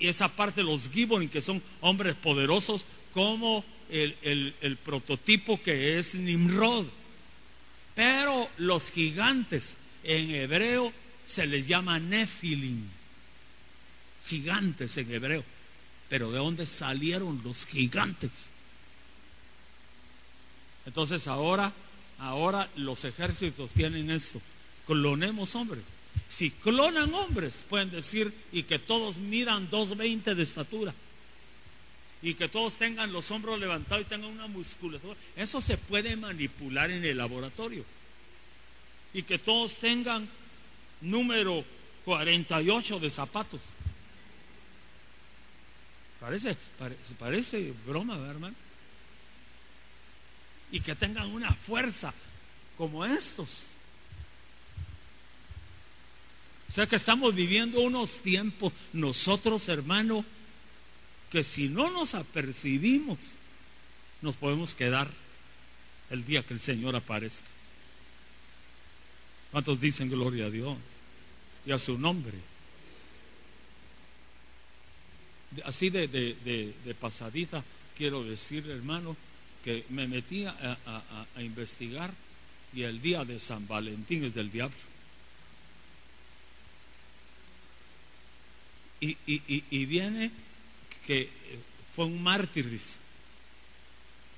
Y 0.00 0.08
esa 0.08 0.26
parte 0.34 0.62
de 0.62 0.64
los 0.64 0.90
Giborim, 0.90 1.28
que 1.28 1.40
son 1.40 1.62
hombres 1.80 2.16
poderosos, 2.16 2.84
como 3.12 3.64
el, 3.90 4.56
el 4.60 4.76
prototipo 4.78 5.62
que 5.62 6.00
es 6.00 6.16
Nimrod. 6.16 6.86
Pero 7.94 8.48
los 8.56 8.90
gigantes 8.90 9.76
en 10.02 10.30
hebreo 10.32 10.92
se 11.24 11.46
les 11.46 11.68
llama 11.68 12.00
Nefilim. 12.00 12.88
Gigantes 14.24 14.98
en 14.98 15.12
hebreo. 15.12 15.57
Pero 16.08 16.30
¿de 16.30 16.38
dónde 16.38 16.66
salieron 16.66 17.40
los 17.44 17.66
gigantes? 17.66 18.50
Entonces 20.86 21.28
ahora, 21.28 21.72
ahora 22.18 22.70
los 22.76 23.04
ejércitos 23.04 23.72
tienen 23.72 24.10
esto. 24.10 24.40
Clonemos 24.86 25.54
hombres. 25.54 25.84
Si 26.28 26.50
clonan 26.50 27.12
hombres, 27.14 27.64
pueden 27.68 27.90
decir 27.90 28.32
y 28.52 28.62
que 28.64 28.78
todos 28.78 29.18
midan 29.18 29.70
2.20 29.70 30.34
de 30.34 30.42
estatura 30.42 30.94
y 32.20 32.34
que 32.34 32.48
todos 32.48 32.74
tengan 32.74 33.12
los 33.12 33.30
hombros 33.30 33.60
levantados 33.60 34.04
y 34.04 34.08
tengan 34.08 34.30
una 34.30 34.46
musculatura. 34.46 35.16
Eso 35.36 35.60
se 35.60 35.76
puede 35.76 36.16
manipular 36.16 36.90
en 36.90 37.04
el 37.04 37.16
laboratorio. 37.16 37.84
Y 39.14 39.22
que 39.22 39.38
todos 39.38 39.76
tengan 39.76 40.28
número 41.00 41.64
48 42.04 42.98
de 42.98 43.10
zapatos. 43.10 43.62
Parece, 46.20 46.56
parece, 47.18 47.72
broma, 47.86 48.16
¿verdad, 48.16 48.30
hermano? 48.30 48.56
Y 50.70 50.80
que 50.80 50.94
tengan 50.94 51.26
una 51.30 51.52
fuerza 51.52 52.12
como 52.76 53.04
estos. 53.04 53.66
O 56.68 56.72
sea 56.72 56.86
que 56.86 56.96
estamos 56.96 57.34
viviendo 57.34 57.80
unos 57.80 58.20
tiempos, 58.20 58.72
nosotros, 58.92 59.68
hermano, 59.68 60.24
que 61.30 61.42
si 61.42 61.68
no 61.68 61.90
nos 61.90 62.14
apercibimos, 62.14 63.18
nos 64.20 64.36
podemos 64.36 64.74
quedar 64.74 65.10
el 66.10 66.24
día 66.24 66.44
que 66.44 66.54
el 66.54 66.60
Señor 66.60 66.96
aparezca. 66.96 67.48
¿Cuántos 69.50 69.80
dicen 69.80 70.10
gloria 70.10 70.46
a 70.46 70.50
Dios 70.50 70.76
y 71.64 71.72
a 71.72 71.78
su 71.78 71.96
nombre? 71.98 72.34
Así 75.64 75.90
de, 75.90 76.08
de, 76.08 76.94
pasadita, 76.94 77.64
quiero 77.96 78.22
decir, 78.22 78.68
hermano, 78.68 79.16
que 79.64 79.84
me 79.90 80.06
metí 80.06 80.44
a, 80.44 80.76
investigar 81.38 82.12
y 82.74 82.82
el 82.82 83.00
día 83.00 83.24
de 83.24 83.40
San 83.40 83.66
Valentín 83.66 84.24
es 84.24 84.34
del 84.34 84.50
diablo. 84.50 84.76
Y, 89.00 89.16
y, 89.26 89.64
y 89.70 89.86
viene 89.86 90.30
que 91.06 91.22
eh, 91.22 91.30
fue 91.94 92.04
un 92.04 92.22
mártir, 92.22 92.78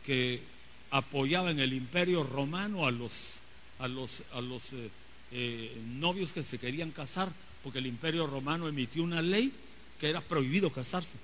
que 0.04 0.40
apoyaba 0.90 1.50
en 1.50 1.58
el 1.58 1.72
imperio 1.72 2.22
romano 2.22 2.86
a 2.86 2.90
los, 2.92 3.40
a 3.80 3.88
los, 3.88 4.22
a 4.32 4.40
los 4.40 4.72
eh, 4.72 4.90
eh, 5.32 5.82
novios 5.98 6.32
que 6.32 6.42
se 6.42 6.58
querían 6.58 6.92
casar, 6.92 7.32
porque 7.62 7.80
el 7.80 7.86
imperio 7.86 8.26
romano 8.26 8.68
emitió 8.68 9.02
una 9.02 9.20
ley 9.20 9.52
que 10.00 10.08
era 10.08 10.22
prohibido 10.22 10.72
casarse, 10.72 11.18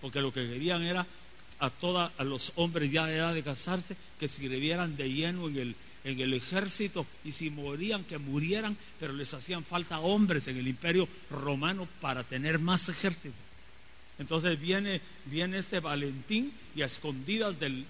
porque 0.00 0.20
lo 0.20 0.32
que 0.32 0.48
querían 0.48 0.82
era 0.82 1.06
a 1.58 1.70
todos 1.70 2.10
a 2.16 2.24
los 2.24 2.52
hombres 2.56 2.90
ya 2.90 3.06
de 3.06 3.16
edad 3.16 3.34
de 3.34 3.42
casarse 3.42 3.96
que 4.18 4.28
sirvieran 4.28 4.96
de 4.96 5.12
lleno 5.12 5.48
en 5.48 5.56
el, 5.58 5.76
en 6.04 6.20
el 6.20 6.34
ejército 6.34 7.06
y 7.24 7.32
si 7.32 7.50
morían, 7.50 8.04
que 8.04 8.18
murieran, 8.18 8.76
pero 8.98 9.12
les 9.12 9.34
hacían 9.34 9.64
falta 9.64 10.00
hombres 10.00 10.48
en 10.48 10.56
el 10.56 10.68
imperio 10.68 11.08
romano 11.30 11.88
para 12.00 12.24
tener 12.24 12.58
más 12.58 12.88
ejército. 12.88 13.34
Entonces 14.18 14.58
viene, 14.60 15.00
viene 15.26 15.58
este 15.58 15.80
Valentín 15.80 16.52
y 16.76 16.82
a 16.82 16.86
escondidas 16.86 17.58
del, 17.58 17.86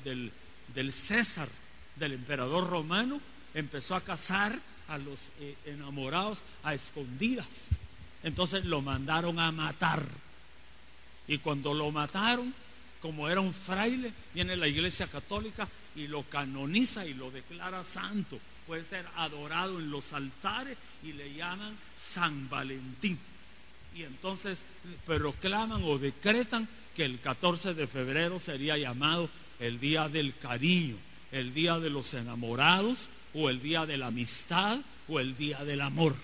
del, 0.74 0.92
César, 0.92 1.48
del 1.96 2.12
emperador 2.12 2.68
romano, 2.68 3.20
empezó 3.54 3.94
a 3.94 4.00
casar 4.00 4.58
a 4.88 4.98
los 4.98 5.30
eh, 5.40 5.56
enamorados 5.66 6.42
a 6.62 6.74
escondidas. 6.74 7.68
Entonces 8.22 8.64
lo 8.64 8.80
mandaron 8.82 9.38
a 9.38 9.50
matar. 9.52 10.06
Y 11.28 11.38
cuando 11.38 11.74
lo 11.74 11.90
mataron, 11.90 12.54
como 13.00 13.28
era 13.28 13.40
un 13.40 13.54
fraile, 13.54 14.12
viene 14.34 14.56
la 14.56 14.68
iglesia 14.68 15.06
católica 15.06 15.68
y 15.96 16.06
lo 16.06 16.22
canoniza 16.24 17.06
y 17.06 17.14
lo 17.14 17.30
declara 17.30 17.84
santo. 17.84 18.38
Puede 18.66 18.84
ser 18.84 19.06
adorado 19.16 19.78
en 19.78 19.90
los 19.90 20.12
altares 20.12 20.78
y 21.02 21.12
le 21.12 21.34
llaman 21.34 21.76
San 21.96 22.48
Valentín 22.48 23.18
y 23.94 24.04
entonces 24.04 24.64
proclaman 25.06 25.82
o 25.84 25.98
decretan 25.98 26.68
que 26.94 27.04
el 27.04 27.20
14 27.20 27.74
de 27.74 27.86
febrero 27.86 28.40
sería 28.40 28.76
llamado 28.76 29.28
el 29.60 29.80
día 29.80 30.08
del 30.08 30.36
cariño, 30.36 30.96
el 31.30 31.54
día 31.54 31.78
de 31.78 31.90
los 31.90 32.14
enamorados 32.14 33.10
o 33.34 33.50
el 33.50 33.62
día 33.62 33.86
de 33.86 33.98
la 33.98 34.08
amistad 34.08 34.80
o 35.08 35.20
el 35.20 35.36
día 35.36 35.64
del 35.64 35.80
amor. 35.80 36.14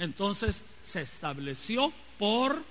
Entonces 0.00 0.62
se 0.82 1.02
estableció 1.02 1.92
por 2.18 2.64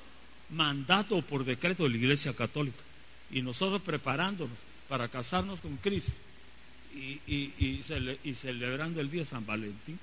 mandato 0.49 1.17
o 1.17 1.21
por 1.21 1.45
decreto 1.45 1.83
de 1.83 1.89
la 1.89 1.97
Iglesia 1.97 2.33
Católica. 2.33 2.83
Y 3.31 3.41
nosotros 3.41 3.81
preparándonos 3.81 4.59
para 4.89 5.07
casarnos 5.07 5.61
con 5.61 5.77
Cristo 5.77 6.17
y, 6.93 7.21
y, 7.27 7.83
y 8.23 8.35
celebrando 8.35 8.99
el 8.99 9.09
día 9.09 9.21
de 9.21 9.27
San 9.27 9.45
Valentín, 9.45 9.99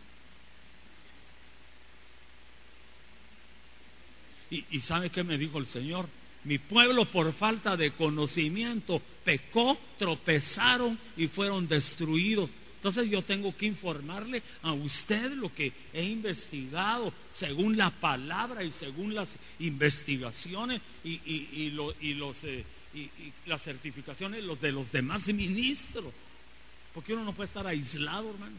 Y, 4.51 4.81
¿sabe 4.81 5.11
qué 5.11 5.24
me 5.24 5.39
dijo 5.39 5.59
el 5.59 5.66
Señor? 5.66 6.09
Mi 6.45 6.59
pueblo 6.59 7.05
por 7.11 7.33
falta 7.33 7.77
de 7.77 7.91
conocimiento 7.93 9.03
pecó, 9.24 9.77
tropezaron 9.99 10.99
y 11.16 11.27
fueron 11.27 11.66
destruidos. 11.66 12.51
Entonces 12.87 13.11
yo 13.11 13.20
tengo 13.20 13.57
que 13.57 13.66
informarle 13.66 14.41
a 14.62 14.72
usted 14.72 15.32
lo 15.32 15.53
que 15.53 15.72
he 15.93 16.05
investigado 16.05 17.12
según 17.32 17.76
la 17.76 17.91
palabra 17.91 18.62
y 18.62 18.70
según 18.70 19.12
las 19.12 19.37
investigaciones 19.59 20.80
y, 21.03 21.70
los, 21.70 22.45
eh, 22.45 22.64
y 22.95 23.11
las 23.47 23.62
certificaciones 23.62 24.45
los 24.45 24.61
de 24.61 24.70
los 24.70 24.93
demás 24.93 25.26
ministros. 25.34 26.14
Porque 26.95 27.12
uno 27.12 27.24
no 27.24 27.32
puede 27.32 27.49
estar 27.49 27.66
aislado, 27.66 28.30
hermano. 28.30 28.55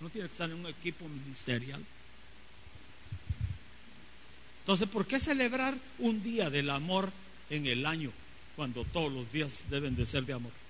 Uno 0.00 0.10
tiene 0.10 0.26
que 0.26 0.32
estar 0.32 0.50
en 0.50 0.56
un 0.56 0.66
equipo 0.66 1.08
ministerial. 1.08 1.84
Entonces, 4.62 4.88
¿por 4.88 5.06
qué 5.06 5.20
celebrar 5.20 5.78
un 6.00 6.20
día 6.20 6.50
del 6.50 6.68
amor 6.70 7.12
en 7.48 7.66
el 7.66 7.86
año 7.86 8.10
cuando 8.56 8.84
todos 8.86 9.12
los 9.12 9.30
días 9.30 9.66
deben 9.70 9.94
de 9.94 10.04
ser 10.04 10.26
de 10.26 10.32
amor? 10.32 10.65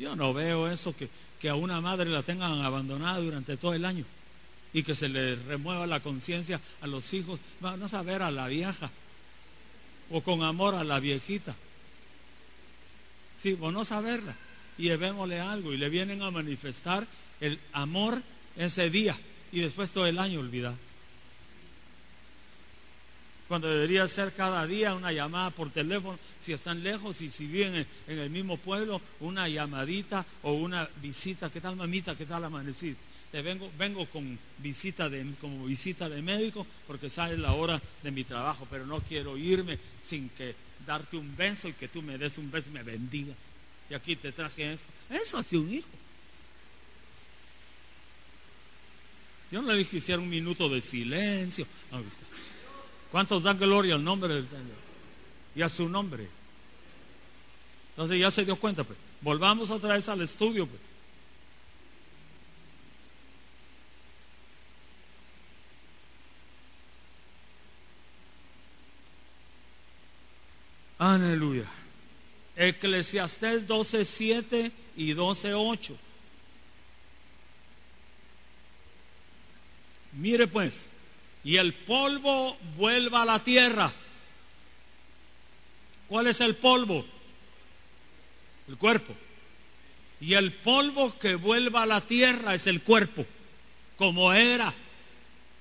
Yo 0.00 0.16
no 0.16 0.32
veo 0.32 0.66
eso 0.66 0.96
que, 0.96 1.10
que 1.38 1.50
a 1.50 1.54
una 1.54 1.82
madre 1.82 2.08
la 2.08 2.22
tengan 2.22 2.62
abandonada 2.62 3.20
durante 3.20 3.58
todo 3.58 3.74
el 3.74 3.84
año 3.84 4.06
y 4.72 4.82
que 4.82 4.96
se 4.96 5.10
le 5.10 5.36
remueva 5.36 5.86
la 5.86 6.00
conciencia 6.00 6.58
a 6.80 6.86
los 6.86 7.12
hijos. 7.12 7.38
Vamos 7.60 7.92
a 7.92 8.00
a 8.00 8.30
la 8.30 8.48
vieja 8.48 8.90
o 10.10 10.22
con 10.22 10.42
amor 10.42 10.74
a 10.74 10.84
la 10.84 11.00
viejita. 11.00 11.54
Sí, 13.36 13.52
vamos 13.52 13.92
a 13.92 14.00
verla 14.00 14.34
y 14.78 14.84
llevémosle 14.84 15.38
algo 15.38 15.74
y 15.74 15.76
le 15.76 15.90
vienen 15.90 16.22
a 16.22 16.30
manifestar 16.30 17.06
el 17.38 17.60
amor 17.74 18.22
ese 18.56 18.88
día 18.88 19.18
y 19.52 19.60
después 19.60 19.90
todo 19.90 20.06
el 20.06 20.18
año 20.18 20.40
olvidar 20.40 20.89
cuando 23.50 23.68
debería 23.68 24.06
ser 24.06 24.32
cada 24.32 24.64
día 24.64 24.94
una 24.94 25.10
llamada 25.10 25.50
por 25.50 25.70
teléfono, 25.70 26.20
si 26.38 26.52
están 26.52 26.84
lejos 26.84 27.20
y 27.20 27.32
si 27.32 27.46
viven 27.48 27.84
en, 28.06 28.18
el 28.20 28.30
mismo 28.30 28.58
pueblo, 28.58 29.00
una 29.18 29.48
llamadita 29.48 30.24
o 30.44 30.52
una 30.52 30.88
visita. 31.02 31.50
¿Qué 31.50 31.60
tal 31.60 31.74
mamita? 31.74 32.14
¿Qué 32.14 32.26
tal 32.26 32.44
amaneciste? 32.44 33.02
Te 33.32 33.42
vengo, 33.42 33.68
vengo 33.76 34.06
con 34.06 34.38
visita 34.58 35.08
de, 35.08 35.34
como 35.40 35.66
visita 35.66 36.08
de 36.08 36.22
médico 36.22 36.64
porque 36.86 37.10
sale 37.10 37.36
la 37.36 37.50
hora 37.50 37.82
de 38.04 38.12
mi 38.12 38.22
trabajo, 38.22 38.68
pero 38.70 38.86
no 38.86 39.00
quiero 39.00 39.36
irme 39.36 39.80
sin 40.00 40.28
que 40.28 40.54
darte 40.86 41.16
un 41.16 41.36
beso 41.36 41.66
y 41.66 41.72
que 41.72 41.88
tú 41.88 42.02
me 42.02 42.18
des 42.18 42.38
un 42.38 42.52
beso 42.52 42.70
y 42.70 42.74
me 42.74 42.84
bendigas. 42.84 43.36
y 43.90 43.94
aquí 43.94 44.14
te 44.14 44.30
traje 44.30 44.74
esto. 44.74 44.92
Eso 45.10 45.38
hace 45.38 45.58
un 45.58 45.74
hijo. 45.74 45.88
Yo 49.50 49.60
no 49.60 49.72
le 49.72 49.78
dije 49.78 49.96
hiciera 49.96 50.22
un 50.22 50.28
minuto 50.28 50.68
de 50.68 50.80
silencio. 50.80 51.66
¿Cuántos 53.10 53.42
dan 53.42 53.58
gloria 53.58 53.94
al 53.94 54.04
nombre 54.04 54.34
del 54.34 54.46
Señor? 54.46 54.78
Y 55.54 55.62
a 55.62 55.68
su 55.68 55.88
nombre. 55.88 56.28
Entonces 57.90 58.18
ya 58.18 58.30
se 58.30 58.44
dio 58.44 58.56
cuenta, 58.56 58.84
pues. 58.84 58.98
Volvamos 59.20 59.70
otra 59.70 59.94
vez 59.94 60.08
al 60.08 60.20
estudio, 60.22 60.66
pues. 60.66 60.80
Aleluya. 70.98 71.64
Eclesiastés 72.56 73.66
12.7 73.66 74.70
y 74.96 75.14
12.8. 75.14 75.96
Mire 80.12 80.46
pues, 80.46 80.90
y 81.42 81.56
el 81.56 81.72
polvo 81.74 82.56
vuelva 82.76 83.22
a 83.22 83.26
la 83.26 83.38
tierra. 83.42 83.92
¿Cuál 86.08 86.26
es 86.26 86.40
el 86.40 86.56
polvo? 86.56 87.04
El 88.68 88.76
cuerpo. 88.76 89.14
Y 90.20 90.34
el 90.34 90.52
polvo 90.52 91.18
que 91.18 91.34
vuelva 91.36 91.84
a 91.84 91.86
la 91.86 92.00
tierra 92.02 92.54
es 92.54 92.66
el 92.66 92.82
cuerpo, 92.82 93.24
como 93.96 94.32
era. 94.32 94.74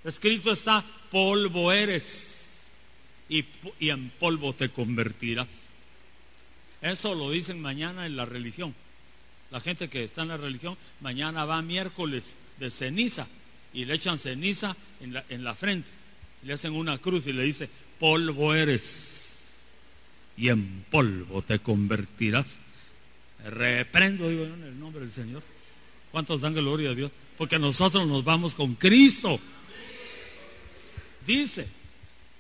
Escrito 0.04 0.52
está, 0.52 0.84
polvo 1.12 1.72
eres 1.72 2.66
y, 3.30 3.46
en 3.80 4.10
polvo 4.10 4.54
te 4.54 4.70
convertirás. 4.70 5.48
Eso 6.82 7.16
lo 7.16 7.32
dicen 7.32 7.62
mañana 7.62 8.06
en 8.06 8.16
la 8.16 8.26
religión. 8.26 8.76
La 9.52 9.62
gente 9.62 9.90
que 9.90 10.04
está 10.04 10.24
en 10.24 10.30
la 10.30 10.38
religión, 10.38 10.78
mañana 11.00 11.46
va 11.46 11.62
miércoles 11.62 12.38
de 12.58 12.70
ceniza 12.70 13.28
y 13.74 13.86
le 13.86 13.96
echan 13.96 14.18
ceniza 14.18 14.76
en 15.02 15.14
la, 15.14 15.26
en 15.30 15.44
la 15.44 15.56
frente. 15.56 15.90
Le 16.44 16.54
hacen 16.54 16.74
una 16.74 16.98
cruz 16.98 17.28
y 17.28 17.34
le 17.34 17.44
dice, 17.44 17.70
polvo 18.00 18.54
eres 18.54 19.20
y 20.40 20.48
en 20.48 20.86
polvo 20.90 21.42
te 21.42 21.60
convertirás. 21.60 22.60
Reprendo, 23.46 24.30
digo 24.30 24.46
en 24.46 24.64
el 24.64 24.80
nombre 24.80 25.02
del 25.02 25.12
Señor. 25.12 25.44
¿Cuántos 26.12 26.42
dan 26.42 26.54
gloria 26.54 26.92
a 26.92 26.96
Dios? 26.96 27.12
Porque 27.38 27.60
nosotros 27.60 28.08
nos 28.08 28.24
vamos 28.24 28.56
con 28.56 28.76
Cristo. 28.76 29.40
Dice, 31.26 31.68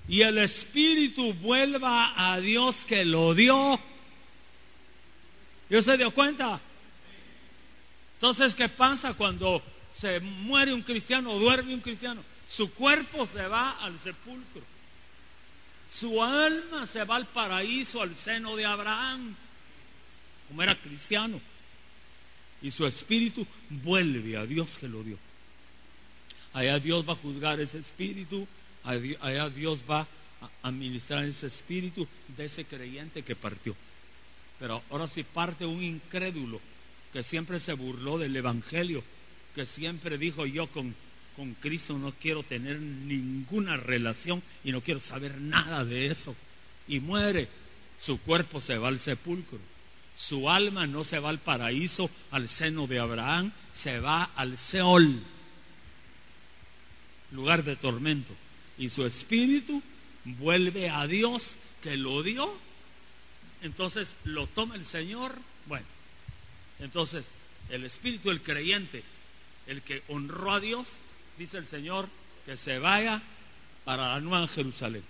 y 0.08 0.22
el 0.22 0.38
espíritu 0.40 1.34
vuelva 1.34 2.14
a 2.16 2.40
Dios 2.40 2.86
que 2.86 3.06
lo 3.06 3.36
dio. 3.36 3.80
¿Dios 5.70 5.86
se 5.86 5.98
dio 5.98 6.12
cuenta? 6.12 6.60
Entonces, 8.16 8.56
¿qué 8.56 8.70
pasa 8.70 9.14
cuando 9.14 9.62
se 9.92 10.20
muere 10.20 10.74
un 10.74 10.82
cristiano 10.82 11.32
o 11.32 11.40
duerme 11.40 11.74
un 11.74 11.82
cristiano? 11.82 12.24
Su 12.48 12.72
cuerpo 12.74 13.28
se 13.28 13.48
va 13.48 13.84
al 13.84 14.00
sepulcro. 14.00 14.62
Su 15.90 16.24
alma 16.24 16.86
se 16.86 17.04
va 17.04 17.16
al 17.16 17.28
paraíso, 17.28 18.02
al 18.02 18.16
seno 18.16 18.56
de 18.56 18.66
Abraham, 18.66 19.36
como 20.48 20.62
era 20.62 20.80
cristiano. 20.80 21.42
Y 22.62 22.72
su 22.72 22.86
espíritu 22.86 23.46
vuelve 23.70 24.38
a 24.38 24.46
Dios 24.46 24.78
que 24.78 24.88
lo 24.88 25.04
dio. 25.04 25.18
Allá 26.54 26.80
Dios 26.80 27.08
va 27.08 27.14
a 27.14 27.18
juzgar 27.18 27.60
ese 27.60 27.80
espíritu 27.80 28.48
allá 28.84 29.50
Dios 29.50 29.84
va 29.90 30.02
a 30.42 30.68
administrar 30.68 31.26
ese 31.26 31.48
espíritu 31.48 32.08
de 32.36 32.46
ese 32.46 32.66
creyente 32.66 33.24
que 33.24 33.36
partió. 33.36 33.76
Pero 34.60 34.84
ahora 34.90 35.08
si 35.08 35.24
parte 35.24 35.66
un 35.66 35.82
incrédulo 35.82 36.60
que 37.12 37.24
siempre 37.24 37.60
se 37.60 37.74
burló 37.74 38.18
del 38.18 38.36
Evangelio, 38.36 39.04
que 39.56 39.66
siempre 39.66 40.18
dijo 40.18 40.46
yo 40.46 40.68
con, 40.68 40.96
con 41.36 41.54
Cristo 41.56 41.98
no 41.98 42.14
quiero 42.14 42.44
tener 42.44 42.80
ninguna 42.80 43.78
relación 43.78 44.44
y 44.64 44.72
no 44.72 44.82
quiero 44.82 45.00
saber 45.00 45.40
nada 45.40 45.86
de 45.86 46.08
eso. 46.08 46.36
Y 46.88 47.00
muere, 47.00 47.48
su 47.98 48.20
cuerpo 48.20 48.62
se 48.62 48.78
va 48.78 48.88
al 48.88 49.00
sepulcro. 49.00 49.60
Su 50.16 50.50
alma 50.50 50.86
no 50.86 51.04
se 51.04 51.20
va 51.20 51.30
al 51.30 51.40
paraíso, 51.40 52.10
al 52.32 52.50
seno 52.50 52.88
de 52.88 53.00
Abraham, 53.00 53.54
se 53.72 54.00
va 54.00 54.24
al 54.36 54.58
Seol, 54.58 55.24
lugar 57.32 57.64
de 57.64 57.76
tormento 57.78 58.34
y 58.80 58.90
su 58.90 59.06
espíritu 59.06 59.84
vuelve 60.24 60.90
a 60.90 61.06
Dios 61.06 61.58
que 61.84 61.98
lo 61.98 62.24
dio, 62.24 62.52
entonces 63.62 64.16
lo 64.24 64.48
toma 64.48 64.76
el 64.76 64.86
Señor. 64.86 65.38
Bueno, 65.68 65.86
entonces 66.80 67.26
el 67.70 67.84
espíritu 67.84 68.30
del 68.30 68.42
creyente, 68.42 69.04
el 69.70 69.84
que 69.84 70.02
honró 70.08 70.54
a 70.54 70.60
Dios, 70.60 71.02
dice 71.38 71.60
el 71.60 71.68
Señor, 71.68 72.10
que 72.44 72.58
se 72.58 72.80
vaya 72.80 73.22
para 73.86 74.10
la 74.10 74.20
nueva 74.20 74.48
Jerusalén. 74.48 75.04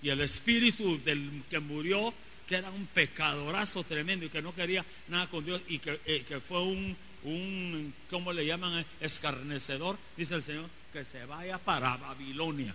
Y 0.00 0.08
el 0.08 0.22
espíritu 0.22 0.98
del 1.04 1.42
que 1.50 1.60
murió, 1.60 2.14
que 2.46 2.56
era 2.56 2.70
un 2.70 2.86
pecadorazo 2.86 3.84
tremendo 3.84 4.24
y 4.24 4.30
que 4.30 4.40
no 4.40 4.54
quería 4.54 4.84
nada 5.08 5.28
con 5.28 5.44
Dios 5.44 5.60
y 5.68 5.78
que, 5.78 6.00
eh, 6.06 6.24
que 6.26 6.40
fue 6.40 6.62
un, 6.62 6.96
un, 7.24 7.92
¿cómo 8.08 8.32
le 8.32 8.46
llaman? 8.46 8.86
Escarnecedor, 9.00 9.98
dice 10.16 10.36
el 10.36 10.42
Señor, 10.42 10.70
que 10.94 11.04
se 11.04 11.26
vaya 11.26 11.58
para 11.58 11.98
Babilonia. 11.98 12.74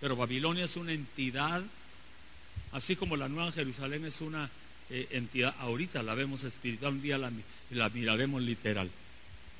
Pero 0.00 0.16
Babilonia 0.16 0.64
es 0.64 0.76
una 0.76 0.92
entidad, 0.92 1.62
así 2.72 2.96
como 2.96 3.16
la 3.16 3.28
Nueva 3.28 3.52
Jerusalén 3.52 4.04
es 4.06 4.20
una 4.20 4.50
eh, 4.90 5.08
entidad, 5.10 5.54
ahorita 5.58 6.02
la 6.02 6.14
vemos 6.14 6.44
espiritual, 6.44 6.94
un 6.94 7.02
día 7.02 7.18
la, 7.18 7.30
la 7.70 7.88
miraremos 7.90 8.42
literal. 8.42 8.90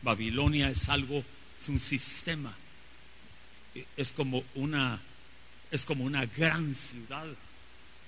Babilonia 0.03 0.71
es 0.71 0.89
algo, 0.89 1.25
es 1.59 1.69
un 1.69 1.79
sistema, 1.79 2.55
e, 3.75 3.85
es 3.97 4.13
como 4.13 4.43
una, 4.55 5.01
es 5.71 5.85
como 5.85 6.05
una 6.05 6.25
gran 6.27 6.75
ciudad, 6.75 7.27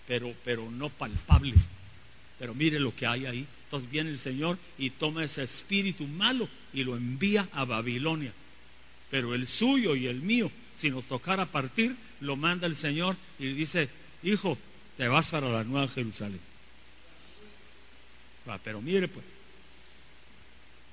pero, 0.07 0.35
pero 0.45 0.71
no 0.71 0.89
palpable. 0.89 1.55
Pero 2.39 2.55
mire 2.55 2.81
lo 2.81 2.95
que 2.95 3.07
hay 3.07 3.27
ahí. 3.27 3.47
Entonces 3.65 3.91
viene 3.91 4.11
el 4.11 4.19
Señor 4.19 4.59
y 4.79 4.91
toma 4.91 5.23
ese 5.23 5.43
espíritu 5.43 6.07
malo 6.07 6.49
y 6.73 6.83
lo 6.83 6.97
envía 6.97 7.49
a 7.53 7.65
Babilonia. 7.65 8.33
Pero 9.11 9.35
el 9.35 9.47
suyo 9.47 9.95
y 9.95 10.07
el 10.07 10.23
mío, 10.23 10.51
si 10.75 10.91
nos 10.91 11.05
tocara 11.05 11.47
partir, 11.47 11.95
lo 12.21 12.37
manda 12.37 12.67
el 12.67 12.77
Señor 12.77 13.17
y 13.39 13.53
dice, 13.53 13.91
hijo, 14.23 14.57
te 14.97 15.07
vas 15.07 15.29
para 15.29 15.51
la 15.51 15.65
nueva 15.65 15.87
Jerusalén. 15.87 16.50
Pero 18.59 18.81
mire 18.81 19.09
pues. 19.09 19.27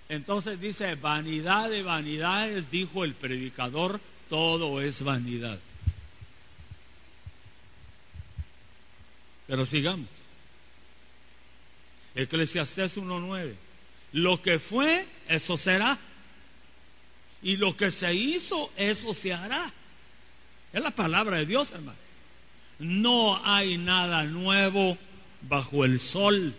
Entonces 0.09 0.59
dice, 0.59 0.95
vanidad 0.95 1.69
de 1.69 1.83
vanidades, 1.83 2.71
dijo 2.71 3.03
el 3.03 3.13
predicador, 3.13 3.99
todo 4.29 4.81
es 4.81 5.01
vanidad. 5.01 5.59
Pero 9.47 9.65
sigamos. 9.65 10.07
Eclesiastés 12.15 12.97
1.9. 12.97 13.53
Lo 14.13 14.41
que 14.41 14.59
fue, 14.59 15.05
eso 15.27 15.57
será. 15.57 15.97
Y 17.41 17.57
lo 17.57 17.77
que 17.77 17.91
se 17.91 18.13
hizo, 18.13 18.71
eso 18.75 19.13
se 19.13 19.33
hará. 19.33 19.71
Es 20.73 20.81
la 20.81 20.91
palabra 20.91 21.37
de 21.37 21.45
Dios, 21.45 21.71
hermano. 21.71 21.97
No 22.79 23.43
hay 23.45 23.77
nada 23.77 24.23
nuevo 24.23 24.97
bajo 25.41 25.85
el 25.85 25.99
sol. 25.99 26.55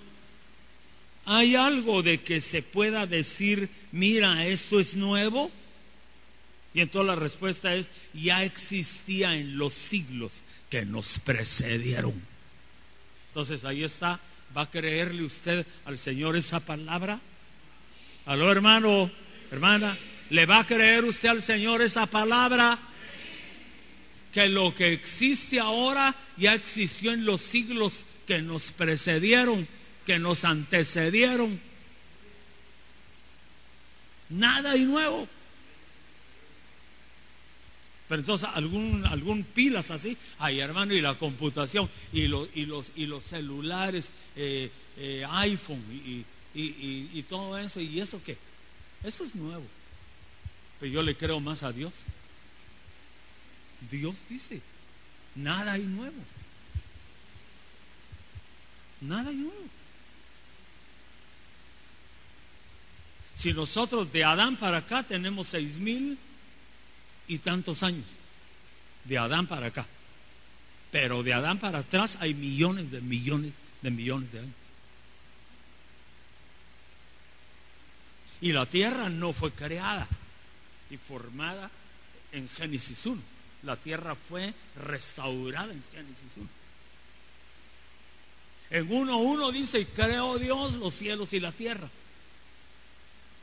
¿Hay 1.31 1.57
algo 1.57 2.03
de 2.03 2.23
que 2.23 2.41
se 2.41 2.63
pueda 2.63 3.07
decir, 3.07 3.69
mira, 3.93 4.47
esto 4.47 4.81
es 4.81 4.97
nuevo? 4.97 5.51
Y 6.75 6.81
entonces 6.81 7.07
la 7.07 7.17
respuesta 7.17 7.75
es, 7.75 7.91
ya 8.15 8.45
existía 8.45 9.37
en 9.37 9.59
los 9.59 9.75
siglos 9.75 10.43
que 10.71 10.85
nos 10.85 11.19
precedieron. 11.19 12.15
Entonces 13.29 13.65
ahí 13.65 13.85
está 13.85 14.21
¿Va 14.57 14.63
a 14.63 14.71
creerle 14.71 15.25
usted 15.25 15.67
al 15.85 15.99
Señor 15.99 16.37
esa 16.37 16.61
palabra? 16.61 17.21
Aló, 18.27 18.51
hermano, 18.51 19.11
hermana, 19.51 19.99
¿le 20.31 20.47
va 20.47 20.61
a 20.61 20.67
creer 20.67 21.05
usted 21.05 21.29
al 21.29 21.43
Señor 21.43 21.83
esa 21.83 22.07
palabra? 22.07 22.79
Que 24.33 24.49
lo 24.49 24.75
que 24.75 24.93
existe 24.93 25.61
ahora 25.61 26.15
ya 26.37 26.55
existió 26.55 27.13
en 27.13 27.25
los 27.25 27.41
siglos 27.41 28.05
que 28.27 28.43
nos 28.43 28.73
precedieron, 28.73 29.69
que 30.09 30.19
nos 30.19 30.47
antecedieron. 30.47 31.61
Nada 34.31 34.75
y 34.75 34.85
nuevo. 34.85 35.29
Pero 38.09 38.21
entonces 38.21 38.49
algún, 38.55 39.05
algún 39.05 39.45
pilas 39.45 39.91
así, 39.91 40.17
ay 40.39 40.61
hermano, 40.61 40.95
y 40.95 41.03
la 41.03 41.19
computación, 41.19 41.91
y, 42.11 42.27
los, 42.27 42.49
y, 42.55 42.65
los, 42.65 42.91
y 42.97 43.05
los 43.05 43.23
celulares, 43.23 44.15
eh, 44.35 44.71
eh, 44.97 45.27
iPhone, 45.29 45.85
y, 45.93 46.25
y, 46.55 47.23
todo 47.29 47.59
eso, 47.59 47.79
¿y 47.79 48.01
eso 48.01 48.19
qué? 48.25 48.39
Eso 49.05 49.25
es 49.25 49.37
nuevo. 49.37 49.67
Pero 50.81 50.91
yo 50.91 51.03
le 51.03 51.19
creo 51.19 51.39
más 51.39 51.63
a 51.63 51.71
Dios. 51.71 51.93
Dios 53.91 54.17
dice, 54.31 54.63
nada 55.35 55.73
hay 55.73 55.83
nuevo. 55.83 56.25
Nada 59.03 59.31
nuevo. 59.33 59.78
Si 63.39 63.53
nosotros 63.53 64.13
de 64.13 64.25
Adán 64.25 64.57
para 64.57 64.79
acá 64.79 65.05
tenemos 65.05 65.47
seis 65.47 65.79
mil 65.79 66.19
y 67.29 67.39
tantos 67.39 67.85
años, 67.85 68.05
de 69.05 69.17
Adán 69.17 69.47
para 69.47 69.67
acá, 69.67 69.87
pero 70.91 71.23
de 71.23 71.33
Adán 71.33 71.61
para 71.61 71.79
atrás 71.79 72.19
hay 72.21 72.35
millones 72.35 72.91
de 72.91 73.01
millones 73.01 73.53
de 73.81 73.93
millones 73.93 74.33
de 74.33 74.41
años. 74.41 74.55
Y 78.41 78.51
la 78.51 78.67
tierra 78.67 79.09
no 79.09 79.33
fue 79.33 79.53
creada 79.53 80.09
y 80.91 80.97
formada 80.97 81.71
en 82.33 82.49
Génesis 82.49 83.07
1. 83.07 83.23
La 83.63 83.77
tierra 83.77 84.17
fue 84.17 84.53
restaurada 84.75 85.73
en 85.73 85.85
Génesis 85.93 86.39
1. 86.39 86.49
En 88.71 88.89
1.1 88.89 89.53
dice, 89.53 89.87
creó 89.87 90.39
Dios 90.39 90.75
los 90.75 90.93
cielos 90.93 91.33
y 91.33 91.39
la 91.39 91.53
tierra. 91.53 91.89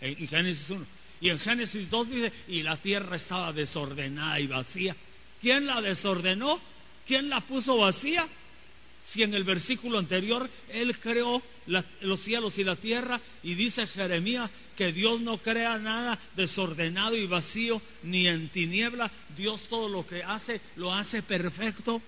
En 0.05 0.27
Génesis 0.27 0.69
1. 0.69 0.85
Y 1.21 1.29
en 1.29 1.39
Génesis 1.39 1.89
2 1.89 2.09
dice, 2.09 2.33
y 2.47 2.63
la 2.63 2.77
tierra 2.77 3.15
estaba 3.15 3.53
desordenada 3.53 4.39
y 4.39 4.47
vacía. 4.47 4.95
¿Quién 5.41 5.65
la 5.65 5.81
desordenó? 5.81 6.59
¿Quién 7.05 7.29
la 7.29 7.41
puso 7.41 7.77
vacía? 7.77 8.27
Si 9.03 9.21
en 9.21 9.35
el 9.35 9.43
versículo 9.43 9.99
anterior 9.99 10.49
Él 10.69 10.97
creó 10.97 11.41
los 12.01 12.19
cielos 12.19 12.57
y 12.57 12.63
la 12.63 12.75
tierra 12.75 13.21
y 13.43 13.53
dice 13.53 13.85
Jeremías 13.85 14.49
que 14.75 14.91
Dios 14.91 15.21
no 15.21 15.37
crea 15.37 15.77
nada 15.77 16.19
desordenado 16.35 17.15
y 17.15 17.27
vacío 17.27 17.81
ni 18.01 18.27
en 18.27 18.49
tiniebla, 18.49 19.11
Dios 19.37 19.67
todo 19.67 19.89
lo 19.89 20.05
que 20.05 20.23
hace 20.23 20.59
lo 20.75 20.93
hace 20.93 21.21
perfecto. 21.21 22.01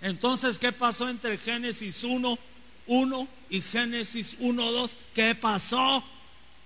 Entonces, 0.00 0.58
¿qué 0.58 0.70
pasó 0.70 1.08
entre 1.08 1.38
Génesis 1.38 2.04
1, 2.04 2.38
1 2.88 3.28
y 3.50 3.60
Génesis 3.60 4.36
1, 4.40 4.72
2? 4.72 4.96
¿Qué 5.14 5.34
pasó? 5.34 6.02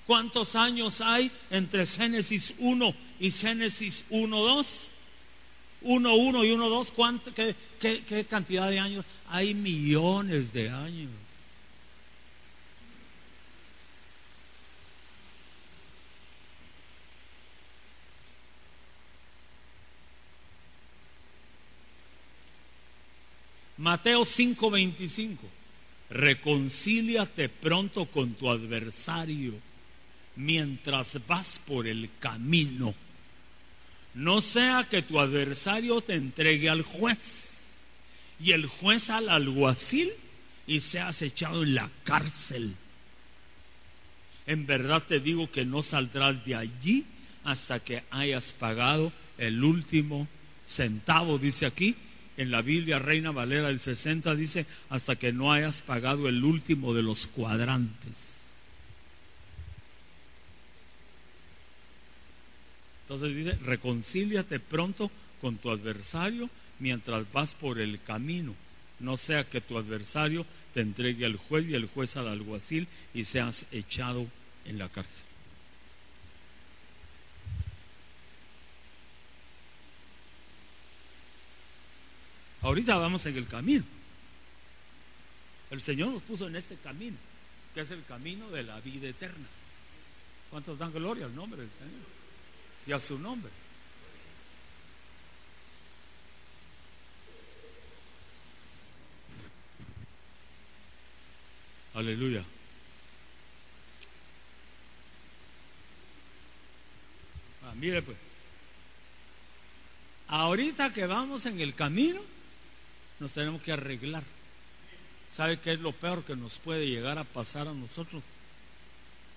¿Cuántos 0.07 0.57
años 0.57 1.01
hay 1.01 1.31
entre 1.51 1.87
Génesis 1.87 2.55
1 2.59 2.95
y 3.21 3.31
Génesis 3.31 4.05
1, 4.09 4.37
2? 4.37 4.91
1, 5.83 6.15
1 6.15 6.45
y 6.45 6.51
1, 6.51 6.69
2, 6.69 6.93
qué, 7.35 7.57
qué, 7.79 8.05
¿qué 8.05 8.25
cantidad 8.25 8.71
de 8.71 8.79
años? 8.79 9.05
Hay 9.29 9.53
millones 9.55 10.53
de 10.53 10.71
años. 10.71 11.11
Mateo 23.83 24.25
5:25. 24.25 25.62
Reconcíliate 26.13 27.49
pronto 27.49 28.05
con 28.05 28.35
tu 28.35 28.51
adversario 28.51 29.55
mientras 30.37 31.19
vas 31.27 31.59
por 31.67 31.87
el 31.87 32.11
camino. 32.19 32.95
No 34.13 34.43
sea 34.43 34.87
que 34.91 35.01
tu 35.01 35.19
adversario 35.19 36.03
te 36.03 36.15
entregue 36.15 36.69
al 36.69 36.83
juez 36.83 37.53
y 38.39 38.53
el 38.53 38.67
juez 38.67 39.09
al 39.09 39.31
alguacil 39.31 40.13
y 40.67 40.81
seas 40.81 41.23
echado 41.23 41.63
en 41.63 41.75
la 41.75 41.91
cárcel. 42.05 42.77
En 44.47 44.67
verdad 44.67 45.03
te 45.03 45.19
digo 45.19 45.51
que 45.51 45.65
no 45.65 45.83
saldrás 45.83 46.45
de 46.45 46.57
allí 46.57 47.07
hasta 47.43 47.81
que 47.81 48.05
hayas 48.11 48.53
pagado 48.53 49.15
el 49.39 49.65
último 49.65 50.29
centavo, 50.67 51.39
dice 51.39 51.65
aquí, 51.65 51.97
en 52.37 52.51
la 52.51 52.63
Biblia 52.63 52.99
Reina 52.99 53.31
Valera 53.31 53.69
del 53.69 53.81
60 53.81 54.35
dice, 54.35 54.67
hasta 54.89 55.17
que 55.17 55.33
no 55.33 55.53
hayas 55.53 55.81
pagado 55.81 56.29
el 56.29 56.45
último 56.45 56.95
de 56.95 57.03
los 57.03 57.27
cuadrantes. 57.27 58.33
Entonces 63.03 63.37
dice, 63.37 63.59
reconcíliate 63.65 64.61
pronto 64.61 65.11
con 65.41 65.59
tu 65.59 65.71
adversario 65.71 66.49
mientras 66.79 67.31
vas 67.33 67.55
por 67.55 67.79
el 67.79 68.01
camino. 68.01 68.55
No 69.01 69.17
sea 69.17 69.45
que 69.45 69.61
tu 69.61 69.77
adversario 69.77 70.47
te 70.73 70.81
entregue 70.81 71.27
al 71.27 71.37
juez 71.37 71.69
y 71.69 71.75
el 71.75 71.87
juez 71.87 72.17
al 72.17 72.29
alguacil 72.29 72.89
y 73.13 73.25
seas 73.25 73.67
echado 73.73 74.27
en 74.65 74.79
la 74.79 74.89
cárcel. 74.89 75.32
Ahorita 82.63 82.97
vamos 82.97 83.27
en 83.27 83.37
el 83.37 83.47
camino. 83.47 83.85
El 85.71 85.81
Señor 85.81 86.13
nos 86.13 86.23
puso 86.23 86.47
en 86.47 86.57
este 86.57 86.77
camino, 86.77 87.17
que 87.75 87.81
es 87.81 87.91
el 87.91 88.05
camino 88.05 88.51
de 88.51 88.63
la 88.63 88.79
vida 88.81 89.09
eterna. 89.09 89.47
¿Cuántos 90.51 90.79
dan 90.79 90.93
gloria 90.93 91.27
al 91.27 91.35
nombre 91.35 91.63
del 91.63 91.71
Señor? 91.71 92.07
Y 92.87 92.93
a 92.93 93.01
su 93.01 93.19
nombre. 93.19 93.51
Aleluya. 101.95 102.45
Ah, 107.65 107.75
mire 107.75 108.03
pues. 108.03 108.17
Ahorita 110.29 110.93
que 110.93 111.07
vamos 111.07 111.45
en 111.47 111.61
el 111.61 111.75
camino, 111.75 112.21
nos 113.23 113.33
tenemos 113.33 113.63
que 113.63 113.73
arreglar. 113.73 114.25
¿Sabe 115.31 115.59
qué 115.61 115.73
es 115.73 115.81
lo 115.81 115.93
peor 115.93 116.25
que 116.25 116.37
nos 116.37 116.59
puede 116.59 116.89
llegar 116.89 117.19
a 117.19 117.25
pasar 117.25 117.69
a 117.69 117.73
nosotros? 117.73 118.23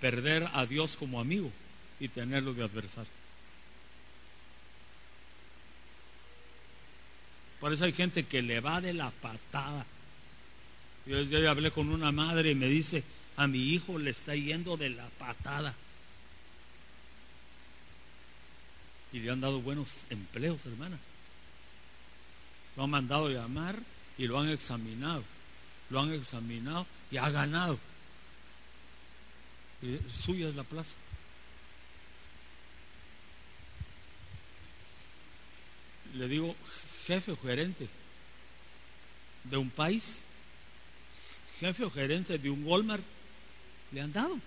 Perder 0.01 0.49
a 0.53 0.65
Dios 0.65 0.97
como 0.97 1.21
amigo 1.21 1.51
y 1.99 2.09
tenerlo 2.09 2.53
de 2.53 2.63
adversario. 2.63 3.11
Por 7.59 7.71
eso 7.71 7.86
hay 7.86 7.93
gente 7.93 8.25
que 8.25 8.41
le 8.41 8.59
va 8.59 8.81
de 8.81 8.93
la 8.93 9.11
patada. 9.11 9.86
Yo, 11.05 11.21
yo 11.21 11.49
hablé 11.49 11.69
con 11.71 11.89
una 11.89 12.11
madre 12.11 12.51
y 12.51 12.55
me 12.55 12.67
dice, 12.67 13.03
a 13.38 13.47
mi 13.47 13.59
hijo 13.59 13.99
le 13.99 14.09
está 14.09 14.36
yendo 14.36 14.77
de 14.77 14.89
la 14.89 15.07
patada. 15.09 15.75
Y 19.13 19.19
le 19.19 19.31
han 19.31 19.41
dado 19.41 19.61
buenos 19.61 20.07
empleos, 20.09 20.65
hermana. 20.65 20.99
Lo 22.76 22.84
han 22.84 22.89
mandado 22.89 23.30
llamar 23.30 23.80
y 24.17 24.28
lo 24.28 24.39
han 24.39 24.49
examinado. 24.49 25.23
Lo 25.89 25.99
han 25.99 26.13
examinado 26.13 26.86
y 27.11 27.17
ha 27.17 27.30
ganado. 27.30 27.80
Y 29.82 29.99
suya 30.11 30.49
es 30.49 30.55
la 30.55 30.63
plaza. 30.63 30.95
Le 36.15 36.28
digo, 36.28 36.55
jefe 37.05 37.32
o 37.32 37.38
gerente 37.38 37.89
de 39.43 39.57
un 39.57 39.69
país, 39.69 40.23
jefe 41.59 41.84
o 41.84 41.91
gerente 41.91 42.38
de 42.38 42.49
un 42.49 42.63
Walmart, 42.65 43.03
le 43.91 44.01
han 44.01 44.13
dado. 44.13 44.39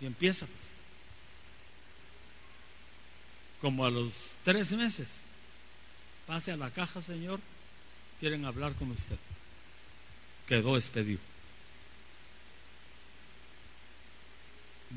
Y 0.00 0.06
empieza. 0.06 0.46
Como 3.60 3.84
a 3.84 3.90
los 3.90 4.36
tres 4.44 4.72
meses 4.72 5.22
Pase 6.28 6.52
a 6.52 6.58
la 6.58 6.70
caja, 6.70 7.00
Señor. 7.00 7.40
Quieren 8.20 8.44
hablar 8.44 8.74
con 8.74 8.90
usted. 8.90 9.16
Quedó 10.46 10.76
expedido. 10.76 11.20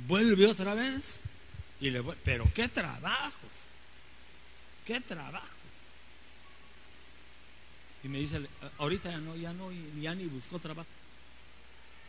Vuelve 0.08 0.46
otra 0.46 0.74
vez 0.74 1.22
y 1.80 1.90
le 1.90 2.04
pero 2.04 2.52
qué 2.54 2.68
trabajos. 2.68 3.50
Qué 4.86 5.00
trabajos. 5.00 5.50
Y 8.04 8.10
me 8.10 8.20
dice, 8.20 8.46
ahorita 8.78 9.12
ya 9.12 9.20
no, 9.20 9.36
ya 9.38 9.54
no, 9.54 9.70
ya 10.02 10.14
ni 10.14 10.26
buscó 10.26 10.60
trabajo. 10.60 10.90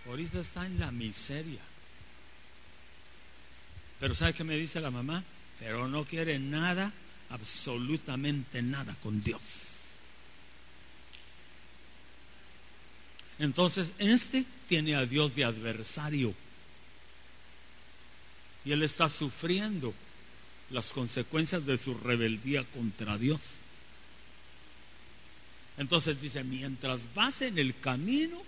Ahorita 0.07 0.41
está 0.41 0.67
en 0.67 0.81
la 0.81 0.91
miseria. 0.91 1.61
Pero 4.01 4.17
¿sabe 4.17 4.33
qué 4.33 4.43
me 4.43 4.57
dice 4.57 4.81
la 4.81 4.91
mamá? 4.91 5.23
Pero 5.61 5.87
no 5.87 6.05
quiere 6.05 6.41
nada 6.41 6.93
absolutamente 7.33 8.63
nada 8.63 8.95
con 9.03 9.23
Dios. 9.23 9.41
Entonces, 13.39 13.93
este 13.99 14.45
tiene 14.69 14.95
a 14.95 15.07
Dios 15.07 15.35
de 15.35 15.45
adversario. 15.45 16.35
Y 18.65 18.73
él 18.73 18.83
está 18.83 19.09
sufriendo 19.09 19.93
las 20.71 20.93
consecuencias 20.93 21.67
de 21.67 21.79
su 21.79 21.95
rebeldía 21.95 22.65
contra 22.65 23.19
Dios. 23.19 23.41
Entonces 25.79 26.21
dice, 26.21 26.45
mientras 26.45 27.13
vas 27.15 27.43
en 27.43 27.59
el 27.59 27.79
camino, 27.81 28.41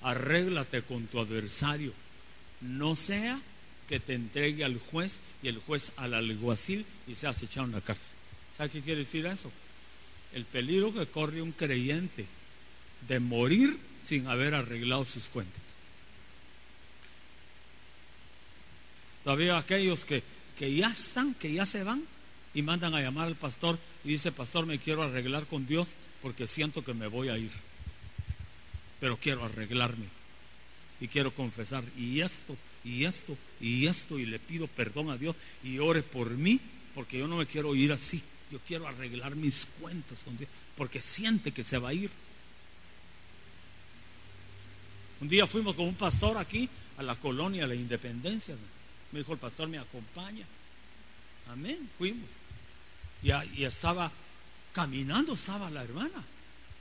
arréglate 0.00 0.82
con 0.82 1.06
tu 1.06 1.20
adversario. 1.20 1.92
No 2.60 2.96
sea 2.96 3.40
que 3.90 3.98
te 3.98 4.14
entregue 4.14 4.64
al 4.64 4.78
juez 4.78 5.18
y 5.42 5.48
el 5.48 5.58
juez 5.58 5.90
al 5.96 6.14
alguacil 6.14 6.86
y 7.08 7.16
se 7.16 7.28
echado 7.28 7.66
en 7.66 7.72
la 7.72 7.80
cárcel. 7.80 8.14
¿Sabe 8.56 8.70
qué 8.70 8.80
quiere 8.82 9.00
decir 9.00 9.26
eso? 9.26 9.50
El 10.32 10.44
peligro 10.44 10.94
que 10.94 11.08
corre 11.08 11.42
un 11.42 11.50
creyente 11.50 12.24
de 13.08 13.18
morir 13.18 13.80
sin 14.04 14.28
haber 14.28 14.54
arreglado 14.54 15.04
sus 15.04 15.26
cuentas. 15.26 15.60
Todavía 19.24 19.58
aquellos 19.58 20.04
que, 20.04 20.22
que 20.56 20.72
ya 20.72 20.90
están, 20.90 21.34
que 21.34 21.52
ya 21.52 21.66
se 21.66 21.82
van 21.82 22.04
y 22.54 22.62
mandan 22.62 22.94
a 22.94 23.00
llamar 23.00 23.26
al 23.26 23.34
pastor 23.34 23.76
y 24.04 24.10
dice, 24.10 24.30
pastor, 24.30 24.66
me 24.66 24.78
quiero 24.78 25.02
arreglar 25.02 25.46
con 25.46 25.66
Dios 25.66 25.94
porque 26.22 26.46
siento 26.46 26.84
que 26.84 26.94
me 26.94 27.08
voy 27.08 27.28
a 27.28 27.36
ir. 27.36 27.50
Pero 29.00 29.16
quiero 29.16 29.44
arreglarme 29.44 30.06
y 31.00 31.08
quiero 31.08 31.34
confesar 31.34 31.82
y 31.98 32.20
esto 32.20 32.56
y 32.84 33.04
esto 33.04 33.36
y 33.60 33.86
esto 33.86 34.18
y 34.18 34.26
le 34.26 34.38
pido 34.38 34.66
perdón 34.66 35.10
a 35.10 35.16
Dios 35.16 35.36
y 35.62 35.78
ore 35.78 36.02
por 36.02 36.30
mí 36.30 36.60
porque 36.94 37.18
yo 37.18 37.28
no 37.28 37.36
me 37.36 37.46
quiero 37.46 37.74
ir 37.74 37.92
así. 37.92 38.22
Yo 38.50 38.58
quiero 38.66 38.88
arreglar 38.88 39.36
mis 39.36 39.66
cuentas 39.80 40.24
con 40.24 40.36
Dios 40.36 40.50
porque 40.76 41.00
siente 41.00 41.52
que 41.52 41.62
se 41.62 41.78
va 41.78 41.90
a 41.90 41.94
ir. 41.94 42.10
Un 45.20 45.28
día 45.28 45.46
fuimos 45.46 45.76
con 45.76 45.86
un 45.86 45.94
pastor 45.94 46.38
aquí 46.38 46.68
a 46.96 47.02
la 47.02 47.14
colonia, 47.16 47.64
a 47.64 47.68
la 47.68 47.74
independencia. 47.74 48.56
Me 49.12 49.20
dijo 49.20 49.32
el 49.32 49.38
pastor, 49.38 49.68
me 49.68 49.78
acompaña. 49.78 50.46
Amén, 51.48 51.90
fuimos. 51.98 52.28
Y, 53.22 53.30
y 53.60 53.64
estaba 53.64 54.10
caminando, 54.72 55.34
estaba 55.34 55.70
la 55.70 55.82
hermana. 55.82 56.24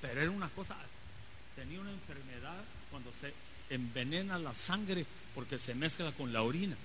Pero 0.02 0.22
era 0.22 0.32
una 0.32 0.50
cosa, 0.50 0.78
tenía 1.56 1.82
una 1.82 1.92
enfermedad 1.92 2.64
cuando 2.90 3.12
se 3.12 3.34
envenena 3.70 4.40
la 4.40 4.56
sangre 4.56 5.06
porque 5.36 5.60
se 5.60 5.76
mezcla 5.76 6.12
con 6.12 6.34
la 6.34 6.42
orina. 6.42 6.76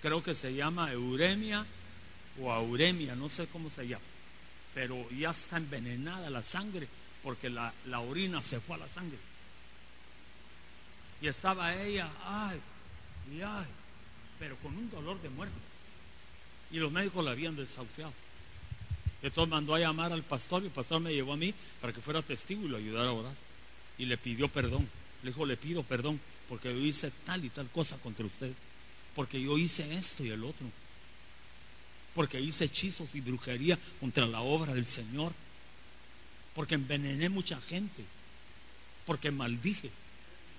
Creo 0.00 0.22
que 0.22 0.34
se 0.34 0.54
llama 0.54 0.92
euremia 0.92 1.66
o 2.40 2.50
auremia, 2.50 3.14
no 3.14 3.28
sé 3.28 3.46
cómo 3.48 3.68
se 3.70 3.86
llama. 3.86 4.04
Pero 4.74 5.08
ya 5.10 5.30
está 5.30 5.56
envenenada 5.56 6.30
la 6.30 6.42
sangre 6.42 6.88
porque 7.22 7.50
la, 7.50 7.72
la 7.86 8.00
orina 8.00 8.42
se 8.42 8.60
fue 8.60 8.76
a 8.76 8.78
la 8.78 8.88
sangre. 8.88 9.18
Y 11.20 11.28
estaba 11.28 11.74
ella, 11.74 12.10
ay, 12.24 12.58
y 13.30 13.42
ay, 13.42 13.66
pero 14.38 14.56
con 14.56 14.76
un 14.76 14.90
dolor 14.90 15.20
de 15.20 15.28
muerte. 15.28 15.54
Y 16.70 16.78
los 16.78 16.90
médicos 16.90 17.24
la 17.24 17.32
habían 17.32 17.56
desahuciado. 17.56 18.12
Entonces 19.22 19.50
mandó 19.50 19.74
a 19.74 19.78
llamar 19.78 20.12
al 20.12 20.22
pastor 20.22 20.62
y 20.62 20.66
el 20.66 20.72
pastor 20.72 21.00
me 21.00 21.12
llevó 21.12 21.34
a 21.34 21.36
mí 21.36 21.52
para 21.80 21.92
que 21.92 22.00
fuera 22.00 22.22
testigo 22.22 22.64
y 22.64 22.68
lo 22.68 22.78
ayudara 22.78 23.10
a 23.10 23.12
orar. 23.12 23.34
Y 23.98 24.06
le 24.06 24.16
pidió 24.16 24.48
perdón. 24.48 24.88
Le 25.22 25.30
dijo, 25.30 25.44
le 25.44 25.56
pido 25.56 25.82
perdón 25.82 26.20
porque 26.48 26.68
yo 26.74 26.80
hice 26.80 27.12
tal 27.24 27.44
y 27.44 27.50
tal 27.50 27.68
cosa 27.70 27.98
contra 27.98 28.26
usted. 28.26 28.52
Porque 29.14 29.40
yo 29.40 29.56
hice 29.58 29.94
esto 29.94 30.24
y 30.24 30.30
el 30.30 30.44
otro. 30.44 30.66
Porque 32.14 32.40
hice 32.40 32.64
hechizos 32.64 33.14
y 33.14 33.20
brujería 33.20 33.78
contra 34.00 34.26
la 34.26 34.40
obra 34.40 34.74
del 34.74 34.86
Señor. 34.86 35.32
Porque 36.54 36.74
envenené 36.74 37.28
mucha 37.28 37.60
gente. 37.60 38.04
Porque 39.06 39.30
maldije. 39.30 39.90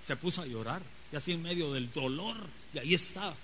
Se 0.02 0.16
puso 0.16 0.42
a 0.42 0.46
llorar. 0.46 0.82
Y 1.12 1.16
así 1.16 1.32
en 1.32 1.42
medio 1.42 1.72
del 1.72 1.92
dolor. 1.92 2.36
Y 2.72 2.78
ahí 2.78 2.94
estaba. 2.94 3.36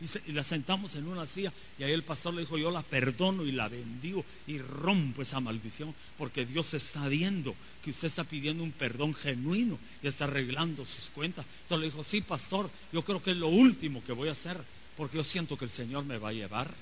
Y, 0.00 0.32
la 0.32 0.42
sentamos 0.42 0.94
en 0.94 1.08
una 1.08 1.26
silla 1.26 1.52
y 1.78 1.82
ahí 1.82 1.92
el 1.92 2.02
pastor 2.02 2.34
le 2.34 2.40
dijo, 2.40 2.58
yo 2.58 2.70
la 2.70 2.82
perdono 2.82 3.44
y 3.44 3.52
la 3.52 3.68
bendigo 3.68 4.24
y 4.46 4.58
rompo 4.58 5.22
esa 5.22 5.40
maldición 5.40 5.94
porque 6.18 6.44
Dios 6.44 6.74
está 6.74 7.08
viendo 7.08 7.54
que 7.82 7.90
usted 7.90 8.08
está 8.08 8.24
pidiendo 8.24 8.62
un 8.62 8.72
perdón 8.72 9.14
genuino 9.14 9.78
y 10.02 10.08
está 10.08 10.24
arreglando 10.24 10.84
sus 10.84 11.08
cuentas. 11.08 11.46
Entonces 11.62 11.80
le 11.80 11.90
dijo, 11.90 12.04
sí, 12.04 12.20
pastor, 12.20 12.70
yo 12.92 13.02
creo 13.02 13.22
que 13.22 13.30
es 13.30 13.36
lo 13.38 13.48
último 13.48 14.04
que 14.04 14.12
voy 14.12 14.28
a 14.28 14.32
hacer 14.32 14.62
porque 14.96 15.16
yo 15.16 15.24
siento 15.24 15.56
que 15.56 15.64
el 15.64 15.70
Señor 15.70 16.04
me 16.04 16.18
va 16.18 16.30
a 16.30 16.32
llevar. 16.32 16.74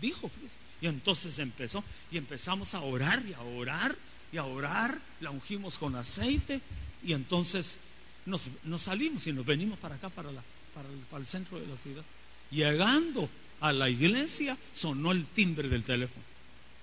Dijo, 0.00 0.30
y 0.80 0.86
entonces 0.86 1.38
empezó 1.38 1.82
y 2.10 2.18
empezamos 2.18 2.74
a 2.74 2.80
orar 2.80 3.24
y 3.26 3.32
a 3.32 3.40
orar 3.40 3.96
y 4.32 4.36
a 4.36 4.44
orar, 4.44 5.00
la 5.20 5.30
ungimos 5.30 5.78
con 5.78 5.96
aceite 5.96 6.60
y 7.02 7.12
entonces 7.12 7.78
nos, 8.26 8.50
salimos 8.78 9.26
y 9.26 9.32
nos 9.32 9.46
venimos 9.46 9.78
para 9.78 9.94
acá, 9.94 10.10
para, 10.10 10.32
la, 10.32 10.42
para 11.10 11.20
el 11.20 11.26
centro 11.26 11.58
de 11.58 11.66
la 11.66 11.76
ciudad. 11.76 12.04
Llegando 12.50 13.28
a 13.60 13.72
la 13.72 13.88
iglesia, 13.88 14.56
sonó 14.72 15.12
el 15.12 15.26
timbre 15.26 15.68
del 15.68 15.84
teléfono. 15.84 16.24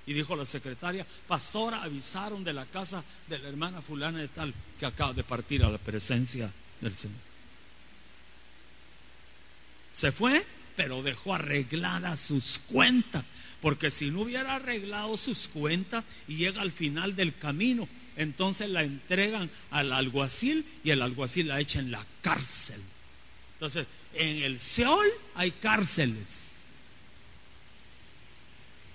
Y 0.05 0.13
dijo 0.13 0.35
la 0.35 0.45
secretaria, 0.45 1.07
pastora, 1.27 1.81
avisaron 1.81 2.43
de 2.43 2.53
la 2.53 2.65
casa 2.65 3.03
de 3.27 3.39
la 3.39 3.47
hermana 3.47 3.81
fulana 3.81 4.19
de 4.19 4.27
tal 4.27 4.53
que 4.77 4.85
acaba 4.85 5.13
de 5.13 5.23
partir 5.23 5.63
a 5.63 5.69
la 5.69 5.77
presencia 5.77 6.51
del 6.81 6.93
Señor. 6.93 7.17
Se 9.93 10.11
fue, 10.11 10.45
pero 10.75 11.03
dejó 11.03 11.35
arregladas 11.35 12.19
sus 12.19 12.59
cuentas. 12.59 13.23
Porque 13.61 13.91
si 13.91 14.11
no 14.11 14.21
hubiera 14.21 14.55
arreglado 14.55 15.15
sus 15.15 15.47
cuentas 15.47 16.03
y 16.27 16.35
llega 16.35 16.61
al 16.61 16.73
final 16.73 17.15
del 17.15 17.37
camino, 17.37 17.87
entonces 18.17 18.69
la 18.69 18.83
entregan 18.83 19.49
al 19.71 19.93
alguacil 19.93 20.65
y 20.83 20.89
el 20.89 21.01
alguacil 21.01 21.47
la 21.47 21.61
echa 21.61 21.79
en 21.79 21.91
la 21.91 22.05
cárcel. 22.21 22.81
Entonces, 23.53 23.87
en 24.13 24.43
el 24.43 24.59
Seol 24.59 25.07
hay 25.35 25.51
cárceles. 25.51 26.43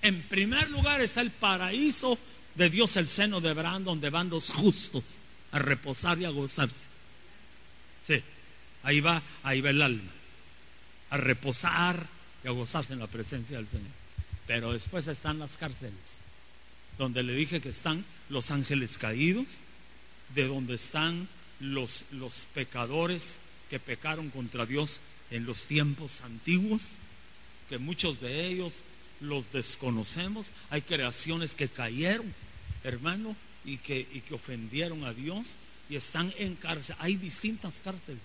En 0.02 0.22
primer 0.22 0.70
lugar 0.70 1.00
está 1.00 1.20
el 1.20 1.30
paraíso 1.30 2.18
de 2.54 2.70
Dios, 2.70 2.96
el 2.96 3.08
seno 3.08 3.40
de 3.40 3.50
Abraham, 3.50 3.84
donde 3.84 4.10
van 4.10 4.30
los 4.30 4.50
justos 4.50 5.04
a 5.52 5.58
reposar 5.58 6.18
y 6.18 6.24
a 6.24 6.30
gozarse. 6.30 6.88
Sí, 8.02 8.22
ahí 8.82 9.00
va, 9.00 9.22
ahí 9.42 9.60
va 9.60 9.70
el 9.70 9.82
alma, 9.82 10.10
a 11.10 11.16
reposar 11.16 12.06
y 12.44 12.48
a 12.48 12.52
gozarse 12.52 12.92
en 12.92 13.00
la 13.00 13.06
presencia 13.06 13.56
del 13.56 13.68
Señor. 13.68 13.90
Pero 14.46 14.72
después 14.72 15.06
están 15.08 15.38
las 15.38 15.58
cárceles, 15.58 16.18
donde 16.96 17.22
le 17.22 17.32
dije 17.34 17.60
que 17.60 17.68
están 17.70 18.04
los 18.28 18.50
ángeles 18.50 18.98
caídos, 18.98 19.58
de 20.34 20.46
donde 20.46 20.74
están 20.74 21.28
los, 21.60 22.04
los 22.12 22.46
pecadores 22.54 23.38
que 23.68 23.78
pecaron 23.78 24.30
contra 24.30 24.66
Dios 24.66 25.00
en 25.30 25.44
los 25.44 25.66
tiempos 25.66 26.20
antiguos, 26.22 26.82
que 27.68 27.78
muchos 27.78 28.20
de 28.20 28.46
ellos 28.46 28.82
los 29.20 29.52
desconocemos. 29.52 30.50
Hay 30.70 30.82
creaciones 30.82 31.54
que 31.54 31.68
cayeron, 31.68 32.34
hermano, 32.84 33.36
y 33.64 33.78
que, 33.78 34.08
y 34.12 34.20
que 34.20 34.34
ofendieron 34.34 35.04
a 35.04 35.12
Dios 35.12 35.56
y 35.90 35.96
están 35.96 36.32
en 36.38 36.54
cárcel. 36.56 36.96
Hay 36.98 37.16
distintas 37.16 37.80
cárceles, 37.80 38.22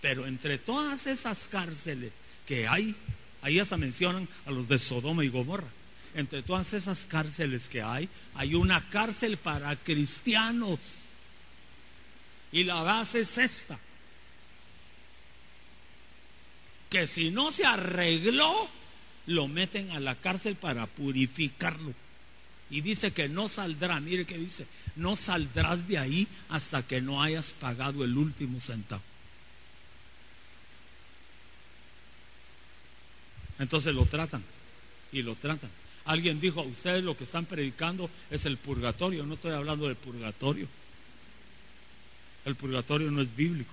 pero 0.00 0.26
entre 0.26 0.58
todas 0.58 1.06
esas 1.06 1.46
cárceles 1.48 2.12
que 2.46 2.66
hay, 2.66 2.96
ahí 3.42 3.58
hasta 3.58 3.76
mencionan 3.76 4.28
a 4.46 4.50
los 4.50 4.68
de 4.68 4.78
Sodoma 4.78 5.24
y 5.24 5.28
Gomorra. 5.28 5.68
Entre 6.14 6.42
todas 6.42 6.74
esas 6.74 7.06
cárceles 7.06 7.68
que 7.68 7.80
hay, 7.80 8.08
hay 8.34 8.54
una 8.54 8.86
cárcel 8.90 9.38
para 9.38 9.74
cristianos. 9.76 10.78
Y 12.50 12.64
la 12.64 12.82
base 12.82 13.20
es 13.20 13.38
esta 13.38 13.78
que 16.92 17.06
si 17.06 17.30
no 17.30 17.50
se 17.50 17.64
arregló, 17.64 18.68
lo 19.26 19.48
meten 19.48 19.92
a 19.92 19.98
la 19.98 20.14
cárcel 20.14 20.56
para 20.56 20.86
purificarlo. 20.86 21.94
Y 22.68 22.82
dice 22.82 23.12
que 23.12 23.30
no 23.30 23.48
saldrá, 23.48 23.98
mire 23.98 24.26
que 24.26 24.36
dice, 24.36 24.66
no 24.96 25.16
saldrás 25.16 25.88
de 25.88 25.96
ahí 25.96 26.28
hasta 26.50 26.86
que 26.86 27.00
no 27.00 27.22
hayas 27.22 27.52
pagado 27.52 28.04
el 28.04 28.18
último 28.18 28.60
centavo. 28.60 29.02
Entonces 33.58 33.94
lo 33.94 34.04
tratan 34.04 34.44
y 35.12 35.22
lo 35.22 35.34
tratan. 35.34 35.70
Alguien 36.04 36.40
dijo, 36.42 36.60
ustedes 36.60 37.02
lo 37.02 37.16
que 37.16 37.24
están 37.24 37.46
predicando 37.46 38.10
es 38.30 38.44
el 38.44 38.58
purgatorio. 38.58 39.24
No 39.24 39.32
estoy 39.32 39.52
hablando 39.52 39.88
de 39.88 39.94
purgatorio. 39.94 40.68
El 42.44 42.54
purgatorio 42.54 43.10
no 43.10 43.22
es 43.22 43.34
bíblico. 43.34 43.72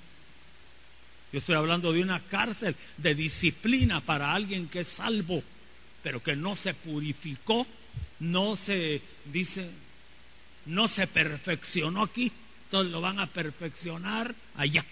Yo 1.31 1.37
estoy 1.37 1.55
hablando 1.55 1.93
de 1.93 2.01
una 2.01 2.19
cárcel 2.21 2.75
de 2.97 3.13
disciplina 3.13 4.01
para 4.01 4.33
alguien 4.33 4.67
que 4.67 4.81
es 4.81 4.87
salvo, 4.87 5.43
pero 6.01 6.23
que 6.23 6.35
no 6.35 6.55
se 6.55 6.73
purificó, 6.73 7.67
no 8.19 8.55
se 8.55 9.01
dice, 9.25 9.69
no 10.65 10.87
se 10.87 11.05
perfeccionó 11.07 12.03
aquí, 12.03 12.31
entonces 12.65 12.91
lo 12.91 13.01
van 13.01 13.19
a 13.19 13.27
perfeccionar 13.27 14.33
allá. 14.55 14.85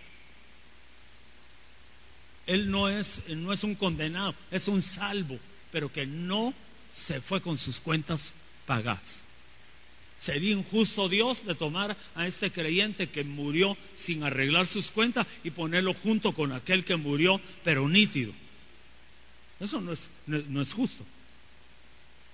Él 2.46 2.70
no 2.72 2.88
es, 2.88 3.24
no 3.30 3.52
es 3.52 3.64
un 3.64 3.76
condenado, 3.76 4.36
es 4.52 4.68
un 4.68 4.82
salvo, 4.82 5.40
pero 5.72 5.92
que 5.92 6.06
no 6.06 6.54
se 6.92 7.20
fue 7.20 7.42
con 7.42 7.58
sus 7.58 7.80
cuentas 7.80 8.34
pagadas. 8.66 9.27
Sería 10.18 10.54
injusto 10.54 11.10
Dios 11.10 11.46
de 11.46 11.54
tomar 11.54 11.96
a 12.16 12.26
este 12.26 12.52
creyente 12.52 13.10
que 13.10 13.24
murió 13.24 13.78
sin 13.94 14.24
arreglar 14.24 14.66
sus 14.66 14.90
cuentas 14.90 15.28
y 15.44 15.52
ponerlo 15.52 15.94
junto 15.94 16.34
con 16.34 16.52
aquel 16.52 16.84
que 16.84 16.96
murió 16.96 17.40
pero 17.64 17.88
nítido. 17.88 18.34
Eso 19.60 19.80
no 19.80 19.92
es, 19.92 20.10
no, 20.26 20.62
es 20.62 20.74
justo. 20.74 21.06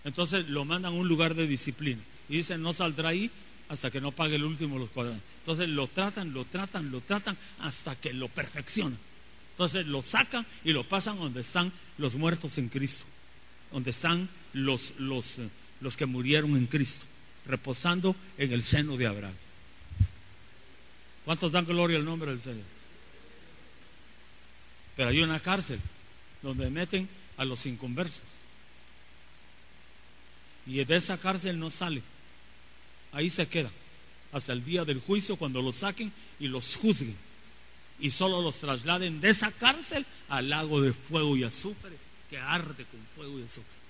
Entonces 0.05 0.47
lo 0.47 0.63
mandan 0.63 0.93
a 0.93 0.95
un 0.95 1.07
lugar 1.07 1.36
de 1.36 1.45
disciplina 1.45 2.01
y 2.29 2.38
dicen 2.38 2.61
no 2.61 2.71
saldrá 2.71 3.09
ahí 3.09 3.29
hasta 3.67 3.91
que 3.91 4.01
no 4.01 4.11
pague 4.11 4.36
el 4.36 4.45
último 4.45 4.79
los 4.79 4.89
cuadrantes. 4.89 5.23
Entonces 5.39 5.67
lo 5.67 5.88
tratan, 5.88 6.34
lo 6.34 6.45
tratan, 6.45 6.89
lo 6.89 7.01
tratan 7.01 7.38
hasta 7.59 7.95
que 7.97 8.13
lo 8.13 8.29
perfeccionan. 8.29 8.99
Entonces 9.51 9.86
lo 9.88 10.01
sacan 10.01 10.45
y 10.63 10.71
lo 10.71 10.88
pasan 10.88 11.17
donde 11.17 11.41
están 11.41 11.71
los 11.97 12.15
muertos 12.15 12.57
en 12.57 12.69
Cristo, 12.69 13.03
donde 13.73 13.91
están 13.91 14.29
los, 14.53 14.93
los, 14.99 15.39
los 15.81 15.97
que 15.97 16.05
murieron 16.05 16.55
en 16.55 16.65
Cristo 16.67 17.05
reposando 17.45 18.15
en 18.37 18.53
el 18.53 18.63
seno 18.63 18.97
de 18.97 19.07
Abraham. 19.07 19.35
¿Cuántos 21.25 21.51
dan 21.51 21.65
gloria 21.65 21.97
al 21.97 22.05
nombre 22.05 22.31
del 22.31 22.41
Señor? 22.41 22.65
Pero 24.95 25.09
hay 25.09 25.21
una 25.21 25.39
cárcel 25.39 25.79
donde 26.41 26.69
meten 26.69 27.09
a 27.37 27.45
los 27.45 27.65
inconversos. 27.65 28.23
Y 30.65 30.83
de 30.83 30.95
esa 30.95 31.17
cárcel 31.17 31.59
no 31.59 31.69
sale. 31.69 32.01
Ahí 33.11 33.29
se 33.29 33.47
queda. 33.47 33.71
Hasta 34.31 34.53
el 34.53 34.63
día 34.65 34.85
del 34.85 34.99
juicio 34.99 35.35
cuando 35.35 35.61
los 35.61 35.77
saquen 35.77 36.11
y 36.39 36.47
los 36.47 36.75
juzguen. 36.75 37.15
Y 37.99 38.11
solo 38.11 38.41
los 38.41 38.57
trasladen 38.57 39.21
de 39.21 39.29
esa 39.29 39.51
cárcel 39.51 40.05
al 40.29 40.49
lago 40.49 40.81
de 40.81 40.93
fuego 40.93 41.37
y 41.37 41.43
azufre 41.43 41.97
que 42.29 42.37
arde 42.37 42.85
con 42.85 42.99
fuego 43.15 43.39
y 43.39 43.43
azufre. 43.43 43.82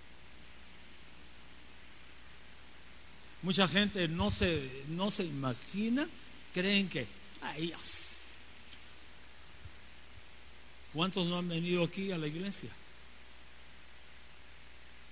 Mucha 3.44 3.68
gente 3.68 4.08
no 4.08 4.32
se, 4.32 4.86
no 4.88 5.12
se 5.12 5.26
imagina, 5.26 6.08
creen 6.54 6.88
que, 6.88 7.06
ay, 7.42 7.74
¿cuántos 10.94 11.28
no 11.28 11.38
han 11.38 11.50
venido 11.50 11.84
aquí 11.84 12.14
a 12.14 12.18
la 12.18 12.28
iglesia? 12.28 12.70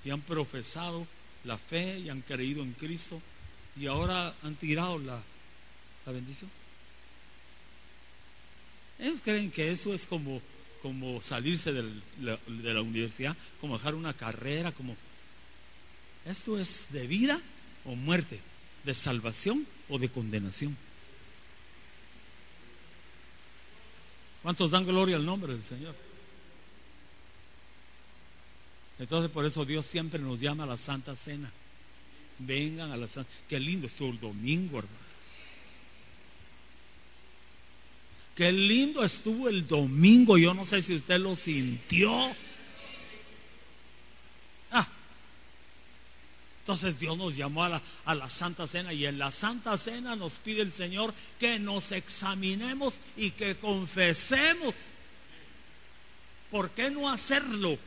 Y 0.05 0.11
han 0.11 0.21
profesado 0.21 1.05
la 1.43 1.57
fe 1.57 1.99
y 1.99 2.09
han 2.09 2.21
creído 2.21 2.63
en 2.63 2.71
Cristo 2.71 3.21
y 3.75 3.88
ahora 3.88 4.34
han 4.43 4.55
tirado 4.55 4.97
la, 4.97 5.21
la 6.05 6.11
bendición. 6.13 6.49
Ellos 8.97 9.19
creen 9.21 9.51
que 9.51 9.73
eso 9.73 9.93
es 9.93 10.05
como, 10.05 10.41
como 10.82 11.21
salirse 11.21 11.73
de 11.73 12.01
la 12.21 12.82
universidad, 12.82 13.36
como 13.59 13.77
dejar 13.77 13.93
una 13.93 14.13
carrera, 14.13 14.71
como... 14.71 14.95
Esto 16.23 16.57
es 16.57 16.88
de 16.91 17.07
vida 17.07 17.41
o 17.86 17.95
muerte, 17.95 18.39
de 18.84 18.93
salvación 18.93 19.65
o 19.89 19.99
de 19.99 20.09
condenación. 20.09 20.75
¿Cuántos 24.41 24.71
dan 24.71 24.86
gloria 24.86 25.17
al 25.17 25.25
nombre 25.25 25.53
del 25.53 25.63
Señor? 25.63 25.95
Entonces 28.97 29.32
por 29.32 29.45
eso 29.45 29.65
Dios 29.65 29.86
siempre 29.86 30.19
nos 30.19 30.39
llama 30.39 30.63
a 30.63 30.67
la 30.67 30.77
Santa 30.77 31.15
Cena. 31.15 31.51
Vengan 32.39 32.91
a 32.91 32.97
la 32.97 33.07
Santa. 33.07 33.29
Qué 33.47 33.59
lindo 33.59 33.88
estuvo 33.88 34.09
el 34.09 34.19
domingo, 34.19 34.79
hermano. 34.79 35.11
Qué 38.36 38.51
lindo 38.51 39.03
estuvo 39.03 39.49
el 39.49 39.67
domingo. 39.67 40.38
Yo 40.38 40.53
no 40.53 40.65
sé 40.65 40.82
si 40.82 40.95
usted 40.95 41.19
lo 41.19 41.36
sintió. 41.36 42.36
Entonces 46.62 46.99
Dios 46.99 47.18
nos 47.18 47.36
llamó 47.36 47.64
a 47.64 47.70
la, 47.70 47.82
a 48.05 48.14
la, 48.14 48.30
Santa 48.30 48.68
Cena 48.68 48.93
y 48.93 49.07
en 49.07 49.18
la 49.18 49.32
Santa 49.32 49.78
Cena 49.80 50.16
nos 50.16 50.38
pide 50.38 50.62
el 50.62 50.72
Señor 50.72 51.12
que 51.39 51.57
nos 51.57 51.91
examinemos 51.91 52.99
y 53.18 53.32
que 53.32 53.57
confesemos. 53.57 54.76
¿Por 56.51 56.70
qué 56.70 56.91
no 56.91 57.09
hacerlo? 57.09 57.80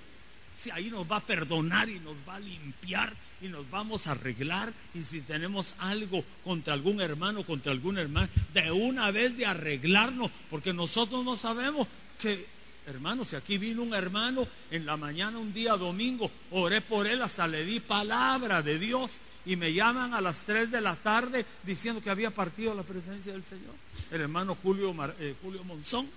Si 0.56 0.70
ahí 0.70 0.90
nos 0.90 1.10
va 1.10 1.16
a 1.16 1.26
perdonar 1.26 1.88
y 1.88 2.00
nos 2.00 2.16
va 2.28 2.36
a 2.36 2.40
limpiar 2.40 3.14
y 3.40 3.46
nos 3.46 3.68
vamos 3.70 4.06
a 4.06 4.12
arreglar 4.12 4.72
y 4.92 5.04
si 5.04 5.20
tenemos 5.20 5.76
algo 5.78 6.24
contra 6.42 6.74
algún 6.74 7.00
hermano, 7.00 7.44
contra 7.44 7.70
algún 7.70 7.98
hermano, 7.98 8.28
de 8.54 8.72
una 8.72 9.12
vez 9.12 9.36
de 9.36 9.46
arreglarnos, 9.46 10.32
porque 10.50 10.72
nosotros 10.72 11.24
no 11.24 11.36
sabemos 11.36 11.86
que 12.18 12.46
Hermanos, 12.86 13.28
si 13.28 13.36
aquí 13.36 13.56
vino 13.56 13.82
un 13.82 13.94
hermano 13.94 14.46
en 14.70 14.84
la 14.84 14.98
mañana 14.98 15.38
un 15.38 15.54
día 15.54 15.74
domingo, 15.74 16.30
oré 16.50 16.82
por 16.82 17.06
él, 17.06 17.22
hasta 17.22 17.48
le 17.48 17.64
di 17.64 17.80
palabra 17.80 18.60
de 18.60 18.78
Dios 18.78 19.20
y 19.46 19.56
me 19.56 19.72
llaman 19.72 20.12
a 20.12 20.20
las 20.20 20.42
3 20.42 20.70
de 20.70 20.82
la 20.82 20.94
tarde 20.94 21.46
diciendo 21.62 22.02
que 22.02 22.10
había 22.10 22.30
partido 22.30 22.74
la 22.74 22.82
presencia 22.82 23.32
del 23.32 23.42
Señor. 23.42 23.74
El 24.10 24.20
hermano 24.20 24.56
Julio, 24.62 24.94
eh, 25.18 25.34
Julio 25.42 25.64
Monzón 25.64 26.10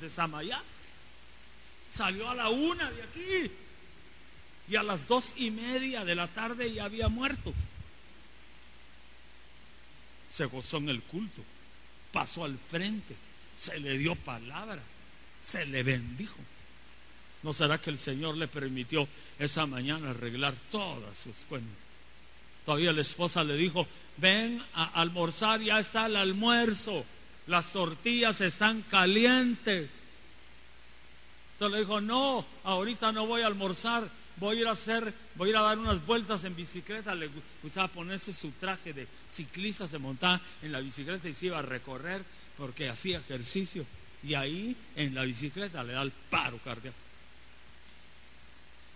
de 0.00 0.08
Samayá 0.08 0.62
salió 1.86 2.30
a 2.30 2.34
la 2.34 2.48
una 2.48 2.90
de 2.90 3.02
aquí 3.02 3.52
y 4.66 4.76
a 4.76 4.82
las 4.82 5.06
dos 5.06 5.34
y 5.36 5.50
media 5.50 6.06
de 6.06 6.14
la 6.14 6.28
tarde 6.28 6.72
ya 6.72 6.84
había 6.84 7.08
muerto. 7.08 7.52
Se 10.26 10.46
gozó 10.46 10.78
en 10.78 10.88
el 10.88 11.02
culto, 11.02 11.42
pasó 12.12 12.44
al 12.44 12.58
frente, 12.70 13.14
se 13.58 13.78
le 13.78 13.98
dio 13.98 14.14
palabra 14.14 14.82
se 15.42 15.66
le 15.66 15.82
bendijo. 15.82 16.36
¿No 17.42 17.52
será 17.52 17.80
que 17.80 17.90
el 17.90 17.98
Señor 17.98 18.36
le 18.36 18.48
permitió 18.48 19.08
esa 19.38 19.66
mañana 19.66 20.10
arreglar 20.10 20.54
todas 20.70 21.18
sus 21.18 21.36
cuentas? 21.48 21.76
Todavía 22.64 22.92
la 22.92 23.00
esposa 23.00 23.44
le 23.44 23.56
dijo, 23.56 23.86
ven 24.16 24.62
a 24.74 24.84
almorzar, 25.00 25.60
ya 25.60 25.78
está 25.78 26.06
el 26.06 26.16
almuerzo, 26.16 27.04
las 27.46 27.72
tortillas 27.72 28.40
están 28.40 28.82
calientes. 28.82 29.88
Entonces 31.54 31.72
le 31.72 31.78
dijo, 31.80 32.00
no, 32.00 32.44
ahorita 32.64 33.12
no 33.12 33.26
voy 33.26 33.42
a 33.42 33.46
almorzar, 33.46 34.10
voy 34.36 34.58
a 34.58 34.60
ir 34.60 34.68
a 34.68 34.72
hacer, 34.72 35.14
voy 35.34 35.48
a 35.48 35.50
ir 35.50 35.56
a 35.56 35.62
dar 35.62 35.78
unas 35.78 36.04
vueltas 36.04 36.44
en 36.44 36.54
bicicleta. 36.54 37.14
Le 37.14 37.30
gustaba 37.62 37.88
ponerse 37.88 38.32
su 38.32 38.50
traje 38.52 38.92
de 38.92 39.06
ciclista, 39.28 39.88
se 39.88 39.98
montaba 39.98 40.40
en 40.62 40.72
la 40.72 40.80
bicicleta 40.80 41.28
y 41.28 41.34
se 41.34 41.46
iba 41.46 41.60
a 41.60 41.62
recorrer 41.62 42.24
porque 42.56 42.88
hacía 42.88 43.18
ejercicio 43.18 43.86
y 44.22 44.34
ahí 44.34 44.76
en 44.96 45.14
la 45.14 45.24
bicicleta 45.24 45.84
le 45.84 45.92
da 45.92 46.02
el 46.02 46.10
paro 46.10 46.58
cardíaco. 46.58 46.96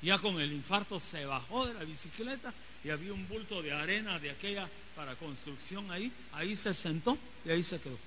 Ya 0.03 0.19
con 0.19 0.41
el 0.41 0.53
infarto 0.53 0.99
se 0.99 1.25
bajó 1.25 1.67
de 1.67 1.75
la 1.75 1.85
bicicleta 1.85 2.53
y 2.85 2.91
había 2.91 3.13
un 3.13 3.29
bulto 3.29 3.63
de 3.63 3.73
arena 3.73 4.19
de 4.19 4.31
aquella 4.31 4.69
para 4.97 5.15
construcción 5.15 5.91
ahí, 5.91 6.13
ahí 6.33 6.57
se 6.57 6.75
sentó 6.75 7.17
y 7.45 7.51
ahí 7.51 7.63
se 7.63 7.81
quedó. 7.81 7.99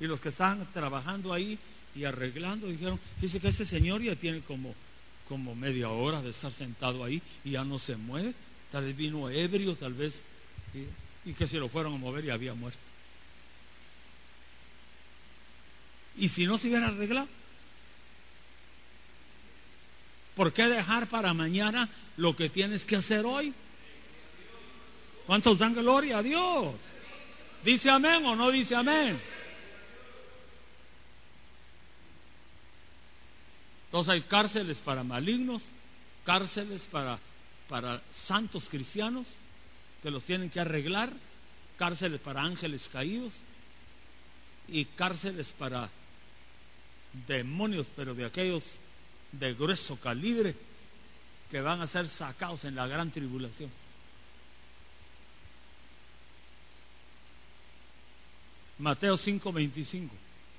Y 0.00 0.06
los 0.06 0.20
que 0.20 0.28
estaban 0.28 0.70
trabajando 0.72 1.32
ahí 1.32 1.58
y 1.94 2.04
arreglando 2.04 2.66
dijeron, 2.66 3.00
dice 3.20 3.40
que 3.40 3.48
ese 3.48 3.64
señor 3.64 4.02
ya 4.02 4.16
tiene 4.16 4.42
como, 4.42 4.74
como 5.28 5.54
media 5.54 5.88
hora 5.88 6.20
de 6.20 6.30
estar 6.30 6.52
sentado 6.52 7.02
ahí 7.02 7.22
y 7.44 7.52
ya 7.52 7.64
no 7.64 7.78
se 7.78 7.96
mueve, 7.96 8.34
tal 8.70 8.84
vez 8.84 8.96
vino 8.96 9.30
ebrio, 9.30 9.76
tal 9.76 9.94
vez, 9.94 10.22
y, 10.74 11.30
y 11.30 11.32
que 11.32 11.48
se 11.48 11.58
lo 11.58 11.68
fueron 11.68 11.94
a 11.94 11.98
mover 11.98 12.24
y 12.26 12.30
había 12.30 12.52
muerto. 12.52 12.91
¿Y 16.16 16.28
si 16.28 16.46
no 16.46 16.58
se 16.58 16.68
hubiera 16.68 16.88
arreglado? 16.88 17.28
¿Por 20.34 20.52
qué 20.52 20.66
dejar 20.66 21.08
para 21.08 21.34
mañana 21.34 21.88
lo 22.16 22.34
que 22.34 22.48
tienes 22.48 22.86
que 22.86 22.96
hacer 22.96 23.24
hoy? 23.26 23.52
¿Cuántos 25.26 25.58
dan 25.58 25.74
gloria 25.74 26.18
a 26.18 26.22
Dios? 26.22 26.74
¿Dice 27.64 27.90
amén 27.90 28.24
o 28.24 28.34
no 28.34 28.50
dice 28.50 28.74
amén? 28.74 29.20
Entonces 33.86 34.14
hay 34.14 34.22
cárceles 34.22 34.80
para 34.80 35.04
malignos, 35.04 35.64
cárceles 36.24 36.86
para, 36.86 37.18
para 37.68 38.02
santos 38.10 38.68
cristianos 38.70 39.28
que 40.02 40.10
los 40.10 40.24
tienen 40.24 40.48
que 40.48 40.60
arreglar, 40.60 41.12
cárceles 41.76 42.20
para 42.20 42.42
ángeles 42.42 42.88
caídos 42.88 43.34
y 44.66 44.86
cárceles 44.86 45.52
para 45.52 45.90
demonios, 47.26 47.86
pero 47.94 48.14
de 48.14 48.24
aquellos 48.24 48.78
de 49.32 49.54
grueso 49.54 49.96
calibre 49.96 50.54
que 51.50 51.60
van 51.60 51.80
a 51.80 51.86
ser 51.86 52.08
sacados 52.08 52.64
en 52.64 52.74
la 52.74 52.86
gran 52.86 53.10
tribulación. 53.10 53.70
Mateo 58.78 59.16
5:25. 59.16 60.10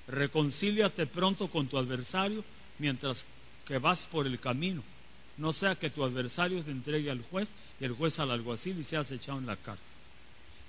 Reconcíliate 0.06 1.06
pronto 1.06 1.48
con 1.48 1.66
tu 1.66 1.78
adversario 1.78 2.44
mientras 2.78 3.24
que 3.64 3.78
vas 3.78 4.06
por 4.06 4.26
el 4.26 4.38
camino. 4.38 4.82
No 5.36 5.52
sea 5.52 5.74
que 5.74 5.90
tu 5.90 6.04
adversario 6.04 6.62
te 6.62 6.70
entregue 6.70 7.10
al 7.10 7.22
juez 7.22 7.50
y 7.80 7.84
el 7.84 7.92
juez 7.92 8.18
al 8.18 8.30
alguacil 8.30 8.78
y 8.78 8.84
seas 8.84 9.10
echado 9.10 9.38
en 9.38 9.46
la 9.46 9.56
cárcel. 9.56 9.84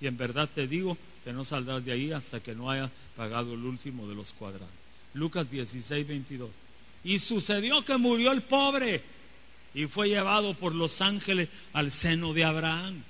Y 0.01 0.07
en 0.07 0.17
verdad 0.17 0.49
te 0.53 0.67
digo 0.67 0.97
que 1.23 1.33
no 1.33 1.45
saldrás 1.45 1.85
de 1.85 1.91
ahí 1.91 2.11
hasta 2.11 2.41
que 2.41 2.55
no 2.55 2.69
haya 2.69 2.89
pagado 3.15 3.53
el 3.53 3.63
último 3.63 4.07
de 4.07 4.15
los 4.15 4.33
cuadrados. 4.33 4.84
Lucas 5.15 5.49
16, 5.49 6.07
22. 6.07 6.49
Y 7.03 7.19
sucedió 7.19 7.83
que 7.83 7.97
murió 7.97 8.31
el 8.31 8.43
pobre 8.43 9.01
y 9.73 9.87
fue 9.87 10.09
llevado 10.09 10.53
por 10.53 10.75
los 10.75 11.01
ángeles 11.01 11.49
al 11.73 11.91
seno 11.91 12.33
de 12.33 12.43
Abraham. 12.43 13.03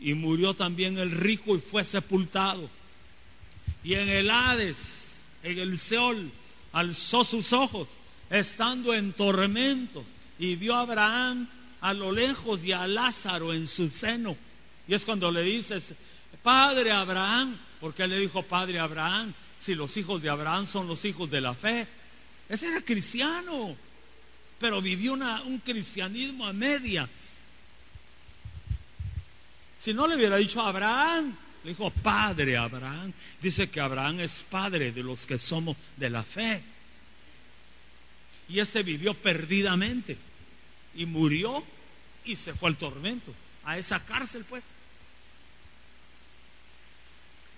Y 0.00 0.14
murió 0.14 0.54
también 0.54 0.96
el 0.96 1.10
rico 1.10 1.56
y 1.56 1.60
fue 1.60 1.84
sepultado. 1.84 2.70
Y 3.84 3.94
en 3.94 4.08
el 4.08 4.30
Hades, 4.30 5.22
en 5.42 5.58
el 5.58 5.78
Seol, 5.78 6.30
alzó 6.72 7.24
sus 7.24 7.52
ojos, 7.52 7.88
estando 8.30 8.94
en 8.94 9.12
tormentos, 9.12 10.04
y 10.38 10.56
vio 10.56 10.76
a 10.76 10.80
Abraham 10.80 11.48
a 11.80 11.92
lo 11.94 12.12
lejos 12.12 12.64
y 12.64 12.72
a 12.72 12.86
Lázaro 12.86 13.52
en 13.52 13.66
su 13.66 13.90
seno. 13.90 14.36
Y 14.86 14.94
es 14.94 15.04
cuando 15.04 15.30
le 15.30 15.42
dices, 15.42 15.94
Padre 16.42 16.92
Abraham, 16.92 17.58
porque 17.80 18.06
le 18.06 18.18
dijo 18.18 18.42
Padre 18.42 18.78
Abraham, 18.78 19.34
si 19.60 19.74
los 19.74 19.94
hijos 19.98 20.22
de 20.22 20.30
Abraham 20.30 20.66
son 20.66 20.88
los 20.88 21.04
hijos 21.04 21.30
de 21.30 21.40
la 21.42 21.54
fe. 21.54 21.86
Ese 22.48 22.66
era 22.66 22.80
cristiano, 22.80 23.76
pero 24.58 24.80
vivió 24.80 25.12
un 25.12 25.58
cristianismo 25.58 26.46
a 26.46 26.52
medias. 26.52 27.10
Si 29.76 29.92
no 29.92 30.06
le 30.06 30.16
hubiera 30.16 30.36
dicho 30.38 30.60
a 30.60 30.70
Abraham, 30.70 31.36
Le 31.62 31.72
dijo 31.72 31.90
padre 31.90 32.56
Abraham. 32.56 33.12
Dice 33.42 33.68
que 33.68 33.80
Abraham 33.80 34.20
es 34.20 34.42
padre 34.42 34.92
de 34.92 35.02
los 35.02 35.26
que 35.26 35.38
somos 35.38 35.76
de 35.98 36.08
la 36.08 36.22
fe. 36.22 36.62
Y 38.48 38.60
este 38.60 38.82
vivió 38.82 39.12
perdidamente 39.12 40.16
y 40.94 41.04
murió 41.04 41.62
y 42.24 42.36
se 42.36 42.54
fue 42.54 42.70
al 42.70 42.78
tormento, 42.78 43.34
a 43.64 43.76
esa 43.76 44.02
cárcel 44.04 44.44
pues. 44.48 44.64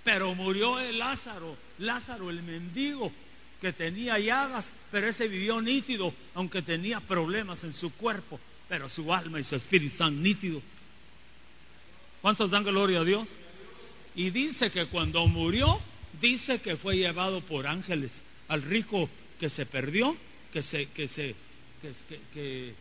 Pero 0.05 0.35
murió 0.35 0.81
el 0.81 0.99
Lázaro, 0.99 1.57
Lázaro 1.79 2.31
el 2.31 2.43
mendigo, 2.43 3.13
que 3.61 3.73
tenía 3.73 4.19
llagas, 4.19 4.73
pero 4.91 5.07
ese 5.07 5.29
vivió 5.29 5.63
nítido, 5.63 6.13
aunque 6.35 6.63
tenía 6.63 6.99
problemas 6.99 7.63
en 7.63 7.73
su 7.73 7.93
cuerpo, 7.93 8.41
pero 8.69 8.89
su 8.89 9.15
alma 9.15 9.39
y 9.39 9.45
su 9.45 9.55
espíritu 9.55 9.93
están 9.93 10.21
nítidos. 10.21 10.65
¿Cuántos 12.21 12.51
dan 12.51 12.65
gloria 12.65 13.01
a 13.01 13.05
Dios? 13.05 13.31
Y 14.17 14.31
dice 14.31 14.71
que 14.73 14.87
cuando 14.87 15.27
murió, 15.29 15.81
dice 16.21 16.61
que 16.61 16.77
fue 16.77 16.97
llevado 16.97 17.41
por 17.41 17.69
ángeles 17.69 18.25
al 18.49 18.63
rico 18.63 19.09
que 19.39 19.49
se 19.49 19.65
perdió, 19.65 20.17
que 20.53 20.65
se, 20.65 20.89
que 20.91 21.07
se, 21.07 21.37
que, 22.33 22.75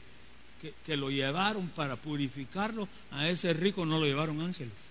que 0.84 0.98
lo 0.98 1.12
llevaron 1.12 1.70
para 1.70 1.96
purificarlo, 1.96 2.90
a 3.12 3.30
ese 3.30 3.54
rico 3.54 3.86
no 3.86 4.00
lo 4.00 4.06
llevaron 4.06 4.42
ángeles. 4.42 4.91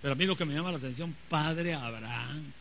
Pero 0.00 0.12
a 0.12 0.16
mí 0.16 0.24
lo 0.24 0.36
que 0.36 0.44
me 0.44 0.54
llama 0.54 0.70
la 0.70 0.78
atención, 0.78 1.14
Padre 1.28 1.74
Abraham. 1.74 2.52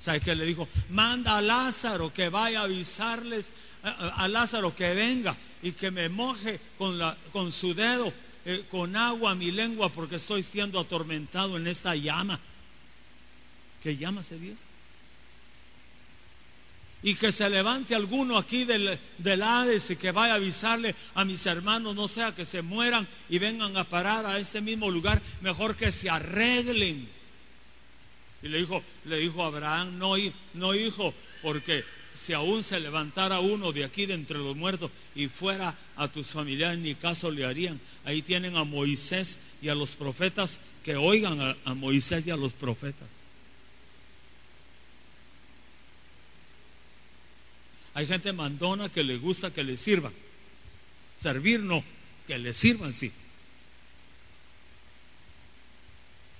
¿Sabe 0.00 0.20
qué 0.20 0.34
le 0.34 0.44
dijo? 0.44 0.68
Manda 0.90 1.38
a 1.38 1.42
Lázaro 1.42 2.12
que 2.12 2.28
vaya 2.28 2.60
a 2.60 2.64
avisarles 2.64 3.52
a, 3.82 4.28
Lázaro 4.28 4.74
que 4.74 4.94
venga 4.94 5.36
y 5.62 5.72
que 5.72 5.90
me 5.90 6.08
moje 6.08 6.60
con, 6.78 6.98
la, 6.98 7.16
con 7.32 7.52
su 7.52 7.74
dedo, 7.74 8.12
eh, 8.44 8.64
con 8.70 8.96
agua 8.96 9.34
mi 9.34 9.50
lengua, 9.50 9.90
porque 9.90 10.16
estoy 10.16 10.42
siendo 10.42 10.80
atormentado 10.80 11.56
en 11.56 11.66
esta 11.66 11.94
llama. 11.94 12.40
¿Qué 13.82 13.96
llama 13.96 14.22
se 14.22 14.38
Dios? 14.38 14.58
Y 17.04 17.14
que 17.16 17.30
se 17.32 17.48
levante 17.50 17.94
alguno 17.94 18.38
aquí 18.38 18.64
del, 18.64 18.98
del, 19.18 19.42
Hades 19.42 19.90
y 19.90 19.96
que 19.96 20.10
vaya 20.10 20.32
a 20.32 20.36
avisarle 20.36 20.96
a 21.14 21.22
mis 21.26 21.44
hermanos, 21.44 21.94
no 21.94 22.08
sea 22.08 22.34
que 22.34 22.46
se 22.46 22.62
mueran 22.62 23.06
y 23.28 23.38
vengan 23.38 23.76
a 23.76 23.84
parar 23.84 24.24
a 24.24 24.38
este 24.38 24.62
mismo 24.62 24.90
lugar, 24.90 25.20
mejor 25.42 25.76
que 25.76 25.92
se 25.92 26.08
arreglen. 26.08 27.06
Y 28.42 28.48
le 28.48 28.56
dijo, 28.56 28.82
le 29.04 29.18
dijo 29.18 29.44
Abraham, 29.44 29.98
no, 29.98 30.14
no 30.54 30.74
hijo, 30.74 31.12
porque 31.42 31.84
si 32.14 32.32
aún 32.32 32.64
se 32.64 32.80
levantara 32.80 33.38
uno 33.38 33.70
de 33.70 33.84
aquí 33.84 34.06
de 34.06 34.14
entre 34.14 34.38
los 34.38 34.56
muertos 34.56 34.90
y 35.14 35.28
fuera 35.28 35.76
a 35.96 36.08
tus 36.08 36.28
familiares, 36.28 36.78
ni 36.78 36.94
caso 36.94 37.30
le 37.30 37.44
harían. 37.44 37.78
Ahí 38.06 38.22
tienen 38.22 38.56
a 38.56 38.64
Moisés 38.64 39.38
y 39.60 39.68
a 39.68 39.74
los 39.74 39.90
profetas 39.90 40.58
que 40.82 40.96
oigan 40.96 41.54
a 41.66 41.74
Moisés 41.74 42.26
y 42.26 42.30
a 42.30 42.36
los 42.36 42.54
profetas. 42.54 43.23
Hay 47.94 48.06
gente 48.06 48.32
mandona 48.32 48.88
que 48.88 49.04
le 49.04 49.16
gusta 49.18 49.52
que 49.52 49.62
le 49.62 49.76
sirvan. 49.76 50.12
Servir 51.18 51.60
no, 51.60 51.84
que 52.26 52.38
le 52.38 52.52
sirvan 52.52 52.92
sí. 52.92 53.12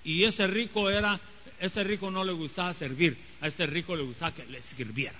Y 0.02 0.24
este 0.24 0.47
rico 0.47 0.90
era, 0.90 1.18
este 1.60 1.85
rico 1.85 2.10
no 2.10 2.24
le 2.24 2.32
gustaba 2.32 2.74
servir, 2.74 3.16
a 3.40 3.47
este 3.47 3.66
rico 3.66 3.97
le 3.97 4.02
gustaba 4.02 4.35
que 4.35 4.44
le 4.47 4.60
sirviera. 4.60 5.18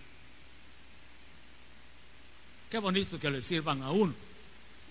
Qué 2.69 2.79
bonito 2.79 3.19
que 3.21 3.31
le 3.31 3.41
sirvan 3.41 3.83
a 3.83 3.93
uno. 3.93 4.15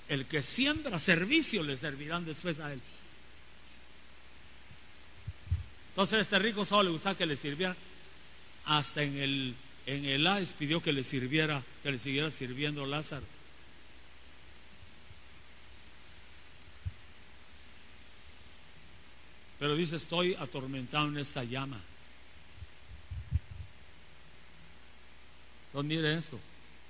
El 0.07 0.25
que 0.25 0.41
siembra 0.41 0.97
servicio 0.99 1.61
le 1.61 1.77
servirán 1.77 2.25
después 2.25 2.59
a 2.61 2.71
él. 2.71 2.81
Entonces 5.89 6.21
este 6.21 6.39
rico 6.39 6.65
solo 6.65 6.83
le 6.83 6.89
gustaba 6.91 7.17
que 7.17 7.25
le 7.25 7.35
sirviera 7.35 7.75
hasta 8.65 9.03
en 9.03 9.17
el 9.17 9.55
en 9.85 10.05
el 10.05 10.25
Hades 10.25 10.53
pidió 10.53 10.81
que 10.81 10.93
le 10.93 11.03
sirviera, 11.03 11.63
que 11.81 11.91
le 11.91 11.99
siguiera 11.99 12.31
sirviendo 12.31 12.85
Lázaro. 12.85 13.25
Pero 19.59 19.75
dice, 19.75 19.95
estoy 19.95 20.35
atormentado 20.35 21.07
en 21.07 21.17
esta 21.17 21.43
llama. 21.43 21.79
Entonces 25.67 25.89
mire 25.89 26.13
esto, 26.13 26.39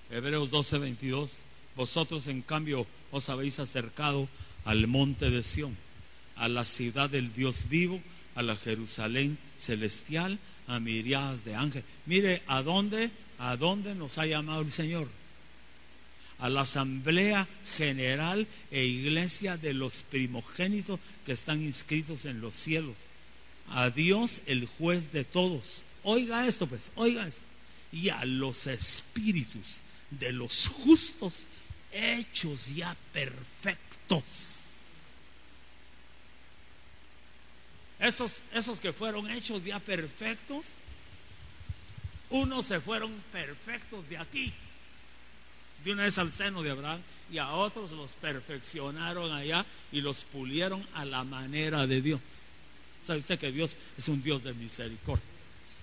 Hebreos 0.09 0.49
12, 0.49 0.77
22. 0.79 1.39
Vosotros 1.75 2.27
en 2.27 2.41
cambio 2.41 2.85
os 3.11 3.29
habéis 3.29 3.59
acercado 3.59 4.27
al 4.65 4.87
monte 4.87 5.29
de 5.29 5.43
Sión, 5.43 5.77
a 6.35 6.47
la 6.47 6.65
ciudad 6.65 7.09
del 7.09 7.33
Dios 7.33 7.69
vivo, 7.69 8.01
a 8.35 8.43
la 8.43 8.55
Jerusalén 8.55 9.37
celestial, 9.57 10.39
a 10.67 10.79
miriadas 10.79 11.43
de 11.45 11.55
ángeles. 11.55 11.85
Mire, 12.05 12.43
¿a 12.47 12.61
dónde? 12.61 13.11
¿A 13.39 13.57
dónde 13.57 13.95
nos 13.95 14.17
ha 14.17 14.25
llamado 14.25 14.61
el 14.61 14.71
Señor? 14.71 15.09
A 16.39 16.49
la 16.49 16.61
asamblea 16.61 17.47
general 17.77 18.47
e 18.71 18.83
iglesia 18.85 19.57
de 19.57 19.73
los 19.73 20.03
primogénitos 20.03 20.99
que 21.25 21.33
están 21.33 21.61
inscritos 21.61 22.25
en 22.25 22.41
los 22.41 22.53
cielos. 22.53 22.95
A 23.69 23.89
Dios, 23.89 24.41
el 24.45 24.65
juez 24.65 25.11
de 25.11 25.23
todos. 25.23 25.85
Oiga 26.03 26.47
esto, 26.47 26.67
pues, 26.67 26.91
oiga 26.95 27.27
esto. 27.27 27.43
Y 27.91 28.09
a 28.09 28.25
los 28.25 28.67
espíritus 28.67 29.81
de 30.09 30.33
los 30.33 30.67
justos 30.67 31.47
hechos 31.91 32.75
ya 32.75 32.95
perfectos 33.13 34.62
Esos, 38.03 38.43
esos 38.53 38.81
que 38.81 38.91
fueron 38.91 39.29
hechos 39.31 39.63
ya 39.63 39.79
perfectos, 39.79 40.65
unos 42.29 42.65
se 42.65 42.81
fueron 42.81 43.13
perfectos 43.31 44.07
de 44.09 44.17
aquí, 44.17 44.51
de 45.85 45.93
una 45.93 46.03
vez 46.03 46.17
al 46.17 46.29
seno 46.33 46.61
de 46.61 46.71
Abraham, 46.71 46.99
y 47.31 47.37
a 47.37 47.51
otros 47.51 47.91
los 47.91 48.11
perfeccionaron 48.11 49.31
allá 49.31 49.65
y 49.93 50.01
los 50.01 50.25
pulieron 50.25 50.85
a 50.95 51.05
la 51.05 51.23
manera 51.23 51.87
de 51.87 52.01
Dios. 52.01 52.19
¿Sabe 53.01 53.19
usted 53.19 53.39
que 53.39 53.53
Dios 53.53 53.77
es 53.97 54.09
un 54.09 54.21
Dios 54.21 54.43
de 54.43 54.53
misericordia? 54.53 55.23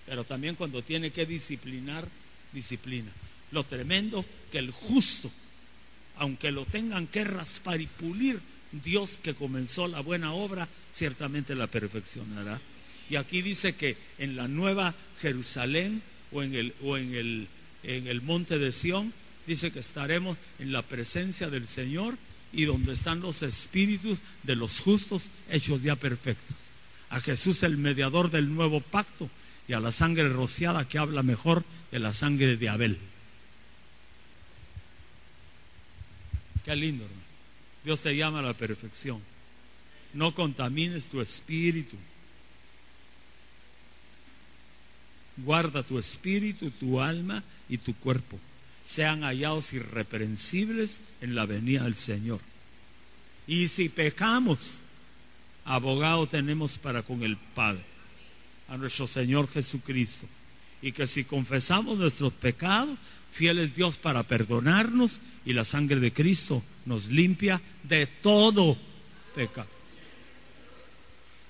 Pero 0.04 0.22
también 0.24 0.56
cuando 0.56 0.82
tiene 0.82 1.10
que 1.10 1.24
disciplinar, 1.24 2.06
disciplina. 2.52 3.10
Lo 3.50 3.64
tremendo 3.64 4.26
que 4.52 4.58
el 4.58 4.72
justo, 4.72 5.30
aunque 6.18 6.52
lo 6.52 6.66
tengan 6.66 7.06
que 7.06 7.24
raspar 7.24 7.80
y 7.80 7.86
pulir, 7.86 8.42
Dios 8.72 9.18
que 9.22 9.34
comenzó 9.34 9.88
la 9.88 10.00
buena 10.00 10.32
obra, 10.32 10.68
ciertamente 10.92 11.54
la 11.54 11.66
perfeccionará. 11.66 12.60
Y 13.08 13.16
aquí 13.16 13.42
dice 13.42 13.74
que 13.74 13.96
en 14.18 14.36
la 14.36 14.46
nueva 14.46 14.94
Jerusalén 15.20 16.02
o 16.32 16.42
en 16.42 16.54
el, 16.54 16.74
o 16.82 16.96
en 16.96 17.14
el, 17.14 17.48
en 17.82 18.06
el 18.06 18.22
monte 18.22 18.58
de 18.58 18.72
Sión, 18.72 19.12
dice 19.46 19.72
que 19.72 19.80
estaremos 19.80 20.38
en 20.58 20.72
la 20.72 20.82
presencia 20.82 21.50
del 21.50 21.66
Señor 21.66 22.16
y 22.52 22.64
donde 22.64 22.92
están 22.92 23.20
los 23.20 23.42
espíritus 23.42 24.18
de 24.42 24.56
los 24.56 24.78
justos 24.78 25.30
hechos 25.48 25.82
ya 25.82 25.96
perfectos. 25.96 26.56
A 27.10 27.20
Jesús 27.20 27.62
el 27.64 27.76
mediador 27.76 28.30
del 28.30 28.54
nuevo 28.54 28.80
pacto 28.80 29.28
y 29.66 29.72
a 29.72 29.80
la 29.80 29.92
sangre 29.92 30.28
rociada 30.28 30.86
que 30.88 30.98
habla 30.98 31.22
mejor 31.22 31.64
que 31.90 31.98
la 31.98 32.14
sangre 32.14 32.56
de 32.56 32.68
Abel. 32.68 32.98
Qué 36.64 36.76
lindo, 36.76 37.04
hermano. 37.04 37.19
Dios 37.84 38.02
te 38.02 38.16
llama 38.16 38.40
a 38.40 38.42
la 38.42 38.54
perfección. 38.54 39.20
No 40.12 40.34
contamines 40.34 41.08
tu 41.08 41.20
espíritu. 41.20 41.96
Guarda 45.36 45.82
tu 45.82 45.98
espíritu, 45.98 46.70
tu 46.72 47.00
alma 47.00 47.42
y 47.68 47.78
tu 47.78 47.94
cuerpo. 47.94 48.38
Sean 48.84 49.22
hallados 49.22 49.72
irreprensibles 49.72 51.00
en 51.20 51.34
la 51.34 51.46
venida 51.46 51.84
del 51.84 51.94
Señor. 51.94 52.40
Y 53.46 53.68
si 53.68 53.88
pecamos, 53.88 54.78
abogado 55.64 56.26
tenemos 56.26 56.76
para 56.76 57.02
con 57.02 57.22
el 57.22 57.36
Padre, 57.36 57.84
a 58.68 58.76
nuestro 58.76 59.06
Señor 59.06 59.48
Jesucristo. 59.48 60.26
Y 60.82 60.92
que 60.92 61.06
si 61.06 61.24
confesamos 61.24 61.98
nuestros 61.98 62.32
pecados, 62.32 62.98
fiel 63.32 63.58
es 63.58 63.74
Dios 63.74 63.98
para 63.98 64.22
perdonarnos 64.22 65.20
y 65.44 65.52
la 65.52 65.64
sangre 65.64 66.00
de 66.00 66.12
Cristo 66.12 66.62
nos 66.86 67.06
limpia 67.06 67.60
de 67.82 68.06
todo 68.06 68.76
pecado. 69.34 69.68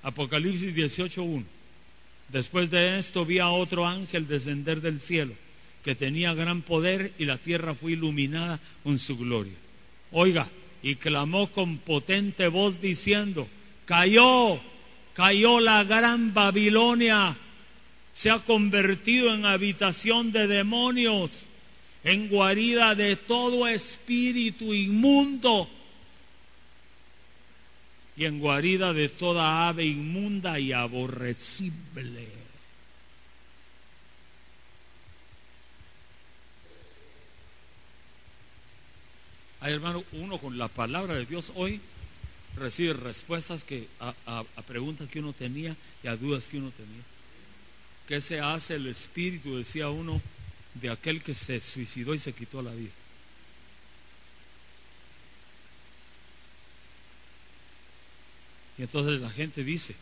Apocalipsis 0.03 0.75
18.1. 0.75 1.45
Después 2.29 2.71
de 2.71 2.99
esto 2.99 3.25
vi 3.25 3.39
a 3.39 3.49
otro 3.49 3.87
ángel 3.87 4.27
descender 4.27 4.81
del 4.81 5.01
cielo, 5.01 5.35
que 5.83 5.95
tenía 5.95 6.33
gran 6.35 6.63
poder 6.63 7.13
y 7.19 7.25
la 7.25 7.39
tierra 7.39 7.75
fue 7.75 7.93
iluminada 7.93 8.61
con 8.85 8.99
su 8.99 9.19
gloria. 9.19 9.55
Oiga, 10.13 10.49
y 10.83 10.95
clamó 10.97 11.51
con 11.51 11.79
potente 11.79 12.49
voz 12.49 12.81
diciendo, 12.81 13.49
cayó, 13.85 14.61
cayó 15.15 15.61
la 15.61 15.85
gran 15.85 16.33
Babilonia, 16.33 17.37
se 18.13 18.31
ha 18.31 18.39
convertido 18.39 19.35
en 19.35 19.45
habitación 19.45 20.33
de 20.33 20.47
demonios 20.47 21.50
en 22.05 22.29
guarida 22.29 22.95
de 22.95 23.17
todo 23.17 23.67
espíritu 23.69 24.73
inmundo 24.73 25.69
y 28.17 28.25
en 28.25 28.39
guarida 28.39 28.93
de 28.93 29.09
toda 29.09 29.69
ave 29.69 29.85
inmunda 29.85 30.59
y 30.59 30.73
aborrecible. 30.73 32.29
Hay 39.61 39.75
hermano, 39.75 40.05
uno 40.13 40.39
con 40.39 40.57
la 40.57 40.69
palabra 40.69 41.15
de 41.15 41.27
Dios 41.27 41.53
hoy 41.55 41.81
recibe 42.57 42.95
respuestas 42.95 43.63
que 43.63 43.89
a, 44.01 44.15
a, 44.27 44.63
preguntas 44.63 45.09
que 45.09 45.21
uno 45.21 45.35
tenía 45.35 45.77
y 46.03 46.09
a 46.09 46.17
dudas 46.17 46.49
que 46.49 46.59
uno 46.59 46.71
tenía. 46.71 47.03
¿Qué 48.07 48.21
se 48.21 48.41
hace 48.41 48.77
el 48.77 48.87
espíritu, 48.87 49.57
decía 49.59 49.91
uno, 49.91 50.21
de 50.75 50.91
aquel 50.91 51.23
que 51.23 51.35
se 51.35 51.61
suicidó 51.61 52.15
y 52.15 52.19
se 52.19 52.33
quitó 52.33 52.63
la 52.63 52.73
vida? 52.73 52.93
Y 58.79 58.83
entonces 58.83 59.21
la 59.21 59.29
gente 59.29 59.63
dice, 59.63 59.95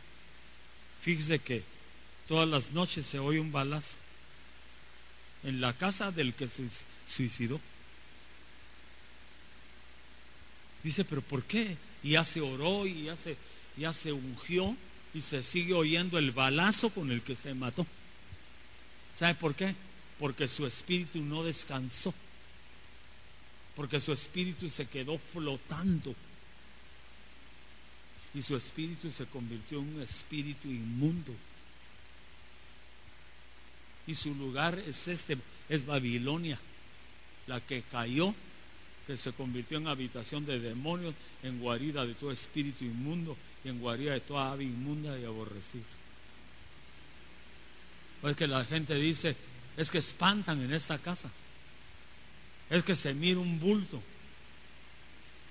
fíjese 1.01 1.40
que 1.40 1.65
todas 2.28 2.49
las 2.49 2.70
noches 2.70 3.07
se 3.07 3.19
oye 3.19 3.40
un 3.40 3.51
balazo 3.51 3.97
en 5.43 5.61
la 5.61 5.73
casa 5.73 6.12
del 6.12 6.35
que 6.35 6.49
se 6.49 6.65
suicidó. 7.05 7.61
Dice, 10.85 11.05
pero 11.05 11.23
¿por 11.23 11.43
qué? 11.43 11.77
Y 12.05 12.11
ya 12.11 12.24
se 12.24 12.40
oró 12.40 12.86
y 12.86 13.05
ya 13.05 13.16
se, 13.16 13.36
ya 13.77 13.93
se 13.93 14.12
ungió 14.12 14.77
y 15.12 15.23
se 15.23 15.43
sigue 15.43 15.74
oyendo 15.74 16.19
el 16.19 16.31
balazo 16.31 16.90
con 16.90 17.11
el 17.11 17.23
que 17.23 17.35
se 17.35 17.55
mató. 17.55 17.85
¿Sabe 19.12 19.35
por 19.35 19.55
qué? 19.57 19.74
Porque 20.19 20.49
su 20.49 20.66
espíritu 20.66 21.20
no 21.23 21.45
descansó. 21.45 22.12
Porque 23.77 24.01
su 24.01 24.12
espíritu 24.12 24.69
se 24.69 24.86
quedó 24.86 25.19
flotando. 25.19 26.15
Y 28.35 28.43
su 28.43 28.57
espíritu 28.57 29.11
se 29.11 29.27
convirtió 29.27 29.78
en 29.78 29.95
un 29.97 30.03
espíritu 30.03 30.69
inmundo. 30.69 31.32
Y 34.07 34.15
su 34.15 34.35
lugar 34.35 34.78
es 34.78 35.07
este, 35.09 35.36
es 35.69 35.85
Babilonia, 35.85 36.59
la 37.47 37.61
que 37.61 37.82
cayó 37.82 38.35
que 39.09 39.16
se 39.16 39.32
convirtió 39.32 39.78
en 39.78 39.86
habitación 39.86 40.45
de 40.45 40.61
demonios, 40.61 41.15
en 41.43 41.61
guarida 41.61 42.05
de 42.05 42.12
todo 42.12 42.31
espíritu 42.31 42.85
inmundo 42.85 43.39
y 43.65 43.70
en 43.70 43.81
guarida 43.81 44.12
de 44.12 44.20
toda 44.20 44.53
ave 44.53 44.65
inmunda 44.65 45.19
y 45.19 45.24
aborrecida. 45.24 45.82
Pues 48.20 48.36
que 48.36 48.47
la 48.47 48.66
gente 48.66 48.95
dice, 48.97 49.35
es 49.79 49.93
que 49.93 49.99
espantan 49.99 50.61
en 50.61 50.73
esta 50.73 50.99
casa, 50.99 51.31
es 52.69 52.83
que 52.83 52.97
se 52.97 53.15
mira 53.15 53.39
un 53.39 53.61
bulto, 53.61 54.03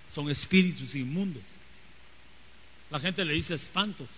son 0.09 0.29
espíritus 0.29 0.95
inmundos. 0.95 1.43
La 2.91 2.99
gente 2.99 3.23
le 3.23 3.33
dice 3.33 3.53
espantos, 3.53 4.09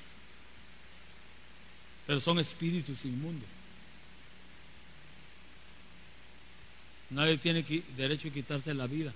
pero 2.07 2.19
son 2.19 2.39
espíritus 2.39 3.05
inmundos. 3.05 3.47
Nadie 7.11 7.37
tiene 7.37 7.63
derecho 7.95 8.29
a 8.29 8.31
quitarse 8.31 8.73
la 8.73 8.87
vida. 8.87 9.13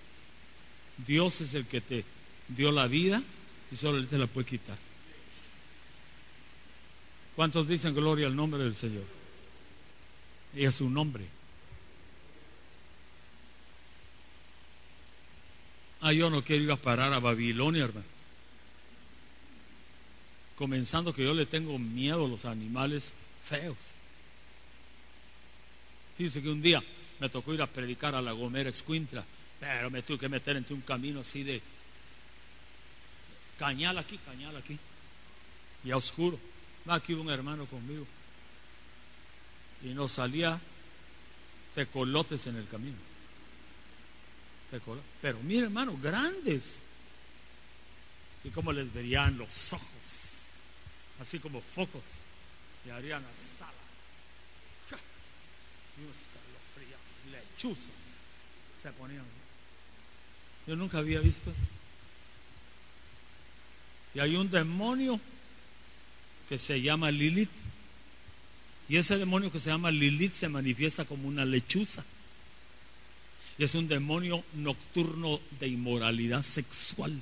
Dios 1.06 1.42
es 1.42 1.56
el 1.56 1.66
que 1.66 1.82
te 1.82 2.06
dio 2.48 2.72
la 2.72 2.86
vida 2.86 3.22
y 3.72 3.76
solo 3.76 3.98
Él 3.98 4.08
te 4.08 4.20
la 4.20 4.28
puede 4.28 4.46
quitar. 4.46 4.78
¿Cuántos 7.36 7.68
dicen 7.68 7.96
gloria 7.96 8.28
al 8.28 8.36
nombre 8.36 8.64
del 8.64 8.76
Señor? 8.76 9.23
Y 10.56 10.66
a 10.66 10.72
su 10.72 10.90
nombre. 10.90 11.26
Ah, 16.02 16.14
yo 16.14 16.30
no 16.30 16.44
quiero 16.44 16.64
ir 16.64 16.72
a 16.72 16.76
parar 16.76 17.14
a 17.14 17.20
Babilonia, 17.20 17.86
hermano. 17.86 18.06
Comenzando 20.56 21.14
que 21.14 21.24
yo 21.24 21.34
le 21.34 21.46
tengo 21.46 21.80
miedo 21.80 22.26
a 22.26 22.28
los 22.28 22.46
animales 22.46 23.14
feos. 23.46 23.94
Dice 26.18 26.42
que 26.42 26.50
un 26.50 26.62
día 26.62 26.84
me 27.20 27.30
tocó 27.30 27.54
ir 27.54 27.62
a 27.62 27.68
predicar 27.68 28.14
a 28.14 28.22
la 28.22 28.34
Gomera 28.34 28.70
Escuintla 28.70 29.26
pero 29.64 29.90
me 29.90 30.02
tuve 30.02 30.20
que 30.20 30.28
meter 30.28 30.58
entre 30.58 30.74
un 30.74 30.82
camino 30.82 31.22
así 31.22 31.42
de 31.42 31.62
cañal 33.58 33.98
aquí, 33.98 34.18
cañal 34.18 34.58
aquí. 34.58 34.78
Y 35.86 35.92
a 35.92 35.98
oscuro. 35.98 36.38
Aquí 36.86 37.14
un 37.14 37.30
hermano 37.30 37.66
conmigo. 37.66 38.06
Y 39.84 39.88
nos 39.88 40.14
salía 40.14 40.60
tecolotes 41.76 42.48
en 42.48 42.56
el 42.56 42.68
camino. 42.68 42.98
Pero 45.22 45.40
mire, 45.44 45.66
hermano, 45.66 45.98
grandes. 46.02 46.82
Y 48.44 48.50
como 48.50 48.72
les 48.72 48.92
verían 48.92 49.38
los 49.38 49.74
ojos. 49.74 49.86
Así 51.20 51.40
como 51.40 51.62
focos. 51.62 52.02
Y 52.86 52.90
harían 52.90 53.24
sala. 53.58 53.72
Y 55.98 56.02
unos 56.02 56.18
lechuzas 57.32 57.92
se 58.82 58.92
ponían. 58.94 59.24
Yo 60.66 60.76
nunca 60.76 60.98
había 60.98 61.20
visto 61.20 61.52
eso. 61.52 61.62
Y 64.16 64.20
hay 64.20 64.36
un 64.36 64.50
demonio 64.50 65.20
que 66.50 66.58
se 66.60 66.82
llama 66.82 67.12
Lilith. 67.12 67.50
Y 68.94 68.98
ese 68.98 69.18
demonio 69.18 69.52
que 69.52 69.60
se 69.60 69.72
llama 69.72 69.90
Lilith 69.90 70.34
se 70.34 70.50
manifiesta 70.50 71.04
como 71.04 71.28
una 71.28 71.46
lechuza. 71.46 72.04
Y 73.58 73.64
es 73.64 73.74
un 73.74 73.88
demonio 73.88 74.44
nocturno 74.54 75.42
de 75.60 75.68
inmoralidad 75.68 76.44
sexual. 76.44 77.20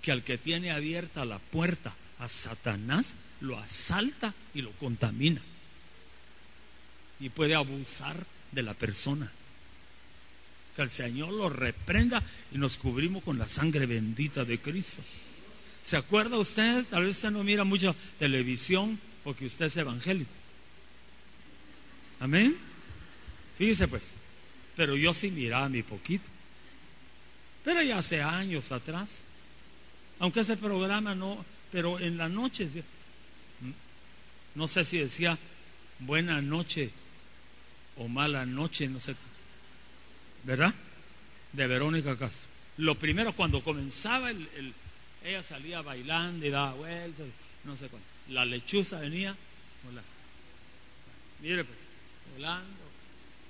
Que 0.00 0.12
al 0.12 0.22
que 0.22 0.38
tiene 0.38 0.70
abierta 0.70 1.24
la 1.24 1.40
puerta 1.40 1.92
a 2.20 2.28
Satanás, 2.28 3.16
lo 3.40 3.58
asalta 3.58 4.32
y 4.54 4.62
lo 4.62 4.70
contamina. 4.78 5.42
Y 7.18 7.30
puede 7.30 7.56
abusar 7.56 8.28
de 8.52 8.62
la 8.62 8.74
persona. 8.74 9.32
Que 10.76 10.82
el 10.82 10.90
Señor 10.90 11.32
lo 11.32 11.48
reprenda 11.48 12.22
y 12.52 12.58
nos 12.58 12.78
cubrimos 12.78 13.24
con 13.24 13.38
la 13.38 13.48
sangre 13.48 13.86
bendita 13.86 14.44
de 14.44 14.60
Cristo. 14.60 15.02
¿Se 15.82 15.96
acuerda 15.96 16.38
usted? 16.38 16.84
Tal 16.84 17.02
vez 17.02 17.16
usted 17.16 17.32
no 17.32 17.42
mira 17.42 17.64
mucha 17.64 17.92
televisión 18.20 19.00
porque 19.26 19.44
usted 19.44 19.66
es 19.66 19.76
evangélico. 19.76 20.30
Amén. 22.20 22.56
Fíjese 23.58 23.88
pues. 23.88 24.12
Pero 24.76 24.94
yo 24.94 25.12
sí 25.12 25.32
miraba 25.32 25.68
mi 25.68 25.82
poquito. 25.82 26.24
Pero 27.64 27.82
ya 27.82 27.98
hace 27.98 28.22
años 28.22 28.70
atrás. 28.70 29.22
Aunque 30.20 30.38
ese 30.38 30.56
programa 30.56 31.16
no, 31.16 31.44
pero 31.72 31.98
en 31.98 32.16
la 32.16 32.28
noche, 32.28 32.70
no 34.54 34.68
sé 34.68 34.84
si 34.84 34.98
decía 34.98 35.36
buena 35.98 36.40
noche 36.40 36.92
o 37.96 38.06
mala 38.06 38.46
noche, 38.46 38.86
no 38.86 39.00
sé 39.00 39.16
¿verdad? 40.44 40.72
De 41.52 41.66
Verónica 41.66 42.16
Castro. 42.16 42.48
Lo 42.76 42.94
primero, 42.94 43.32
cuando 43.32 43.64
comenzaba, 43.64 44.30
el, 44.30 44.72
ella 45.24 45.42
salía 45.42 45.82
bailando 45.82 46.46
y 46.46 46.50
daba 46.50 46.74
vueltas, 46.74 47.26
no 47.64 47.76
sé 47.76 47.88
cuánto. 47.88 48.15
La 48.28 48.44
lechuza 48.44 49.00
venía 49.00 49.36
volando. 49.84 50.10
Mire 51.40 51.64
pues, 51.64 51.78
volando, 52.34 52.84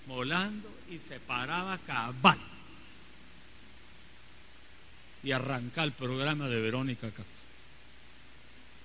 volando 0.07 0.69
y 0.90 0.98
se 0.98 1.20
paraba 1.20 1.78
cabal. 1.78 2.39
Y 5.23 5.32
arranca 5.32 5.82
el 5.82 5.93
programa 5.93 6.48
de 6.48 6.61
Verónica 6.61 7.11
Castro. 7.11 7.47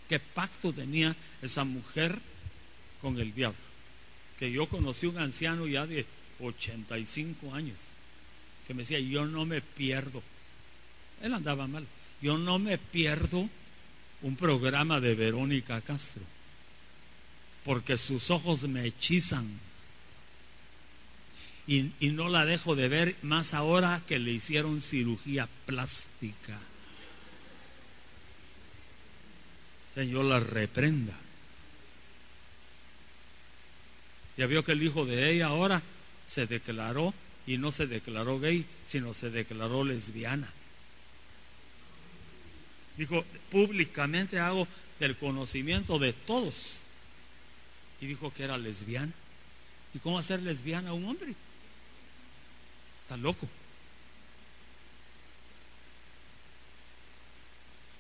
¿Qué 0.10 0.20
pacto 0.20 0.74
tenía 0.74 1.16
esa 1.42 1.64
mujer 1.64 2.20
con 3.00 3.20
el 3.20 3.34
diablo? 3.34 3.60
Que 4.40 4.52
yo 4.52 4.68
conocí 4.68 5.06
un 5.06 5.20
anciano 5.20 5.68
ya 5.68 5.86
de 5.86 6.06
85 6.40 7.54
años 7.54 7.80
que 8.66 8.74
me 8.74 8.84
decía, 8.84 9.00
yo 9.00 9.26
no 9.26 9.46
me 9.46 9.62
pierdo. 9.62 10.24
Él 11.22 11.34
andaba 11.34 11.68
mal. 11.68 11.86
Yo 12.22 12.38
no 12.38 12.60
me 12.60 12.78
pierdo 12.78 13.50
un 14.22 14.36
programa 14.36 15.00
de 15.00 15.16
Verónica 15.16 15.82
Castro, 15.82 16.24
porque 17.66 17.98
sus 17.98 18.32
ojos 18.32 18.68
me 18.68 18.86
hechizan. 18.86 19.60
Y, 21.68 21.92
y, 22.00 22.10
no 22.10 22.28
la 22.28 22.46
dejo 22.46 22.76
de 22.76 22.90
ver 22.90 23.16
más 23.22 23.54
ahora 23.54 24.02
que 24.08 24.20
le 24.20 24.32
hicieron 24.32 24.82
cirugía 24.82 25.48
plástica. 25.66 26.60
Señor 29.94 30.26
la 30.26 30.40
reprenda. 30.40 31.14
Ya 34.38 34.48
vio 34.48 34.64
que 34.64 34.72
el 34.72 34.82
hijo 34.82 35.06
de 35.06 35.32
ella 35.32 35.48
ahora 35.48 35.82
se 36.26 36.48
declaró 36.48 37.14
y 37.46 37.58
no 37.58 37.72
se 37.72 37.88
declaró 37.88 38.40
gay, 38.40 38.66
sino 38.86 39.14
se 39.14 39.30
declaró 39.30 39.84
lesbiana. 39.84 40.52
Dijo, 43.02 43.26
públicamente 43.50 44.40
hago 44.40 44.68
del 45.00 45.18
conocimiento 45.18 45.98
de 45.98 46.14
todos. 46.14 46.84
Y 48.00 48.06
dijo 48.06 48.32
que 48.32 48.44
era 48.44 48.60
lesbiana. 48.60 49.12
¿Y 49.96 49.98
cómo 49.98 50.20
hacer 50.20 50.40
lesbiana 50.40 50.92
a 50.92 50.94
un 50.94 51.06
hombre? 51.06 51.34
Está 53.02 53.18
loco. 53.18 53.50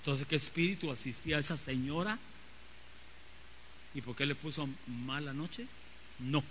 Entonces, 0.02 0.28
¿qué 0.28 0.36
espíritu 0.36 0.92
asistía 0.92 1.38
a 1.38 1.40
esa 1.40 1.58
señora? 1.58 2.20
¿Y 3.96 4.02
por 4.02 4.16
qué 4.16 4.28
le 4.28 4.36
puso 4.36 4.70
mala 4.86 5.34
noche? 5.34 5.66
No. 6.20 6.44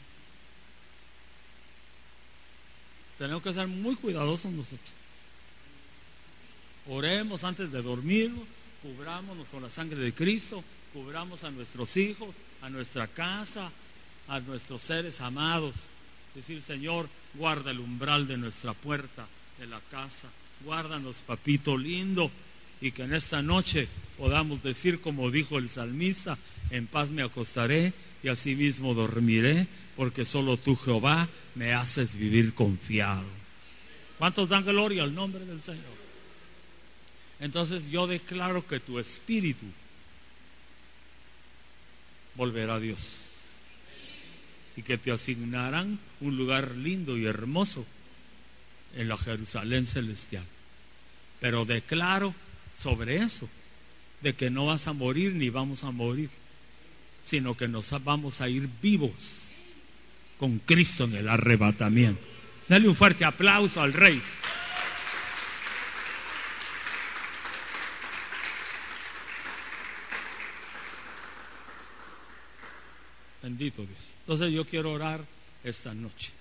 Tenemos 3.17 3.45
que 3.45 3.53
ser 3.53 3.69
muy 3.69 3.95
cuidadosos 3.95 4.51
nosotros. 4.51 5.00
Oremos 6.89 7.45
antes 7.45 7.71
de 7.71 7.83
dormir, 7.83 8.33
cubrámonos 8.83 9.47
con 9.49 9.63
la 9.63 9.71
sangre 9.71 9.99
de 9.99 10.15
Cristo, 10.15 10.65
cubramos 10.93 11.45
a 11.45 11.51
nuestros 11.51 11.97
hijos, 11.97 12.35
a 12.63 12.71
nuestra 12.71 13.07
casa, 13.07 13.71
a 14.29 14.41
nuestros 14.41 14.83
seres 14.83 15.21
amados. 15.21 15.75
Decir, 16.35 16.63
Señor, 16.63 17.09
guarda 17.35 17.71
el 17.71 17.81
umbral 17.81 18.27
de 18.27 18.37
nuestra 18.37 18.73
puerta, 18.73 19.27
de 19.59 19.67
la 19.67 19.81
casa. 19.91 20.29
Guárdanos, 20.65 21.19
papito 21.19 21.77
lindo, 21.77 22.31
y 22.81 22.93
que 22.93 23.03
en 23.03 23.13
esta 23.13 23.43
noche 23.43 23.89
podamos 24.17 24.63
decir, 24.63 25.01
como 25.01 25.31
dijo 25.31 25.59
el 25.59 25.69
salmista, 25.69 26.39
en 26.71 26.87
paz 26.87 27.11
me 27.11 27.23
acostaré 27.23 27.93
y 28.23 28.29
asimismo 28.29 28.95
dormiré, 28.95 29.67
porque 29.97 30.25
solo 30.25 30.57
tú, 30.57 30.77
Jehová, 30.77 31.29
me 31.55 31.75
haces 31.75 32.15
vivir 32.15 32.55
confiado. 32.55 33.25
¿Cuántos 34.19 34.49
dan 34.49 34.65
gloria 34.65 35.03
al 35.03 35.15
nombre 35.15 35.45
del 35.45 35.61
Señor? 35.61 36.00
Entonces 37.41 37.91
yo 37.91 38.07
declaro 38.07 38.67
que 38.67 38.81
tu 38.81 38.99
espíritu 38.99 39.67
volverá 42.35 42.75
a 42.75 42.81
Dios 42.81 43.27
y 44.77 44.83
que 44.83 44.99
te 44.99 45.11
asignarán 45.11 45.99
un 46.21 46.37
lugar 46.37 46.77
lindo 46.77 47.17
y 47.17 47.27
hermoso 47.27 47.87
en 48.95 49.09
la 49.09 49.17
Jerusalén 49.17 49.87
celestial. 49.87 50.45
Pero 51.41 51.65
declaro 51.65 52.35
sobre 52.77 53.17
eso, 53.17 53.49
de 54.21 54.35
que 54.35 54.51
no 54.51 54.67
vas 54.67 54.87
a 54.87 54.93
morir 54.93 55.35
ni 55.35 55.49
vamos 55.49 55.85
a 55.85 55.91
morir, 55.91 56.31
sino 57.23 57.57
que 57.57 57.69
nos 57.69 57.91
vamos 58.05 58.41
a 58.41 58.49
ir 58.49 58.69
vivos 58.83 59.49
con 60.39 60.59
Cristo 60.59 61.05
en 61.05 61.17
el 61.17 61.29
arrebatamiento. 61.29 62.23
Dale 62.69 62.89
un 62.89 62.97
fuerte 62.97 63.25
aplauso 63.25 63.81
al 63.83 63.93
Rey. 63.93 64.23
Bendito 73.61 73.85
Dios. 73.85 74.15
Entonces 74.21 74.55
yo 74.55 74.65
quiero 74.65 74.91
orar 74.91 75.23
esta 75.63 75.93
noche 75.93 76.33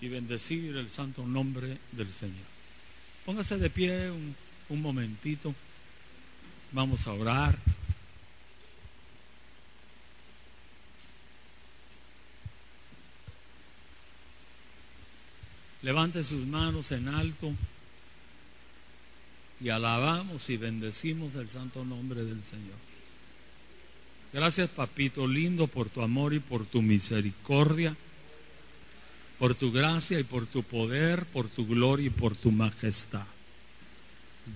y 0.00 0.08
bendecir 0.08 0.76
el 0.76 0.90
santo 0.90 1.24
nombre 1.24 1.78
del 1.92 2.10
Señor. 2.12 2.42
Póngase 3.24 3.56
de 3.58 3.70
pie 3.70 4.10
un, 4.10 4.34
un 4.68 4.82
momentito. 4.82 5.54
Vamos 6.72 7.06
a 7.06 7.12
orar. 7.12 7.56
Levante 15.82 16.24
sus 16.24 16.44
manos 16.46 16.90
en 16.90 17.06
alto 17.06 17.52
y 19.60 19.68
alabamos 19.68 20.50
y 20.50 20.56
bendecimos 20.56 21.36
el 21.36 21.48
santo 21.48 21.84
nombre 21.84 22.24
del 22.24 22.42
Señor. 22.42 22.83
Gracias, 24.34 24.68
papito 24.68 25.28
lindo, 25.28 25.68
por 25.68 25.88
tu 25.88 26.02
amor 26.02 26.34
y 26.34 26.40
por 26.40 26.66
tu 26.66 26.82
misericordia, 26.82 27.96
por 29.38 29.54
tu 29.54 29.70
gracia 29.70 30.18
y 30.18 30.24
por 30.24 30.46
tu 30.46 30.64
poder, 30.64 31.24
por 31.26 31.48
tu 31.48 31.64
gloria 31.64 32.08
y 32.08 32.10
por 32.10 32.34
tu 32.34 32.50
majestad. 32.50 33.26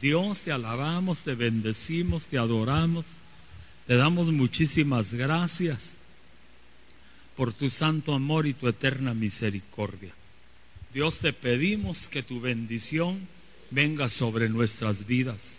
Dios, 0.01 0.41
te 0.41 0.51
alabamos, 0.51 1.21
te 1.21 1.37
bendecimos, 1.37 2.27
te 2.27 2.39
adoramos, 2.39 3.07
te 3.87 3.95
damos 3.95 4.33
muchísimas 4.33 5.15
gracias 5.15 5.93
por 7.37 7.53
tu 7.53 7.71
santo 7.71 8.15
amor 8.15 8.49
y 8.49 8.55
tu 8.55 8.67
eterna 8.67 9.15
misericordia. 9.15 10.13
Dios, 10.93 11.21
te 11.21 11.33
pedimos 11.33 12.09
que 12.09 12.25
tu 12.25 12.41
bendición 12.41 13.29
venga 13.71 14.09
sobre 14.09 14.49
nuestras 14.49 15.07
vidas. 15.07 15.59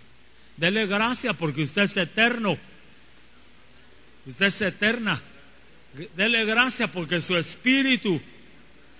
Dele 0.57 0.87
gracias 0.87 1.37
porque 1.37 1.63
usted 1.63 1.83
es 1.83 1.95
eterno. 1.95 2.57
Usted 4.29 4.45
es 4.45 4.61
eterna. 4.61 5.19
Dele 6.15 6.45
gracias 6.45 6.91
porque 6.91 7.19
su 7.19 7.35
espíritu 7.35 8.21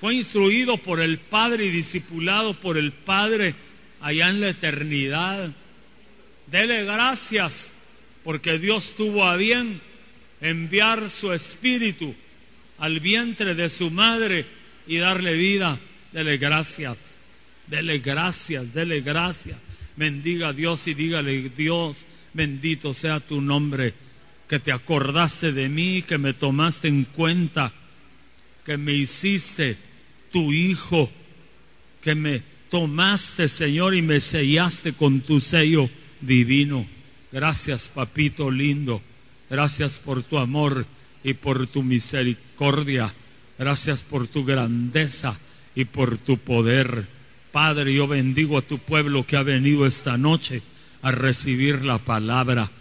fue 0.01 0.15
instruido 0.15 0.77
por 0.77 0.99
el 0.99 1.19
Padre 1.19 1.65
y 1.65 1.69
discipulado 1.69 2.59
por 2.59 2.79
el 2.79 2.91
Padre 2.91 3.53
allá 4.01 4.29
en 4.29 4.41
la 4.41 4.49
eternidad. 4.49 5.51
Dele 6.47 6.83
gracias 6.83 7.71
porque 8.23 8.57
Dios 8.57 8.95
tuvo 8.97 9.27
a 9.27 9.37
bien 9.37 9.79
enviar 10.41 11.11
su 11.11 11.31
espíritu 11.31 12.15
al 12.79 12.99
vientre 12.99 13.53
de 13.53 13.69
su 13.69 13.91
madre 13.91 14.47
y 14.87 14.97
darle 14.97 15.35
vida. 15.35 15.77
Dele 16.11 16.37
gracias, 16.37 16.97
dele 17.67 17.99
gracias, 17.99 18.73
dele 18.73 19.01
gracias. 19.01 19.59
Bendiga 19.95 20.47
a 20.47 20.53
Dios 20.53 20.87
y 20.87 20.95
dígale, 20.95 21.51
Dios, 21.55 22.07
bendito 22.33 22.95
sea 22.95 23.19
tu 23.19 23.41
nombre, 23.41 23.93
que 24.49 24.59
te 24.59 24.71
acordaste 24.71 25.53
de 25.53 25.69
mí, 25.69 26.01
que 26.01 26.17
me 26.17 26.33
tomaste 26.33 26.87
en 26.87 27.05
cuenta, 27.05 27.71
que 28.65 28.77
me 28.77 28.93
hiciste 28.93 29.77
tu 30.31 30.51
hijo, 30.51 31.11
que 32.01 32.15
me 32.15 32.41
tomaste, 32.71 33.47
Señor, 33.47 33.93
y 33.93 34.01
me 34.01 34.19
sellaste 34.19 34.93
con 34.93 35.21
tu 35.21 35.39
sello 35.39 35.87
divino. 36.19 36.87
Gracias, 37.31 37.87
papito 37.87 38.49
lindo. 38.49 39.03
Gracias 39.51 39.99
por 39.99 40.23
tu 40.23 40.39
amor 40.39 40.87
y 41.23 41.35
por 41.35 41.67
tu 41.67 41.83
misericordia. 41.83 43.13
Gracias 43.59 44.01
por 44.01 44.27
tu 44.27 44.45
grandeza 44.45 45.39
y 45.75 45.85
por 45.85 46.17
tu 46.17 46.39
poder. 46.39 47.07
Padre, 47.51 47.93
yo 47.93 48.07
bendigo 48.07 48.57
a 48.57 48.63
tu 48.63 48.79
pueblo 48.79 49.27
que 49.27 49.37
ha 49.37 49.43
venido 49.43 49.85
esta 49.85 50.17
noche 50.17 50.63
a 51.03 51.11
recibir 51.11 51.85
la 51.85 51.99
palabra. 51.99 52.71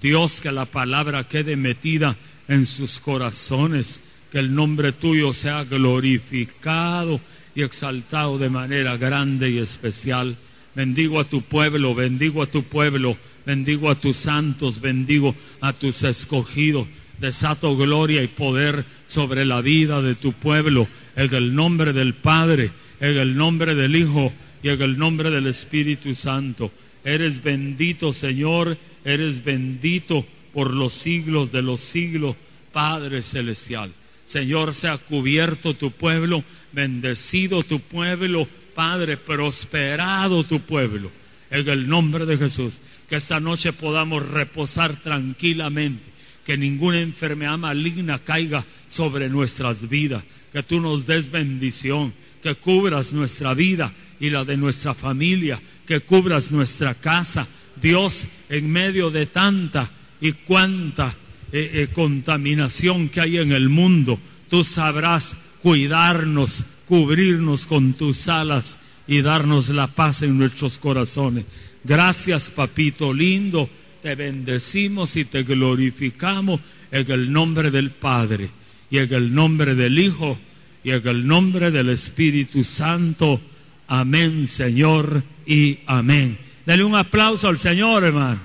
Dios, 0.00 0.40
que 0.40 0.50
la 0.50 0.64
palabra 0.64 1.28
quede 1.28 1.56
metida 1.56 2.16
en 2.48 2.64
sus 2.64 2.98
corazones, 2.98 4.02
que 4.30 4.38
el 4.38 4.54
nombre 4.54 4.92
tuyo 4.92 5.34
sea 5.34 5.64
glorificado 5.64 7.20
y 7.54 7.62
exaltado 7.62 8.38
de 8.38 8.48
manera 8.48 8.96
grande 8.96 9.50
y 9.50 9.58
especial. 9.58 10.38
Bendigo 10.74 11.20
a 11.20 11.24
tu 11.24 11.42
pueblo, 11.42 11.94
bendigo 11.94 12.42
a 12.42 12.46
tu 12.46 12.62
pueblo, 12.62 13.18
bendigo 13.44 13.90
a 13.90 13.94
tus 13.94 14.16
santos, 14.16 14.80
bendigo 14.80 15.34
a 15.60 15.74
tus 15.74 16.02
escogidos. 16.04 16.88
Desato 17.20 17.76
gloria 17.76 18.22
y 18.22 18.28
poder 18.28 18.86
sobre 19.04 19.44
la 19.44 19.60
vida 19.60 20.00
de 20.00 20.14
tu 20.14 20.32
pueblo, 20.32 20.88
en 21.14 21.34
el 21.34 21.54
nombre 21.54 21.92
del 21.92 22.14
Padre, 22.14 22.70
en 23.00 23.18
el 23.18 23.36
nombre 23.36 23.74
del 23.74 23.94
Hijo 23.94 24.32
y 24.62 24.70
en 24.70 24.80
el 24.80 24.96
nombre 24.96 25.30
del 25.30 25.46
Espíritu 25.46 26.14
Santo. 26.14 26.72
Eres 27.04 27.42
bendito, 27.42 28.12
Señor, 28.12 28.78
eres 29.04 29.44
bendito 29.44 30.26
por 30.52 30.72
los 30.72 30.92
siglos 30.92 31.52
de 31.52 31.62
los 31.62 31.80
siglos, 31.80 32.36
Padre 32.72 33.22
Celestial. 33.22 33.92
Señor, 34.24 34.74
sea 34.74 34.98
cubierto 34.98 35.74
tu 35.74 35.90
pueblo, 35.90 36.44
bendecido 36.72 37.62
tu 37.62 37.80
pueblo, 37.80 38.48
Padre, 38.74 39.16
prosperado 39.16 40.44
tu 40.44 40.60
pueblo. 40.60 41.10
En 41.50 41.68
el 41.68 41.86
nombre 41.88 42.24
de 42.24 42.38
Jesús, 42.38 42.80
que 43.08 43.16
esta 43.16 43.40
noche 43.40 43.72
podamos 43.74 44.26
reposar 44.26 44.96
tranquilamente, 44.96 46.04
que 46.46 46.56
ninguna 46.56 47.00
enfermedad 47.00 47.58
maligna 47.58 48.18
caiga 48.18 48.64
sobre 48.88 49.28
nuestras 49.28 49.88
vidas, 49.88 50.24
que 50.50 50.62
tú 50.62 50.80
nos 50.80 51.06
des 51.06 51.30
bendición, 51.30 52.14
que 52.42 52.54
cubras 52.54 53.12
nuestra 53.12 53.54
vida 53.54 53.92
y 54.18 54.30
la 54.30 54.44
de 54.44 54.56
nuestra 54.56 54.94
familia, 54.94 55.60
que 55.86 56.00
cubras 56.00 56.50
nuestra 56.52 56.94
casa. 56.94 57.46
Dios, 57.80 58.26
en 58.48 58.70
medio 58.70 59.10
de 59.10 59.26
tanta 59.26 59.90
y 60.20 60.32
cuanta 60.32 61.14
eh, 61.52 61.70
eh, 61.74 61.88
contaminación 61.92 63.08
que 63.08 63.20
hay 63.20 63.38
en 63.38 63.52
el 63.52 63.68
mundo, 63.68 64.18
tú 64.48 64.64
sabrás 64.64 65.36
cuidarnos, 65.62 66.64
cubrirnos 66.86 67.66
con 67.66 67.94
tus 67.94 68.28
alas 68.28 68.78
y 69.06 69.22
darnos 69.22 69.68
la 69.68 69.88
paz 69.88 70.22
en 70.22 70.38
nuestros 70.38 70.78
corazones. 70.78 71.44
Gracias, 71.84 72.50
papito 72.50 73.12
lindo, 73.12 73.68
te 74.02 74.14
bendecimos 74.14 75.16
y 75.16 75.24
te 75.24 75.42
glorificamos 75.42 76.60
en 76.90 77.10
el 77.10 77.32
nombre 77.32 77.70
del 77.70 77.90
Padre 77.90 78.50
y 78.90 78.98
en 78.98 79.12
el 79.12 79.34
nombre 79.34 79.74
del 79.74 79.98
Hijo 79.98 80.38
y 80.84 80.90
en 80.90 81.06
el 81.06 81.26
nombre 81.26 81.70
del 81.70 81.88
Espíritu 81.88 82.64
Santo. 82.64 83.40
Amén, 83.88 84.48
Señor, 84.48 85.24
y 85.46 85.80
amén. 85.86 86.38
Dale 86.64 86.84
un 86.84 86.94
aplauso 86.94 87.48
al 87.48 87.58
Señor, 87.58 88.04
hermano. 88.04 88.40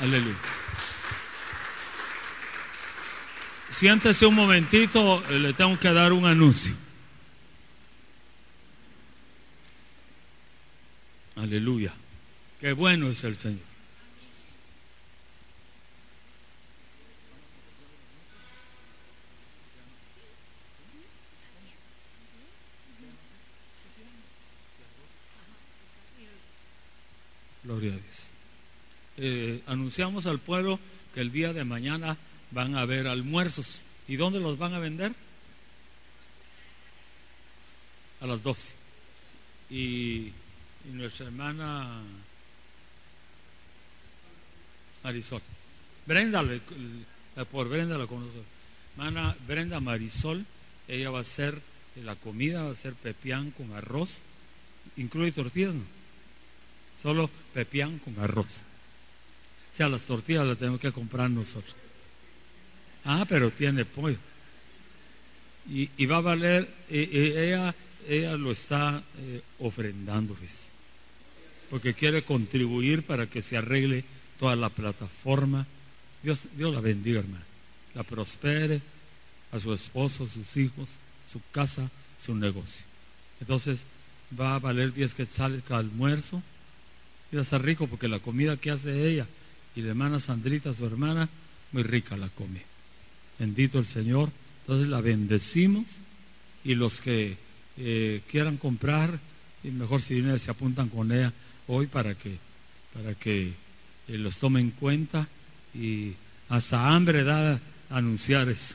Aleluya. 0.00 0.36
Siéntese 3.68 4.26
un 4.26 4.34
momentito, 4.36 5.24
le 5.30 5.52
tengo 5.52 5.78
que 5.78 5.92
dar 5.92 6.12
un 6.12 6.26
anuncio. 6.26 6.74
Aleluya. 11.36 11.92
Qué 12.60 12.72
bueno 12.72 13.08
es 13.08 13.24
el 13.24 13.36
Señor. 13.36 13.73
Gloria 27.64 27.92
a 27.92 27.96
Dios. 27.96 28.34
Eh, 29.16 29.62
anunciamos 29.66 30.26
al 30.26 30.38
pueblo 30.38 30.78
que 31.14 31.20
el 31.20 31.32
día 31.32 31.52
de 31.52 31.64
mañana 31.64 32.18
van 32.50 32.76
a 32.76 32.80
haber 32.80 33.06
almuerzos. 33.06 33.84
¿Y 34.06 34.16
dónde 34.16 34.38
los 34.38 34.58
van 34.58 34.74
a 34.74 34.78
vender? 34.78 35.12
A 38.20 38.26
las 38.26 38.42
12. 38.42 38.74
Y, 39.70 40.32
nuestra 40.92 41.26
hermana 41.26 42.02
Marisol. 45.02 45.40
Brenda, 46.06 46.44
por 47.50 47.68
Brenda 47.70 47.96
la 47.96 48.06
conozco. 48.06 48.44
Hermana 48.92 49.34
Brenda 49.46 49.80
Marisol, 49.80 50.44
ella 50.86 51.10
va 51.10 51.18
a 51.18 51.22
hacer 51.22 51.62
la 51.96 52.14
comida, 52.16 52.64
va 52.64 52.72
a 52.72 52.74
ser 52.74 52.92
pepián 52.94 53.50
con 53.52 53.72
arroz. 53.72 54.20
Incluye 54.98 55.32
tortillas, 55.32 55.74
¿no? 55.74 55.93
Solo 57.00 57.30
pepián 57.52 57.98
con 57.98 58.18
arroz. 58.18 58.62
O 59.72 59.76
sea, 59.76 59.88
las 59.88 60.02
tortillas 60.02 60.46
las 60.46 60.58
tenemos 60.58 60.80
que 60.80 60.92
comprar 60.92 61.30
nosotros. 61.30 61.74
Ah, 63.04 63.26
pero 63.28 63.50
tiene 63.50 63.84
pollo. 63.84 64.18
Y, 65.68 66.06
va 66.06 66.18
a 66.18 66.20
valer, 66.20 66.62
eh, 66.90 67.08
eh, 67.10 67.46
ella, 67.46 67.74
ella 68.06 68.36
lo 68.36 68.52
está 68.52 69.02
eh, 69.18 69.42
ofrendando, 69.60 70.36
porque 71.70 71.94
quiere 71.94 72.22
contribuir 72.22 73.02
para 73.02 73.26
que 73.26 73.40
se 73.40 73.56
arregle 73.56 74.04
toda 74.38 74.56
la 74.56 74.68
plataforma. 74.68 75.66
Dios, 76.22 76.48
Dios 76.56 76.72
la 76.72 76.80
bendiga, 76.80 77.20
hermano. 77.20 77.44
La 77.94 78.02
prospere 78.02 78.82
a 79.52 79.58
su 79.58 79.72
esposo, 79.72 80.28
sus 80.28 80.56
hijos, 80.56 80.98
su 81.26 81.40
casa, 81.50 81.90
su 82.18 82.34
negocio. 82.34 82.84
Entonces 83.40 83.84
va 84.38 84.56
a 84.56 84.58
valer 84.58 84.92
10 84.92 85.14
quetzales 85.14 85.62
cada 85.62 85.80
almuerzo 85.80 86.42
va 87.32 87.40
a 87.40 87.42
estar 87.42 87.62
rico 87.62 87.86
porque 87.86 88.08
la 88.08 88.20
comida 88.20 88.56
que 88.56 88.70
hace 88.70 89.08
ella 89.08 89.26
y 89.74 89.82
la 89.82 89.90
hermana 89.90 90.20
Sandrita, 90.20 90.74
su 90.74 90.86
hermana, 90.86 91.28
muy 91.72 91.82
rica 91.82 92.16
la 92.16 92.28
come. 92.28 92.62
Bendito 93.38 93.78
el 93.78 93.86
Señor. 93.86 94.30
Entonces 94.62 94.88
la 94.88 95.00
bendecimos 95.00 95.96
y 96.64 96.74
los 96.74 97.00
que 97.00 97.36
eh, 97.76 98.22
quieran 98.30 98.56
comprar, 98.56 99.18
y 99.62 99.68
mejor 99.68 100.00
si 100.00 100.14
vienen 100.14 100.38
se 100.38 100.50
apuntan 100.50 100.88
con 100.88 101.12
ella 101.12 101.32
hoy 101.66 101.86
para 101.86 102.14
que, 102.14 102.38
para 102.94 103.14
que 103.14 103.48
eh, 104.08 104.18
los 104.18 104.38
tomen 104.38 104.66
en 104.66 104.70
cuenta 104.70 105.28
y 105.74 106.12
hasta 106.48 106.94
hambre 106.94 107.24
da 107.24 107.60
anunciar 107.90 108.48
eso. 108.48 108.74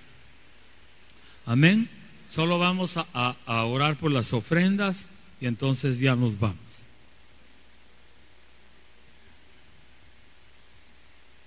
Amén. 1.45 1.89
Solo 2.30 2.59
vamos 2.59 2.95
a 2.97 3.63
orar 3.63 3.95
por 3.95 4.11
las 4.11 4.34
ofrendas 4.34 5.07
y 5.41 5.47
entonces 5.47 5.97
ya 5.97 6.15
nos 6.15 6.39
vamos. 6.39 6.68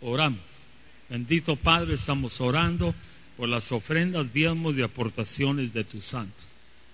Oramos. 0.02 0.40
Bendito 1.08 1.56
Padre, 1.56 1.94
estamos 1.94 2.40
orando 2.40 2.94
por 3.36 3.48
las 3.48 3.70
ofrendas, 3.72 4.32
diezmos 4.32 4.76
y 4.76 4.82
aportaciones 4.82 5.72
de 5.72 5.84
tus 5.84 6.06
santos. 6.06 6.44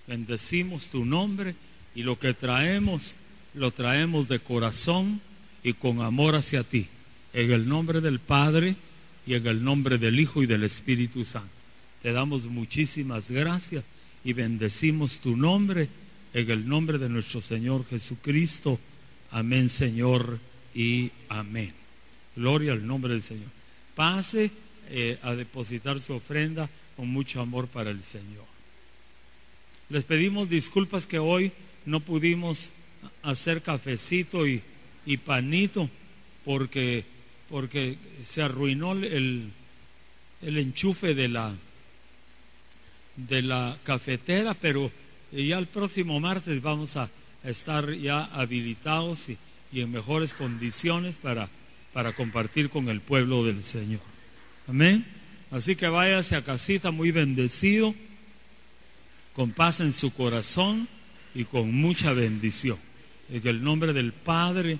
Bendecimos 0.07 0.87
tu 0.89 1.05
nombre 1.05 1.55
y 1.95 2.03
lo 2.03 2.19
que 2.19 2.33
traemos, 2.33 3.17
lo 3.53 3.71
traemos 3.71 4.27
de 4.27 4.39
corazón 4.39 5.21
y 5.63 5.73
con 5.73 6.01
amor 6.01 6.35
hacia 6.35 6.63
ti. 6.63 6.87
En 7.33 7.51
el 7.51 7.67
nombre 7.67 8.01
del 8.01 8.19
Padre 8.19 8.75
y 9.25 9.35
en 9.35 9.45
el 9.47 9.63
nombre 9.63 9.97
del 9.97 10.19
Hijo 10.19 10.43
y 10.43 10.47
del 10.47 10.63
Espíritu 10.63 11.25
Santo. 11.25 11.49
Te 12.01 12.11
damos 12.11 12.45
muchísimas 12.45 13.29
gracias 13.31 13.83
y 14.23 14.33
bendecimos 14.33 15.19
tu 15.19 15.35
nombre 15.35 15.89
en 16.33 16.49
el 16.49 16.67
nombre 16.67 16.97
de 16.97 17.09
nuestro 17.09 17.41
Señor 17.41 17.85
Jesucristo. 17.87 18.79
Amén, 19.31 19.69
Señor, 19.69 20.39
y 20.73 21.11
amén. 21.27 21.78
Gloria 22.39 22.71
al 22.71 22.87
nombre 22.87 23.11
del 23.11 23.21
Señor. 23.21 23.49
Pase 23.95 24.49
eh, 24.87 25.19
a 25.23 25.35
depositar 25.35 25.99
su 25.99 26.13
ofrenda 26.13 26.69
con 26.95 27.09
mucho 27.09 27.41
amor 27.41 27.67
para 27.67 27.91
el 27.91 28.01
Señor. 28.01 28.45
Les 29.89 30.05
pedimos 30.05 30.49
disculpas 30.49 31.05
que 31.05 31.19
hoy 31.19 31.51
no 31.85 31.99
pudimos 31.99 32.71
hacer 33.23 33.61
cafecito 33.61 34.47
y, 34.47 34.63
panito 35.25 35.89
porque, 36.45 37.03
porque 37.49 37.97
se 38.23 38.41
arruinó 38.41 38.93
el, 38.93 39.51
el 40.41 40.57
enchufe 40.57 41.15
de 41.15 41.27
la, 41.27 41.53
de 43.17 43.41
la 43.41 43.77
cafetera, 43.83 44.53
pero 44.53 44.93
ya 45.33 45.57
el 45.57 45.67
próximo 45.67 46.21
martes 46.21 46.61
vamos 46.61 46.95
a 46.95 47.09
estar 47.43 47.91
ya 47.95 48.23
habilitados 48.25 49.27
y 49.27 49.81
en 49.81 49.91
mejores 49.91 50.33
condiciones 50.33 51.17
para 51.17 51.49
para 51.93 52.13
compartir 52.13 52.69
con 52.69 52.89
el 52.89 53.01
pueblo 53.01 53.43
del 53.43 53.63
Señor. 53.63 54.01
Amén. 54.67 55.05
Así 55.51 55.75
que 55.75 55.87
váyase 55.87 56.35
a 56.35 56.43
casita 56.43 56.91
muy 56.91 57.11
bendecido, 57.11 57.95
con 59.33 59.51
paz 59.51 59.79
en 59.79 59.93
su 59.93 60.13
corazón 60.13 60.87
y 61.33 61.45
con 61.45 61.73
mucha 61.73 62.13
bendición. 62.13 62.77
En 63.31 63.47
el 63.47 63.63
nombre 63.63 63.93
del 63.93 64.13
Padre 64.13 64.79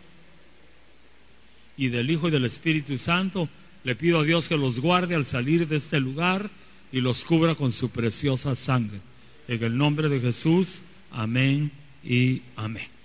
y 1.78 1.88
del 1.88 2.12
Hijo 2.12 2.28
y 2.28 2.32
del 2.32 2.46
Espíritu 2.46 2.98
Santo, 2.98 3.50
le 3.84 3.96
pido 3.96 4.20
a 4.20 4.24
Dios 4.24 4.50
que 4.50 4.58
los 4.58 4.80
guarde 4.80 5.16
al 5.16 5.26
salir 5.26 5.68
de 5.68 5.78
este 5.78 6.00
lugar 6.00 6.50
y 6.92 7.02
los 7.02 7.24
cubra 7.24 7.56
con 7.56 7.72
su 7.72 7.90
preciosa 7.90 8.56
sangre. 8.56 9.00
En 9.48 9.64
el 9.64 9.78
nombre 9.78 10.10
de 10.10 10.20
Jesús, 10.20 10.82
amén 11.12 11.72
y 12.04 12.42
amén. 12.56 12.99